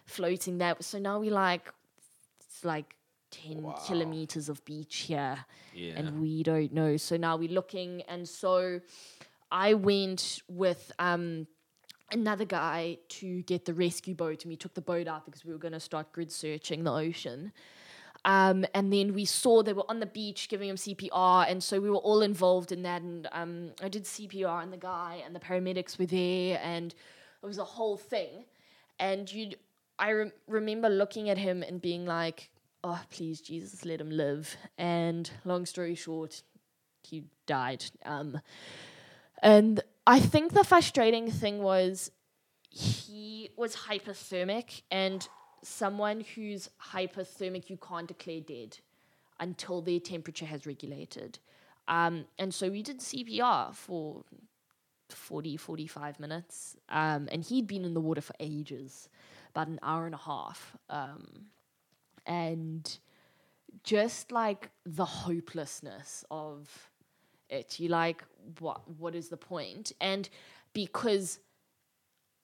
floating 0.04 0.58
there. 0.58 0.76
So 0.80 0.98
now 0.98 1.20
we 1.20 1.30
like, 1.30 1.72
it's 2.40 2.64
like 2.64 2.96
10 3.30 3.72
kilometers 3.86 4.48
of 4.48 4.64
beach 4.64 4.96
here. 4.96 5.44
Yeah. 5.72 5.94
And 5.96 6.20
we 6.20 6.42
don't 6.42 6.72
know. 6.72 6.96
So 6.96 7.16
now 7.16 7.36
we're 7.36 7.52
looking. 7.52 8.02
And 8.02 8.28
so 8.28 8.80
I 9.50 9.74
went 9.74 10.42
with 10.48 10.90
um, 10.98 11.46
another 12.12 12.44
guy 12.44 12.98
to 13.08 13.42
get 13.42 13.64
the 13.64 13.74
rescue 13.74 14.14
boat. 14.14 14.44
And 14.44 14.50
we 14.50 14.56
took 14.56 14.74
the 14.74 14.80
boat 14.80 15.08
out 15.08 15.24
because 15.24 15.44
we 15.44 15.52
were 15.52 15.58
going 15.58 15.72
to 15.72 15.80
start 15.80 16.12
grid 16.12 16.30
searching 16.30 16.84
the 16.84 16.92
ocean. 16.92 17.52
Um, 18.24 18.66
and 18.74 18.92
then 18.92 19.14
we 19.14 19.24
saw 19.24 19.62
they 19.62 19.72
were 19.72 19.88
on 19.88 20.00
the 20.00 20.06
beach 20.06 20.48
giving 20.48 20.68
him 20.68 20.76
CPR, 20.76 21.48
and 21.48 21.62
so 21.62 21.78
we 21.80 21.88
were 21.88 21.96
all 21.96 22.22
involved 22.22 22.72
in 22.72 22.82
that. 22.82 23.00
And 23.02 23.28
um, 23.30 23.70
I 23.80 23.88
did 23.88 24.02
CPR 24.02 24.48
on 24.48 24.70
the 24.70 24.76
guy, 24.76 25.22
and 25.24 25.34
the 25.34 25.38
paramedics 25.38 25.96
were 25.96 26.06
there, 26.06 26.60
and 26.62 26.92
it 27.40 27.46
was 27.46 27.58
a 27.58 27.64
whole 27.64 27.96
thing. 27.96 28.44
And 28.98 29.32
you, 29.32 29.52
I 29.98 30.10
re- 30.10 30.32
remember 30.48 30.88
looking 30.88 31.30
at 31.30 31.38
him 31.38 31.62
and 31.62 31.80
being 31.80 32.04
like, 32.04 32.50
"Oh, 32.82 33.00
please, 33.10 33.40
Jesus, 33.40 33.84
let 33.84 34.00
him 34.00 34.10
live." 34.10 34.56
And 34.76 35.30
long 35.44 35.64
story 35.64 35.94
short, 35.94 36.42
he 37.04 37.24
died. 37.46 37.84
Um, 38.04 38.40
and 39.40 39.84
I 40.06 40.20
think 40.20 40.52
the 40.52 40.62
frustrating 40.62 41.30
thing 41.30 41.62
was 41.62 42.12
he 42.70 43.50
was 43.56 43.74
hypothermic 43.74 44.82
and 44.90 45.26
someone 45.62 46.20
who's 46.34 46.70
hypothermic 46.92 47.68
you 47.68 47.76
can't 47.76 48.06
declare 48.06 48.40
dead 48.40 48.78
until 49.40 49.82
their 49.82 49.98
temperature 49.98 50.46
has 50.46 50.64
regulated. 50.64 51.40
Um, 51.88 52.26
and 52.38 52.52
so 52.52 52.68
we 52.68 52.82
did 52.82 52.98
cpr 52.98 53.72
for 53.72 54.24
40 55.08 55.56
45 55.56 56.18
minutes 56.18 56.76
um, 56.88 57.28
and 57.30 57.44
he'd 57.44 57.68
been 57.68 57.84
in 57.84 57.94
the 57.94 58.00
water 58.00 58.20
for 58.20 58.34
ages 58.40 59.08
about 59.54 59.68
an 59.68 59.78
hour 59.84 60.04
and 60.06 60.14
a 60.14 60.18
half 60.18 60.76
um, 60.90 61.46
and 62.26 62.98
just 63.84 64.32
like 64.32 64.70
the 64.84 65.04
hopelessness 65.04 66.24
of 66.28 66.90
it 67.50 67.78
you 67.78 67.88
like 67.88 68.24
what 68.60 68.80
what 68.98 69.14
is 69.14 69.28
the 69.28 69.36
point? 69.36 69.92
and 70.00 70.28
because 70.72 71.38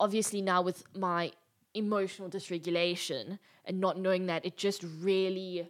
obviously 0.01 0.41
now 0.41 0.63
with 0.63 0.85
my 0.97 1.31
emotional 1.75 2.29
dysregulation 2.29 3.39
and 3.65 3.81
not 3.81 3.99
knowing 3.99 4.27
that 4.27 4.45
it 4.45 4.57
just 4.57 4.85
really 5.01 5.69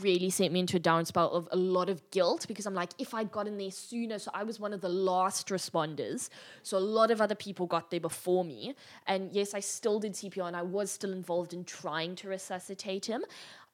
really 0.00 0.30
sent 0.30 0.52
me 0.52 0.60
into 0.60 0.76
a 0.76 0.80
down 0.80 1.04
of 1.14 1.48
a 1.52 1.56
lot 1.56 1.88
of 1.88 2.10
guilt 2.10 2.46
because 2.48 2.66
I'm 2.66 2.74
like, 2.74 2.90
if 2.98 3.12
I'd 3.12 3.30
gotten 3.30 3.58
there 3.58 3.70
sooner, 3.70 4.18
so 4.18 4.30
I 4.32 4.42
was 4.42 4.58
one 4.58 4.72
of 4.72 4.80
the 4.80 4.88
last 4.88 5.48
responders. 5.48 6.30
So 6.62 6.78
a 6.78 6.80
lot 6.80 7.10
of 7.10 7.20
other 7.20 7.34
people 7.34 7.66
got 7.66 7.90
there 7.90 8.00
before 8.00 8.44
me. 8.44 8.74
And 9.06 9.30
yes, 9.32 9.52
I 9.52 9.60
still 9.60 10.00
did 10.00 10.14
CPR 10.14 10.46
and 10.46 10.56
I 10.56 10.62
was 10.62 10.90
still 10.90 11.12
involved 11.12 11.52
in 11.52 11.64
trying 11.64 12.16
to 12.16 12.28
resuscitate 12.28 13.04
him. 13.04 13.24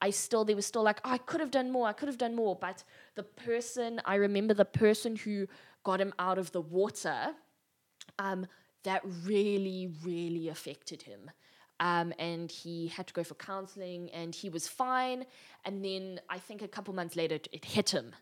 I 0.00 0.10
still, 0.10 0.44
they 0.44 0.54
were 0.54 0.62
still 0.62 0.82
like, 0.82 1.00
I 1.04 1.18
could 1.18 1.40
have 1.40 1.50
done 1.50 1.70
more, 1.70 1.86
I 1.86 1.92
could 1.92 2.08
have 2.08 2.18
done 2.18 2.34
more. 2.34 2.56
But 2.56 2.84
the 3.14 3.22
person, 3.22 4.00
I 4.04 4.14
remember 4.16 4.54
the 4.54 4.64
person 4.64 5.16
who 5.16 5.46
got 5.84 6.00
him 6.00 6.12
out 6.18 6.38
of 6.38 6.52
the 6.52 6.60
water, 6.60 7.34
um, 8.18 8.46
that 8.84 9.02
really, 9.24 9.90
really 10.02 10.48
affected 10.48 11.02
him. 11.02 11.30
Um, 11.80 12.12
and 12.18 12.50
he 12.50 12.88
had 12.88 13.06
to 13.06 13.14
go 13.14 13.24
for 13.24 13.34
counseling 13.34 14.10
and 14.10 14.34
he 14.34 14.50
was 14.50 14.68
fine. 14.68 15.24
And 15.64 15.84
then 15.84 16.20
I 16.28 16.38
think 16.38 16.62
a 16.62 16.68
couple 16.68 16.94
months 16.94 17.16
later, 17.16 17.36
it, 17.36 17.48
it 17.52 17.64
hit 17.64 17.90
him 17.90 18.14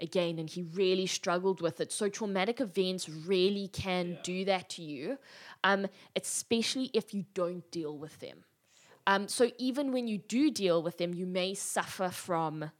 again 0.00 0.40
and 0.40 0.50
he 0.50 0.62
really 0.62 1.06
struggled 1.06 1.60
with 1.60 1.80
it. 1.80 1.92
So 1.92 2.08
traumatic 2.08 2.60
events 2.60 3.08
really 3.08 3.68
can 3.68 4.18
do 4.24 4.44
that 4.46 4.68
to 4.70 4.82
you, 4.82 5.18
um, 5.62 5.86
especially 6.16 6.90
if 6.92 7.14
you 7.14 7.24
don't 7.34 7.68
deal 7.70 7.96
with 7.96 8.18
them. 8.18 8.44
Um, 9.06 9.28
so 9.28 9.50
even 9.58 9.92
when 9.92 10.08
you 10.08 10.18
do 10.18 10.50
deal 10.50 10.82
with 10.82 10.98
them, 10.98 11.12
you 11.14 11.26
may 11.26 11.54
suffer 11.54 12.08
from 12.08 12.70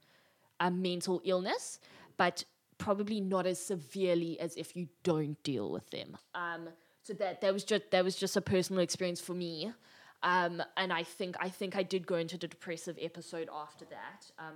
a 0.59 0.71
mental 0.71 1.21
illness, 1.23 1.79
but 2.17 2.43
probably 2.77 3.21
not 3.21 3.45
as 3.45 3.59
severely 3.59 4.39
as 4.39 4.55
if 4.55 4.75
you 4.75 4.87
don't 5.03 5.41
deal 5.43 5.71
with 5.71 5.89
them. 5.91 6.17
Um, 6.33 6.69
so 7.03 7.13
that 7.13 7.41
that 7.41 7.53
was 7.53 7.63
just 7.63 7.91
that 7.91 8.03
was 8.03 8.15
just 8.15 8.35
a 8.35 8.41
personal 8.41 8.81
experience 8.81 9.21
for 9.21 9.33
me. 9.33 9.71
Um, 10.23 10.63
and 10.75 10.91
I 10.91 11.03
think 11.03 11.35
I 11.39 11.49
think 11.49 11.75
I 11.75 11.83
did 11.83 12.07
go 12.07 12.15
into 12.15 12.37
the 12.37 12.47
depressive 12.47 12.97
episode 12.99 13.49
after 13.53 13.85
that. 13.85 14.31
Um, 14.39 14.55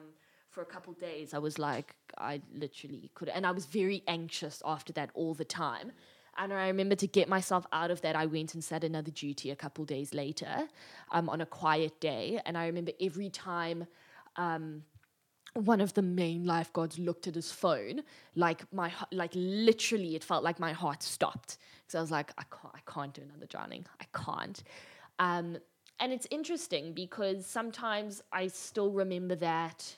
for 0.50 0.62
a 0.62 0.66
couple 0.66 0.94
days, 0.94 1.36
I 1.36 1.38
was 1.38 1.60
like, 1.60 1.96
I 2.18 2.42
literally 2.52 3.12
could, 3.14 3.30
and 3.30 3.46
I 3.46 3.52
was 3.52 3.68
very 3.68 4.04
anxious 4.08 4.64
after 4.66 4.92
that 4.94 5.12
all 5.14 5.36
the 5.36 5.46
time. 5.46 5.92
And 6.40 6.54
I 6.54 6.68
remember 6.68 6.96
to 6.96 7.08
get 7.08 7.30
myself 7.30 7.68
out 7.72 7.92
of 7.92 8.02
that, 8.02 8.16
I 8.16 8.26
went 8.26 8.54
and 8.54 8.64
sat 8.64 8.84
another 8.84 9.12
duty 9.12 9.52
a 9.52 9.56
couple 9.56 9.86
days 9.86 10.14
later, 10.14 10.68
um, 11.12 11.30
on 11.30 11.42
a 11.42 11.46
quiet 11.46 12.00
day. 12.00 12.40
And 12.46 12.58
I 12.58 12.66
remember 12.66 12.94
every 13.00 13.30
time, 13.30 13.86
um, 14.38 14.84
one 15.54 15.82
of 15.82 15.94
the 15.94 16.02
main 16.02 16.46
lifeguards 16.46 17.00
looked 17.00 17.28
at 17.28 17.36
his 17.36 17.52
phone, 17.52 18.04
like 18.36 18.72
my 18.72 18.92
like 19.12 19.32
literally, 19.34 20.16
it 20.16 20.24
felt 20.24 20.44
like 20.44 20.60
my 20.60 20.74
heart 20.74 21.04
stopped 21.04 21.58
because 21.82 21.96
I 21.96 22.02
was 22.02 22.12
like, 22.12 22.32
I 22.38 22.44
can't, 22.44 22.74
I 22.76 22.92
can't 22.92 23.14
do 23.14 23.22
another 23.24 23.48
drowning, 23.48 23.86
I 24.00 24.06
can't. 24.16 24.64
Um, 25.18 25.58
and 26.00 26.14
it's 26.14 26.28
interesting 26.32 26.94
because 26.94 27.46
sometimes 27.46 28.22
I 28.32 28.48
still 28.48 28.92
remember 28.92 29.36
that, 29.36 29.98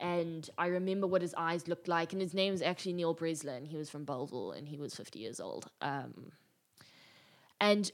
and 0.00 0.48
I 0.56 0.66
remember 0.66 1.06
what 1.06 1.22
his 1.22 1.34
eyes 1.36 1.68
looked 1.68 1.88
like. 1.88 2.12
And 2.12 2.22
his 2.22 2.34
name 2.34 2.54
is 2.54 2.62
actually 2.62 2.92
Neil 2.92 3.14
Breslin. 3.14 3.64
He 3.64 3.76
was 3.76 3.90
from 3.90 4.04
Bellville, 4.04 4.52
and 4.52 4.68
he 4.68 4.78
was 4.78 4.94
fifty 4.94 5.18
years 5.18 5.40
old. 5.40 5.70
Um, 5.80 6.32
and 7.60 7.90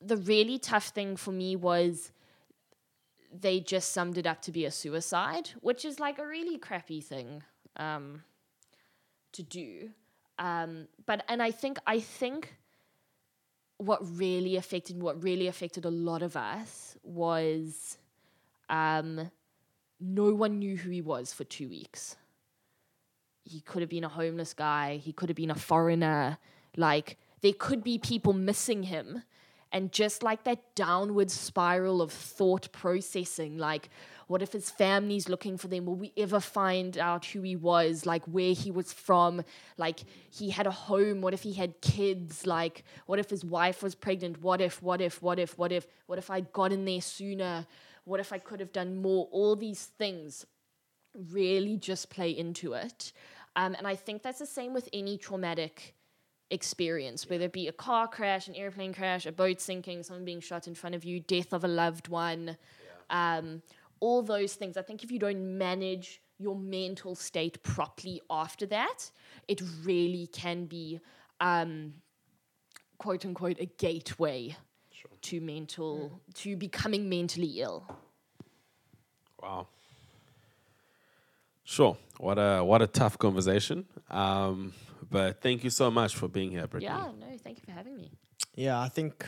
the 0.00 0.16
really 0.16 0.58
tough 0.58 0.88
thing 0.88 1.16
for 1.16 1.32
me 1.32 1.56
was 1.56 2.12
they 3.32 3.60
just 3.60 3.92
summed 3.92 4.18
it 4.18 4.26
up 4.26 4.42
to 4.42 4.52
be 4.52 4.64
a 4.64 4.70
suicide, 4.70 5.50
which 5.60 5.84
is 5.84 5.98
like 6.00 6.18
a 6.18 6.26
really 6.26 6.58
crappy 6.58 7.00
thing 7.00 7.42
um, 7.76 8.22
to 9.32 9.42
do. 9.42 9.90
Um, 10.38 10.88
but 11.06 11.24
and 11.28 11.42
I 11.42 11.50
think 11.50 11.78
I 11.86 12.00
think 12.00 12.54
what 13.78 14.00
really 14.18 14.56
affected 14.56 15.00
what 15.00 15.22
really 15.22 15.46
affected 15.46 15.84
a 15.84 15.90
lot 15.90 16.22
of 16.22 16.36
us 16.36 16.96
was 17.02 17.98
um, 18.68 19.30
no 20.00 20.32
one 20.34 20.58
knew 20.58 20.76
who 20.76 20.90
he 20.90 21.00
was 21.00 21.32
for 21.32 21.44
two 21.44 21.68
weeks. 21.68 22.16
He 23.44 23.60
could 23.60 23.80
have 23.80 23.90
been 23.90 24.04
a 24.04 24.08
homeless 24.08 24.52
guy. 24.52 24.96
He 24.96 25.12
could 25.12 25.28
have 25.28 25.36
been 25.36 25.50
a 25.50 25.54
foreigner. 25.54 26.38
Like 26.76 27.16
there 27.42 27.52
could 27.52 27.84
be 27.84 27.98
people 27.98 28.32
missing 28.32 28.84
him. 28.84 29.22
And 29.72 29.92
just 29.92 30.22
like 30.22 30.44
that 30.44 30.74
downward 30.74 31.30
spiral 31.30 32.00
of 32.00 32.12
thought 32.12 32.70
processing 32.72 33.58
like 33.58 33.88
what 34.28 34.42
if 34.42 34.52
his 34.52 34.70
family's 34.70 35.28
looking 35.28 35.56
for 35.56 35.68
them? 35.68 35.86
Will 35.86 35.94
we 35.94 36.12
ever 36.16 36.40
find 36.40 36.98
out 36.98 37.26
who 37.26 37.42
he 37.42 37.54
was? 37.54 38.06
Like 38.06 38.24
where 38.24 38.52
he 38.52 38.72
was 38.72 38.92
from? 38.92 39.42
Like 39.78 40.00
he 40.30 40.50
had 40.50 40.66
a 40.66 40.72
home. 40.72 41.20
What 41.20 41.32
if 41.32 41.42
he 41.42 41.52
had 41.52 41.80
kids? 41.80 42.44
Like 42.44 42.82
what 43.06 43.20
if 43.20 43.30
his 43.30 43.44
wife 43.44 43.82
was 43.82 43.94
pregnant? 43.94 44.42
What 44.42 44.60
if 44.60 44.82
what 44.82 45.00
if 45.00 45.22
what 45.22 45.38
if 45.38 45.56
what 45.56 45.70
if? 45.70 45.86
What 46.06 46.18
if 46.18 46.30
i'd 46.30 46.52
gotten 46.52 46.84
there 46.84 47.00
sooner 47.00 47.66
what 48.06 48.20
if 48.20 48.32
i 48.32 48.38
could 48.38 48.60
have 48.60 48.72
done 48.72 48.96
more? 48.96 49.28
All 49.30 49.54
these 49.54 49.84
things 49.98 50.46
really 51.30 51.76
just 51.76 52.08
play 52.08 52.30
into 52.30 52.72
it. 52.72 53.12
Um, 53.56 53.74
and 53.74 53.86
i 53.86 53.94
think 53.94 54.22
that's 54.22 54.38
the 54.38 54.46
same 54.46 54.72
with 54.72 54.88
any 54.92 55.18
traumatic 55.18 55.94
experience, 56.50 57.28
whether 57.28 57.46
it 57.46 57.52
be 57.52 57.68
a 57.68 57.72
car 57.72 58.06
crash, 58.06 58.48
an 58.48 58.54
airplane 58.54 58.94
crash, 58.94 59.26
a 59.26 59.32
boat 59.32 59.60
sinking, 59.60 60.02
someone 60.02 60.24
being 60.24 60.40
shot 60.40 60.68
in 60.68 60.74
front 60.74 60.94
of 60.94 61.04
you, 61.04 61.20
death 61.20 61.52
of 61.52 61.64
a 61.64 61.68
loved 61.68 62.08
one, 62.08 62.56
um, 63.10 63.62
all 64.00 64.22
those 64.22 64.54
things. 64.54 64.76
I 64.76 64.82
think 64.82 65.02
if 65.02 65.10
you 65.10 65.18
don't 65.18 65.58
manage 65.58 66.20
your 66.38 66.54
mental 66.54 67.14
state 67.14 67.62
properly 67.62 68.20
after 68.30 68.66
that, 68.66 69.10
it 69.48 69.62
really 69.82 70.28
can 70.28 70.66
be, 70.66 71.00
um, 71.40 71.94
quote 72.98 73.24
unquote, 73.24 73.58
a 73.58 73.66
gateway 73.66 74.56
to 75.22 75.40
mental, 75.40 76.20
to 76.34 76.56
becoming 76.56 77.08
mentally 77.08 77.60
ill. 77.60 77.84
Wow. 79.42 79.68
Sure. 81.64 81.96
What 82.18 82.38
a 82.38 82.62
what 82.64 82.80
a 82.80 82.86
tough 82.86 83.18
conversation. 83.18 83.84
Um, 84.10 84.72
but 85.10 85.40
thank 85.40 85.64
you 85.64 85.70
so 85.70 85.90
much 85.90 86.14
for 86.16 86.28
being 86.28 86.50
here, 86.50 86.66
Brittany. 86.66 86.92
Yeah, 86.92 87.10
no, 87.18 87.36
thank 87.42 87.58
you 87.58 87.64
for 87.64 87.72
having 87.72 87.96
me. 87.96 88.10
Yeah, 88.54 88.80
I 88.80 88.88
think 88.88 89.26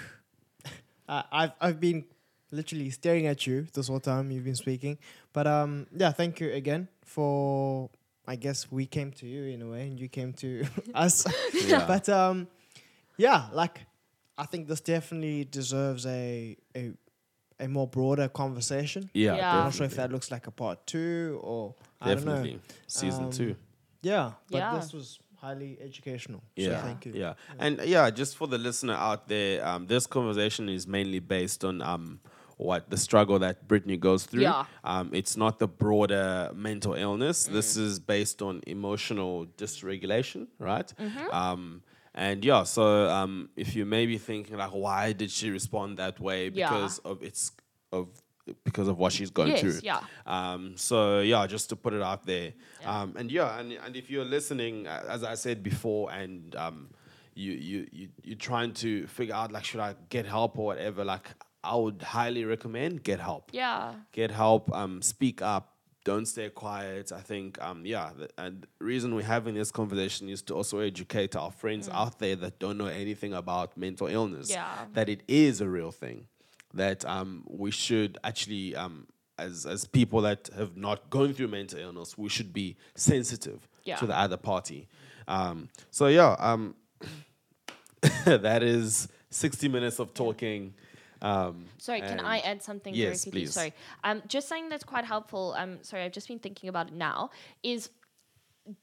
uh, 1.08 1.22
I've 1.30 1.52
I've 1.60 1.80
been 1.80 2.04
literally 2.50 2.90
staring 2.90 3.26
at 3.26 3.46
you 3.46 3.66
this 3.74 3.88
whole 3.88 4.00
time 4.00 4.30
you've 4.30 4.44
been 4.44 4.56
speaking. 4.56 4.98
But 5.32 5.46
um, 5.46 5.86
yeah, 5.94 6.12
thank 6.12 6.40
you 6.40 6.52
again 6.52 6.88
for. 7.04 7.90
I 8.26 8.36
guess 8.36 8.70
we 8.70 8.84
came 8.84 9.10
to 9.12 9.26
you 9.26 9.44
in 9.44 9.62
a 9.62 9.66
way, 9.66 9.88
and 9.88 9.98
you 9.98 10.08
came 10.08 10.34
to 10.34 10.64
us. 10.94 11.26
Yeah. 11.66 11.86
But 11.88 12.08
um, 12.08 12.46
yeah, 13.16 13.46
like 13.52 13.80
I 14.38 14.46
think 14.46 14.68
this 14.68 14.80
definitely 14.80 15.44
deserves 15.44 16.06
a 16.06 16.56
a 16.76 16.92
a 17.60 17.66
more 17.68 17.88
broader 17.88 18.28
conversation. 18.28 19.10
Yeah, 19.12 19.34
Yeah. 19.36 19.52
I'm 19.58 19.64
not 19.64 19.74
sure 19.74 19.86
if 19.86 19.96
that 19.96 20.12
looks 20.12 20.30
like 20.30 20.46
a 20.46 20.52
part 20.52 20.86
two 20.86 21.40
or 21.42 21.74
I 22.00 22.06
don't 22.14 22.16
Definitely. 22.18 22.52
know. 22.54 22.60
Season 22.86 23.24
Um, 23.24 23.30
two. 23.32 23.56
Yeah, 24.02 24.32
but 24.50 24.58
Yeah. 24.58 24.76
this 24.78 24.92
was 24.92 25.18
highly 25.34 25.76
educational. 25.80 26.40
Yeah, 26.54 26.68
So 26.80 26.86
thank 26.86 27.06
you. 27.06 27.12
yeah, 27.14 27.34
and 27.58 27.80
yeah, 27.84 28.10
just 28.10 28.36
for 28.36 28.46
the 28.46 28.58
listener 28.58 28.94
out 28.94 29.26
there, 29.28 29.66
um, 29.66 29.86
this 29.88 30.06
conversation 30.06 30.68
is 30.68 30.86
mainly 30.86 31.18
based 31.18 31.64
on 31.64 31.82
um, 31.82 32.20
what 32.58 32.90
the 32.90 32.96
struggle 32.96 33.38
that 33.40 33.66
Brittany 33.66 33.96
goes 33.96 34.24
through. 34.26 34.42
Yeah. 34.42 34.64
Um, 34.84 35.10
it's 35.12 35.36
not 35.36 35.58
the 35.58 35.66
broader 35.68 36.50
mental 36.54 36.94
illness. 36.94 37.48
Mm. 37.48 37.52
This 37.52 37.76
is 37.76 37.98
based 37.98 38.40
on 38.42 38.62
emotional 38.68 39.46
dysregulation, 39.56 40.46
right? 40.60 40.92
Mm-hmm. 40.98 41.30
Um, 41.34 41.82
and 42.26 42.44
yeah, 42.44 42.64
so 42.64 43.08
um, 43.08 43.48
if 43.56 43.74
you 43.76 43.84
may 43.86 44.04
be 44.06 44.18
thinking 44.18 44.56
like, 44.56 44.74
why 44.74 45.12
did 45.12 45.30
she 45.30 45.50
respond 45.50 45.98
that 45.98 46.18
way? 46.20 46.48
Yeah. 46.48 46.68
Because 46.68 46.98
of 47.10 47.22
it's 47.22 47.52
of 47.92 48.08
because 48.64 48.88
of 48.88 48.96
what 48.98 49.12
she's 49.12 49.30
going 49.30 49.50
Yes, 49.50 49.60
through. 49.60 49.80
yeah. 49.82 50.00
Um, 50.26 50.72
so 50.76 51.20
yeah, 51.20 51.46
just 51.46 51.68
to 51.70 51.76
put 51.76 51.92
it 51.92 52.02
out 52.02 52.24
there. 52.26 52.52
Um, 52.84 53.14
and 53.18 53.30
yeah, 53.30 53.58
and, 53.60 53.72
and 53.84 53.94
if 53.94 54.10
you're 54.10 54.24
listening, 54.24 54.86
as 54.86 55.22
I 55.22 55.34
said 55.34 55.62
before, 55.62 56.10
and 56.10 56.54
um, 56.56 56.88
you 57.34 57.52
you 57.52 57.86
you 57.92 58.08
you're 58.22 58.36
trying 58.50 58.72
to 58.84 59.06
figure 59.06 59.34
out 59.34 59.52
like 59.52 59.64
should 59.64 59.80
I 59.80 59.94
get 60.08 60.24
help 60.26 60.58
or 60.58 60.64
whatever, 60.66 61.04
like 61.04 61.26
I 61.62 61.76
would 61.76 62.00
highly 62.02 62.44
recommend 62.44 63.02
get 63.02 63.20
help. 63.20 63.50
Yeah. 63.52 63.94
Get 64.12 64.30
help. 64.30 64.72
Um, 64.74 65.02
speak 65.02 65.42
up. 65.42 65.74
Don't 66.04 66.26
stay 66.26 66.48
quiet. 66.48 67.12
I 67.12 67.20
think 67.20 67.60
um, 67.62 67.84
yeah, 67.84 68.10
the, 68.16 68.28
and 68.38 68.66
the 68.78 68.84
reason 68.84 69.14
we're 69.14 69.22
having 69.24 69.54
this 69.54 69.70
conversation 69.70 70.28
is 70.28 70.40
to 70.42 70.54
also 70.54 70.78
educate 70.78 71.36
our 71.36 71.50
friends 71.50 71.88
out 71.92 72.18
there 72.18 72.36
that 72.36 72.58
don't 72.58 72.78
know 72.78 72.86
anything 72.86 73.34
about 73.34 73.76
mental 73.76 74.06
illness. 74.06 74.50
Mm. 74.50 74.54
Yeah. 74.54 74.84
That 74.94 75.08
it 75.08 75.22
is 75.28 75.60
a 75.60 75.68
real 75.68 75.90
thing 75.90 76.26
that 76.74 77.04
um, 77.04 77.44
we 77.48 77.70
should 77.70 78.16
actually, 78.24 78.74
um, 78.76 79.06
as 79.38 79.66
as 79.66 79.84
people 79.86 80.20
that 80.22 80.48
have 80.56 80.76
not 80.76 81.10
gone 81.10 81.34
through 81.34 81.48
mental 81.48 81.78
illness, 81.78 82.16
we 82.16 82.28
should 82.28 82.52
be 82.52 82.76
sensitive 82.94 83.68
Yeah. 83.84 83.96
to 83.96 84.06
the 84.06 84.18
other 84.18 84.36
party. 84.38 84.88
Um, 85.26 85.68
so 85.90 86.06
yeah, 86.06 86.36
um, 86.38 86.74
that 88.24 88.62
is 88.62 89.08
sixty 89.30 89.68
minutes 89.68 89.98
of 89.98 90.14
talking. 90.14 90.74
Um, 91.20 91.66
Sorry, 91.78 92.00
can 92.00 92.20
I 92.20 92.38
add 92.38 92.62
something 92.62 92.94
Yes, 92.94 93.24
very 93.24 93.32
please. 93.32 93.54
Sorry. 93.54 93.72
Um, 94.04 94.22
just 94.28 94.48
something 94.48 94.68
that's 94.68 94.84
quite 94.84 95.04
helpful. 95.04 95.54
Um, 95.56 95.78
sorry, 95.82 96.04
I've 96.04 96.12
just 96.12 96.28
been 96.28 96.38
thinking 96.38 96.68
about 96.68 96.88
it 96.88 96.94
now. 96.94 97.30
Is 97.62 97.90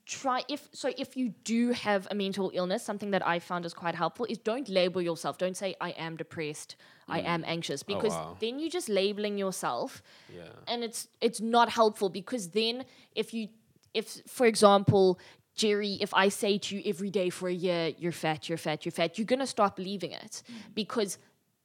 try 0.05 0.41
if 0.49 0.67
so 0.73 0.91
if 0.97 1.15
you 1.15 1.29
do 1.43 1.71
have 1.71 2.07
a 2.09 2.15
mental 2.15 2.51
illness, 2.53 2.83
something 2.83 3.11
that 3.11 3.25
I 3.25 3.39
found 3.39 3.65
is 3.65 3.73
quite 3.73 3.95
helpful 3.95 4.25
is 4.27 4.37
don't 4.39 4.67
label 4.67 5.01
yourself. 5.01 5.37
Don't 5.37 5.55
say 5.55 5.75
I 5.79 5.91
am 5.91 6.17
depressed, 6.17 6.75
I 7.07 7.19
am 7.19 7.43
anxious, 7.45 7.83
because 7.83 8.13
Mm. 8.13 8.21
Oh, 8.21 8.29
wow. 8.31 8.37
then 8.39 8.59
you're 8.59 8.69
just 8.69 8.89
labeling 8.89 9.37
yourself 9.37 10.01
Yeah. 10.35 10.43
and 10.67 10.83
it's 10.83 11.07
it's 11.21 11.39
not 11.39 11.69
helpful 11.69 12.09
because 12.09 12.49
then 12.49 12.85
if 13.13 13.33
you 13.33 13.49
if 13.93 14.21
for 14.27 14.45
example 14.47 15.19
Jerry, 15.55 15.93
if 16.01 16.13
I 16.13 16.27
say 16.29 16.57
to 16.57 16.75
you 16.75 16.81
every 16.85 17.09
day 17.09 17.29
for 17.29 17.47
a 17.47 17.53
year, 17.53 17.93
you're 17.97 18.11
fat, 18.11 18.49
you're 18.49 18.57
fat, 18.57 18.85
you're 18.85 18.91
fat, 18.91 19.17
you're 19.17 19.25
gonna 19.25 19.47
stop 19.47 19.75
believing 19.77 20.11
it 20.11 20.41
because 20.73 21.17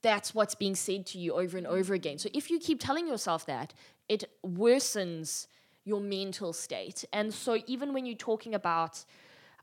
that's 0.02 0.34
what's 0.34 0.54
being 0.54 0.74
said 0.74 1.06
to 1.06 1.18
you 1.18 1.34
over 1.34 1.58
and 1.58 1.66
over 1.66 1.94
again. 1.94 2.18
So 2.18 2.28
if 2.32 2.50
you 2.50 2.58
keep 2.58 2.80
telling 2.80 3.06
yourself 3.06 3.46
that, 3.46 3.74
it 4.08 4.24
worsens 4.44 5.46
your 5.84 6.00
mental 6.00 6.52
state. 6.52 7.04
And 7.12 7.32
so 7.32 7.58
even 7.66 7.92
when 7.92 8.06
you're 8.06 8.16
talking 8.16 8.54
about 8.54 9.04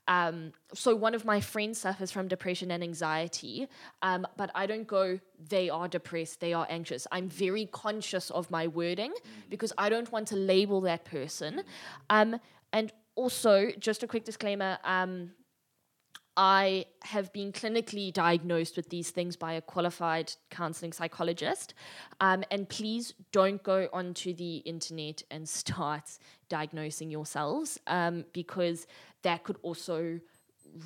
um, 0.07 0.53
so 0.73 0.95
one 0.95 1.13
of 1.13 1.25
my 1.25 1.41
friends 1.41 1.79
suffers 1.79 2.11
from 2.11 2.27
depression 2.27 2.71
and 2.71 2.81
anxiety, 2.81 3.67
um, 4.01 4.25
but 4.37 4.49
I 4.55 4.65
don't 4.65 4.87
go, 4.87 5.19
they 5.49 5.69
are 5.69 5.87
depressed, 5.87 6.39
they 6.39 6.53
are 6.53 6.65
anxious. 6.69 7.07
I'm 7.11 7.27
very 7.27 7.65
conscious 7.65 8.31
of 8.31 8.49
my 8.49 8.67
wording 8.67 9.13
because 9.49 9.73
I 9.77 9.89
don't 9.89 10.09
want 10.11 10.29
to 10.29 10.35
label 10.35 10.81
that 10.81 11.03
person. 11.03 11.63
Um, 12.09 12.39
and 12.71 12.93
also, 13.15 13.71
just 13.79 14.03
a 14.03 14.07
quick 14.07 14.23
disclaimer, 14.23 14.77
um, 14.83 15.31
I 16.37 16.85
have 17.01 17.33
been 17.33 17.51
clinically 17.51 18.13
diagnosed 18.13 18.77
with 18.77 18.89
these 18.89 19.09
things 19.09 19.35
by 19.35 19.53
a 19.53 19.61
qualified 19.61 20.31
counseling 20.51 20.93
psychologist. 20.93 21.73
Um, 22.21 22.43
and 22.51 22.69
please 22.69 23.15
don't 23.31 23.61
go 23.63 23.89
onto 23.91 24.35
the 24.35 24.57
internet 24.57 25.23
and 25.31 25.49
start 25.61 26.19
diagnosing 26.47 27.09
yourselves 27.09 27.79
um, 27.87 28.23
because 28.33 28.85
that 29.23 29.43
could 29.43 29.57
also 29.63 30.19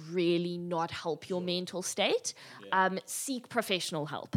really 0.10 0.58
not 0.58 0.90
help 0.90 1.28
your 1.28 1.42
mental 1.42 1.82
state. 1.82 2.34
Um, 2.72 3.00
seek 3.06 3.50
professional 3.50 4.06
help. 4.06 4.36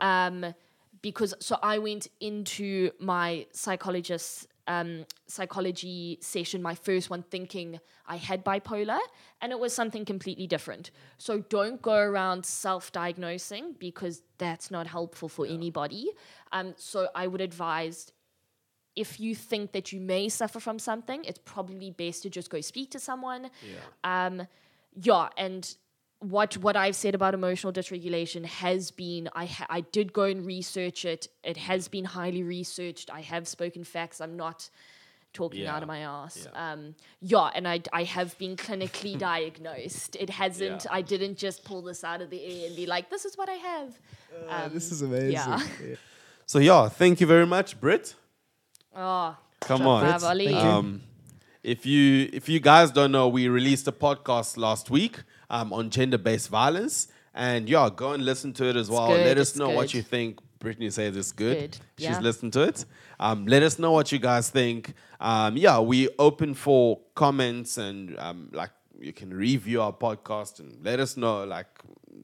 Um, 0.00 0.54
because 1.02 1.34
so 1.40 1.58
I 1.62 1.76
went 1.78 2.08
into 2.20 2.90
my 2.98 3.46
psychologist's 3.52 4.46
um, 4.66 5.04
psychology 5.26 6.18
session, 6.20 6.62
my 6.62 6.74
first 6.74 7.10
one, 7.10 7.22
thinking 7.22 7.80
I 8.06 8.16
had 8.16 8.44
bipolar, 8.44 8.98
and 9.40 9.52
it 9.52 9.58
was 9.58 9.72
something 9.72 10.04
completely 10.04 10.46
different. 10.46 10.90
So 11.18 11.40
don't 11.40 11.80
go 11.82 11.96
around 11.96 12.46
self-diagnosing 12.46 13.76
because 13.78 14.22
that's 14.38 14.70
not 14.70 14.86
helpful 14.86 15.28
for 15.28 15.46
anybody. 15.46 16.10
Um, 16.52 16.74
so 16.76 17.08
I 17.14 17.26
would 17.26 17.40
advise 17.40 18.12
if 18.96 19.18
you 19.18 19.34
think 19.34 19.72
that 19.72 19.92
you 19.92 20.00
may 20.00 20.28
suffer 20.28 20.60
from 20.60 20.78
something, 20.78 21.24
it's 21.24 21.40
probably 21.44 21.90
best 21.90 22.22
to 22.22 22.30
just 22.30 22.48
go 22.48 22.60
speak 22.60 22.90
to 22.92 23.00
someone. 23.00 23.50
Um, 24.04 24.46
yeah, 24.94 25.28
and 25.36 25.74
what 26.30 26.56
what 26.58 26.76
I've 26.76 26.96
said 26.96 27.14
about 27.14 27.34
emotional 27.34 27.72
dysregulation 27.72 28.44
has 28.46 28.90
been 28.90 29.28
I 29.34 29.46
ha- 29.46 29.66
I 29.68 29.80
did 29.82 30.12
go 30.12 30.24
and 30.24 30.44
research 30.46 31.04
it. 31.04 31.28
It 31.42 31.56
has 31.56 31.88
been 31.88 32.04
highly 32.04 32.42
researched. 32.42 33.10
I 33.10 33.20
have 33.20 33.46
spoken 33.46 33.84
facts. 33.84 34.20
I'm 34.20 34.36
not 34.36 34.68
talking 35.32 35.62
Yeah. 35.62 35.74
out 35.74 35.82
of 35.82 35.88
my 35.88 35.98
ass. 36.00 36.46
Yeah. 36.52 36.72
Um, 36.72 36.94
yeah, 37.20 37.50
and 37.54 37.66
I 37.66 37.80
I 37.92 38.04
have 38.04 38.36
been 38.38 38.56
clinically 38.56 39.18
diagnosed. 39.30 40.16
It 40.16 40.30
hasn't. 40.30 40.84
Yeah. 40.84 40.98
I 40.98 41.02
didn't 41.02 41.36
just 41.38 41.64
pull 41.64 41.82
this 41.82 42.04
out 42.04 42.20
of 42.22 42.30
the 42.30 42.40
air 42.44 42.66
and 42.68 42.76
be 42.76 42.86
like, 42.86 43.10
this 43.10 43.24
is 43.24 43.36
what 43.36 43.48
I 43.48 43.58
have. 43.70 43.90
Uh, 44.48 44.68
this 44.68 44.90
Um, 44.90 44.94
is 44.94 45.02
amazing. 45.02 45.32
yeah. 45.32 45.60
So 46.46 46.58
yeah, 46.58 46.90
thank 46.90 47.20
you 47.22 47.26
very 47.26 47.46
much, 47.46 47.80
Britt. 47.80 48.14
Oh, 48.94 49.34
Come 49.60 49.86
on. 49.86 50.04
up, 50.04 50.22
Ali. 50.22 50.46
Thank 50.48 50.62
you. 50.62 50.68
Um, 50.70 51.02
if 51.62 51.86
you 51.86 52.28
if 52.34 52.48
you 52.50 52.60
guys 52.60 52.90
don't 52.90 53.10
know, 53.12 53.28
we 53.28 53.48
released 53.48 53.88
a 53.88 53.92
podcast 53.92 54.58
last 54.58 54.90
week 54.90 55.22
um, 55.50 55.72
on 55.72 55.90
gender 55.90 56.18
based 56.18 56.48
violence, 56.48 57.08
and 57.34 57.68
yeah, 57.68 57.88
go 57.94 58.12
and 58.12 58.24
listen 58.24 58.52
to 58.54 58.68
it 58.68 58.76
as 58.76 58.90
well. 58.90 59.08
good, 59.08 59.26
Let 59.26 59.38
us 59.38 59.56
know 59.56 59.70
what 59.70 59.94
you 59.94 60.02
think. 60.02 60.40
Brittany 60.58 60.88
says 60.88 61.14
it's 61.16 61.30
good. 61.30 61.58
Good, 61.58 61.76
She's 61.98 62.08
yeah. 62.08 62.20
listened 62.20 62.54
to 62.54 62.62
it. 62.62 62.86
Um, 63.20 63.44
let 63.46 63.62
us 63.62 63.78
know 63.78 63.92
what 63.92 64.10
you 64.10 64.18
guys 64.18 64.48
think. 64.48 64.94
Um, 65.20 65.56
yeah, 65.58 65.78
we 65.78 66.08
open 66.18 66.54
for 66.54 67.00
comments 67.14 67.76
and 67.76 68.18
um, 68.18 68.48
like 68.52 68.70
you 68.98 69.12
can 69.12 69.32
review 69.32 69.82
our 69.82 69.92
podcast 69.92 70.60
and 70.60 70.78
let 70.82 71.00
us 71.00 71.16
know 71.18 71.44
like 71.44 71.66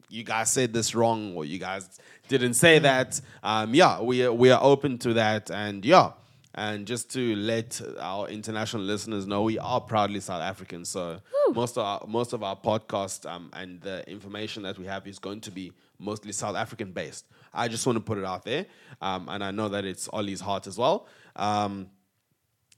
you 0.08 0.24
guys 0.24 0.50
said 0.50 0.72
this 0.72 0.94
wrong 0.94 1.36
or 1.36 1.44
you 1.44 1.58
guys 1.58 1.98
didn't 2.28 2.54
say 2.54 2.78
that. 2.78 3.20
Um, 3.42 3.74
yeah, 3.74 4.00
we 4.00 4.24
are, 4.24 4.32
we 4.32 4.50
are 4.50 4.62
open 4.62 4.96
to 4.98 5.12
that 5.14 5.50
and 5.50 5.84
yeah. 5.84 6.12
And 6.54 6.86
just 6.86 7.10
to 7.12 7.36
let 7.36 7.80
our 8.00 8.28
international 8.28 8.82
listeners 8.82 9.26
know, 9.26 9.42
we 9.42 9.58
are 9.58 9.80
proudly 9.80 10.18
South 10.20 10.42
African. 10.42 10.84
So 10.84 11.20
most 11.52 11.78
of 11.78 11.84
our, 11.84 12.02
most 12.08 12.32
of 12.32 12.42
our 12.42 12.56
podcast 12.56 13.30
um, 13.30 13.50
and 13.52 13.80
the 13.80 14.08
information 14.10 14.64
that 14.64 14.76
we 14.78 14.86
have 14.86 15.06
is 15.06 15.18
going 15.18 15.40
to 15.42 15.50
be 15.52 15.72
mostly 15.98 16.32
South 16.32 16.56
African 16.56 16.90
based. 16.92 17.26
I 17.54 17.68
just 17.68 17.86
want 17.86 17.96
to 17.96 18.00
put 18.00 18.18
it 18.18 18.24
out 18.24 18.44
there, 18.44 18.66
um, 19.00 19.28
and 19.28 19.42
I 19.42 19.50
know 19.50 19.68
that 19.68 19.84
it's 19.84 20.08
Ollie's 20.12 20.40
heart 20.40 20.66
as 20.66 20.78
well. 20.78 21.06
Um, 21.36 21.88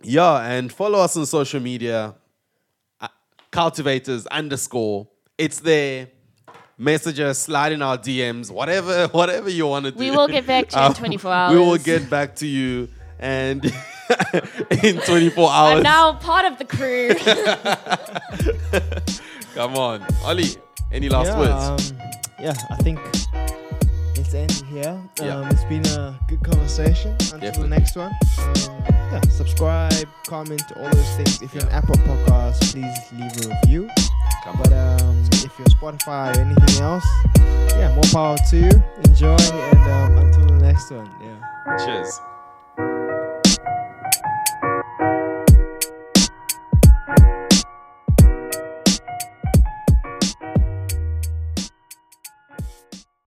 yeah, 0.03 0.41
and 0.45 0.73
follow 0.73 0.99
us 0.99 1.17
on 1.17 1.27
social 1.27 1.61
media, 1.61 2.15
uh, 3.01 3.09
cultivators 3.51 4.27
underscore. 4.27 5.09
It's 5.39 5.61
there. 5.61 6.09
Message 6.79 7.21
us, 7.21 7.39
slide 7.39 7.73
in 7.73 7.83
our 7.83 7.97
DMs, 7.99 8.51
whatever, 8.51 9.07
whatever 9.13 9.49
you 9.51 9.67
want 9.67 9.85
to 9.85 9.93
do. 9.93 9.99
We 9.99 10.11
will 10.11 10.27
get 10.27 10.47
back 10.47 10.69
to 10.71 10.81
you 10.81 10.87
in 10.87 10.95
24 11.21 11.51
We 11.51 11.59
will 11.59 11.77
get 11.79 12.11
back 12.11 12.35
to 12.37 12.47
you, 12.47 12.89
and 13.19 13.65
in 14.83 14.99
24 15.01 15.51
hours. 15.51 15.77
I'm 15.77 15.83
now 15.83 16.13
part 16.15 16.45
of 16.45 16.59
the 16.59 16.65
crew. 16.65 17.15
Come 19.55 19.77
on, 19.77 20.05
Ollie. 20.25 20.57
Any 20.91 21.09
last 21.09 21.29
yeah, 21.29 21.39
words? 21.39 21.93
Um, 21.93 21.99
yeah, 22.41 22.55
I 22.71 22.77
think 22.77 22.99
it's 24.17 24.35
ending 24.35 24.67
here. 24.67 25.01
Yeah. 25.21 25.37
Um, 25.37 25.49
it's 25.49 25.65
been 25.65 25.87
a 25.87 26.19
good 26.29 26.43
conversation. 26.43 27.13
Until 27.13 27.39
Definitely. 27.39 27.63
the 27.63 27.69
next 27.69 27.97
one. 27.97 28.13
Um, 28.39 28.55
yeah, 29.13 29.21
subscribe, 29.31 30.09
comment, 30.27 30.63
all 30.77 30.85
those 30.85 31.17
things. 31.17 31.41
If 31.43 31.55
you're 31.55 31.65
an 31.65 31.71
Apple 31.71 31.95
podcast, 31.97 32.61
please 32.73 33.13
leave 33.13 33.45
a 33.45 33.49
review. 33.55 33.91
Come 34.45 34.57
But 34.59 34.73
um, 34.73 35.25
if 35.33 35.53
you're 35.59 35.67
Spotify 35.67 36.35
or 36.37 36.41
anything 36.41 36.83
else, 36.83 37.07
yeah, 37.77 37.95
more 37.95 38.05
power 38.13 38.37
to 38.51 38.57
you. 38.57 38.71
Enjoy, 39.05 39.37
and 39.37 39.79
um, 39.79 40.19
until 40.19 40.47
the 40.47 40.59
next 40.63 40.91
one. 40.91 41.11
Yeah. 41.21 41.39
Cheers. 41.85 42.21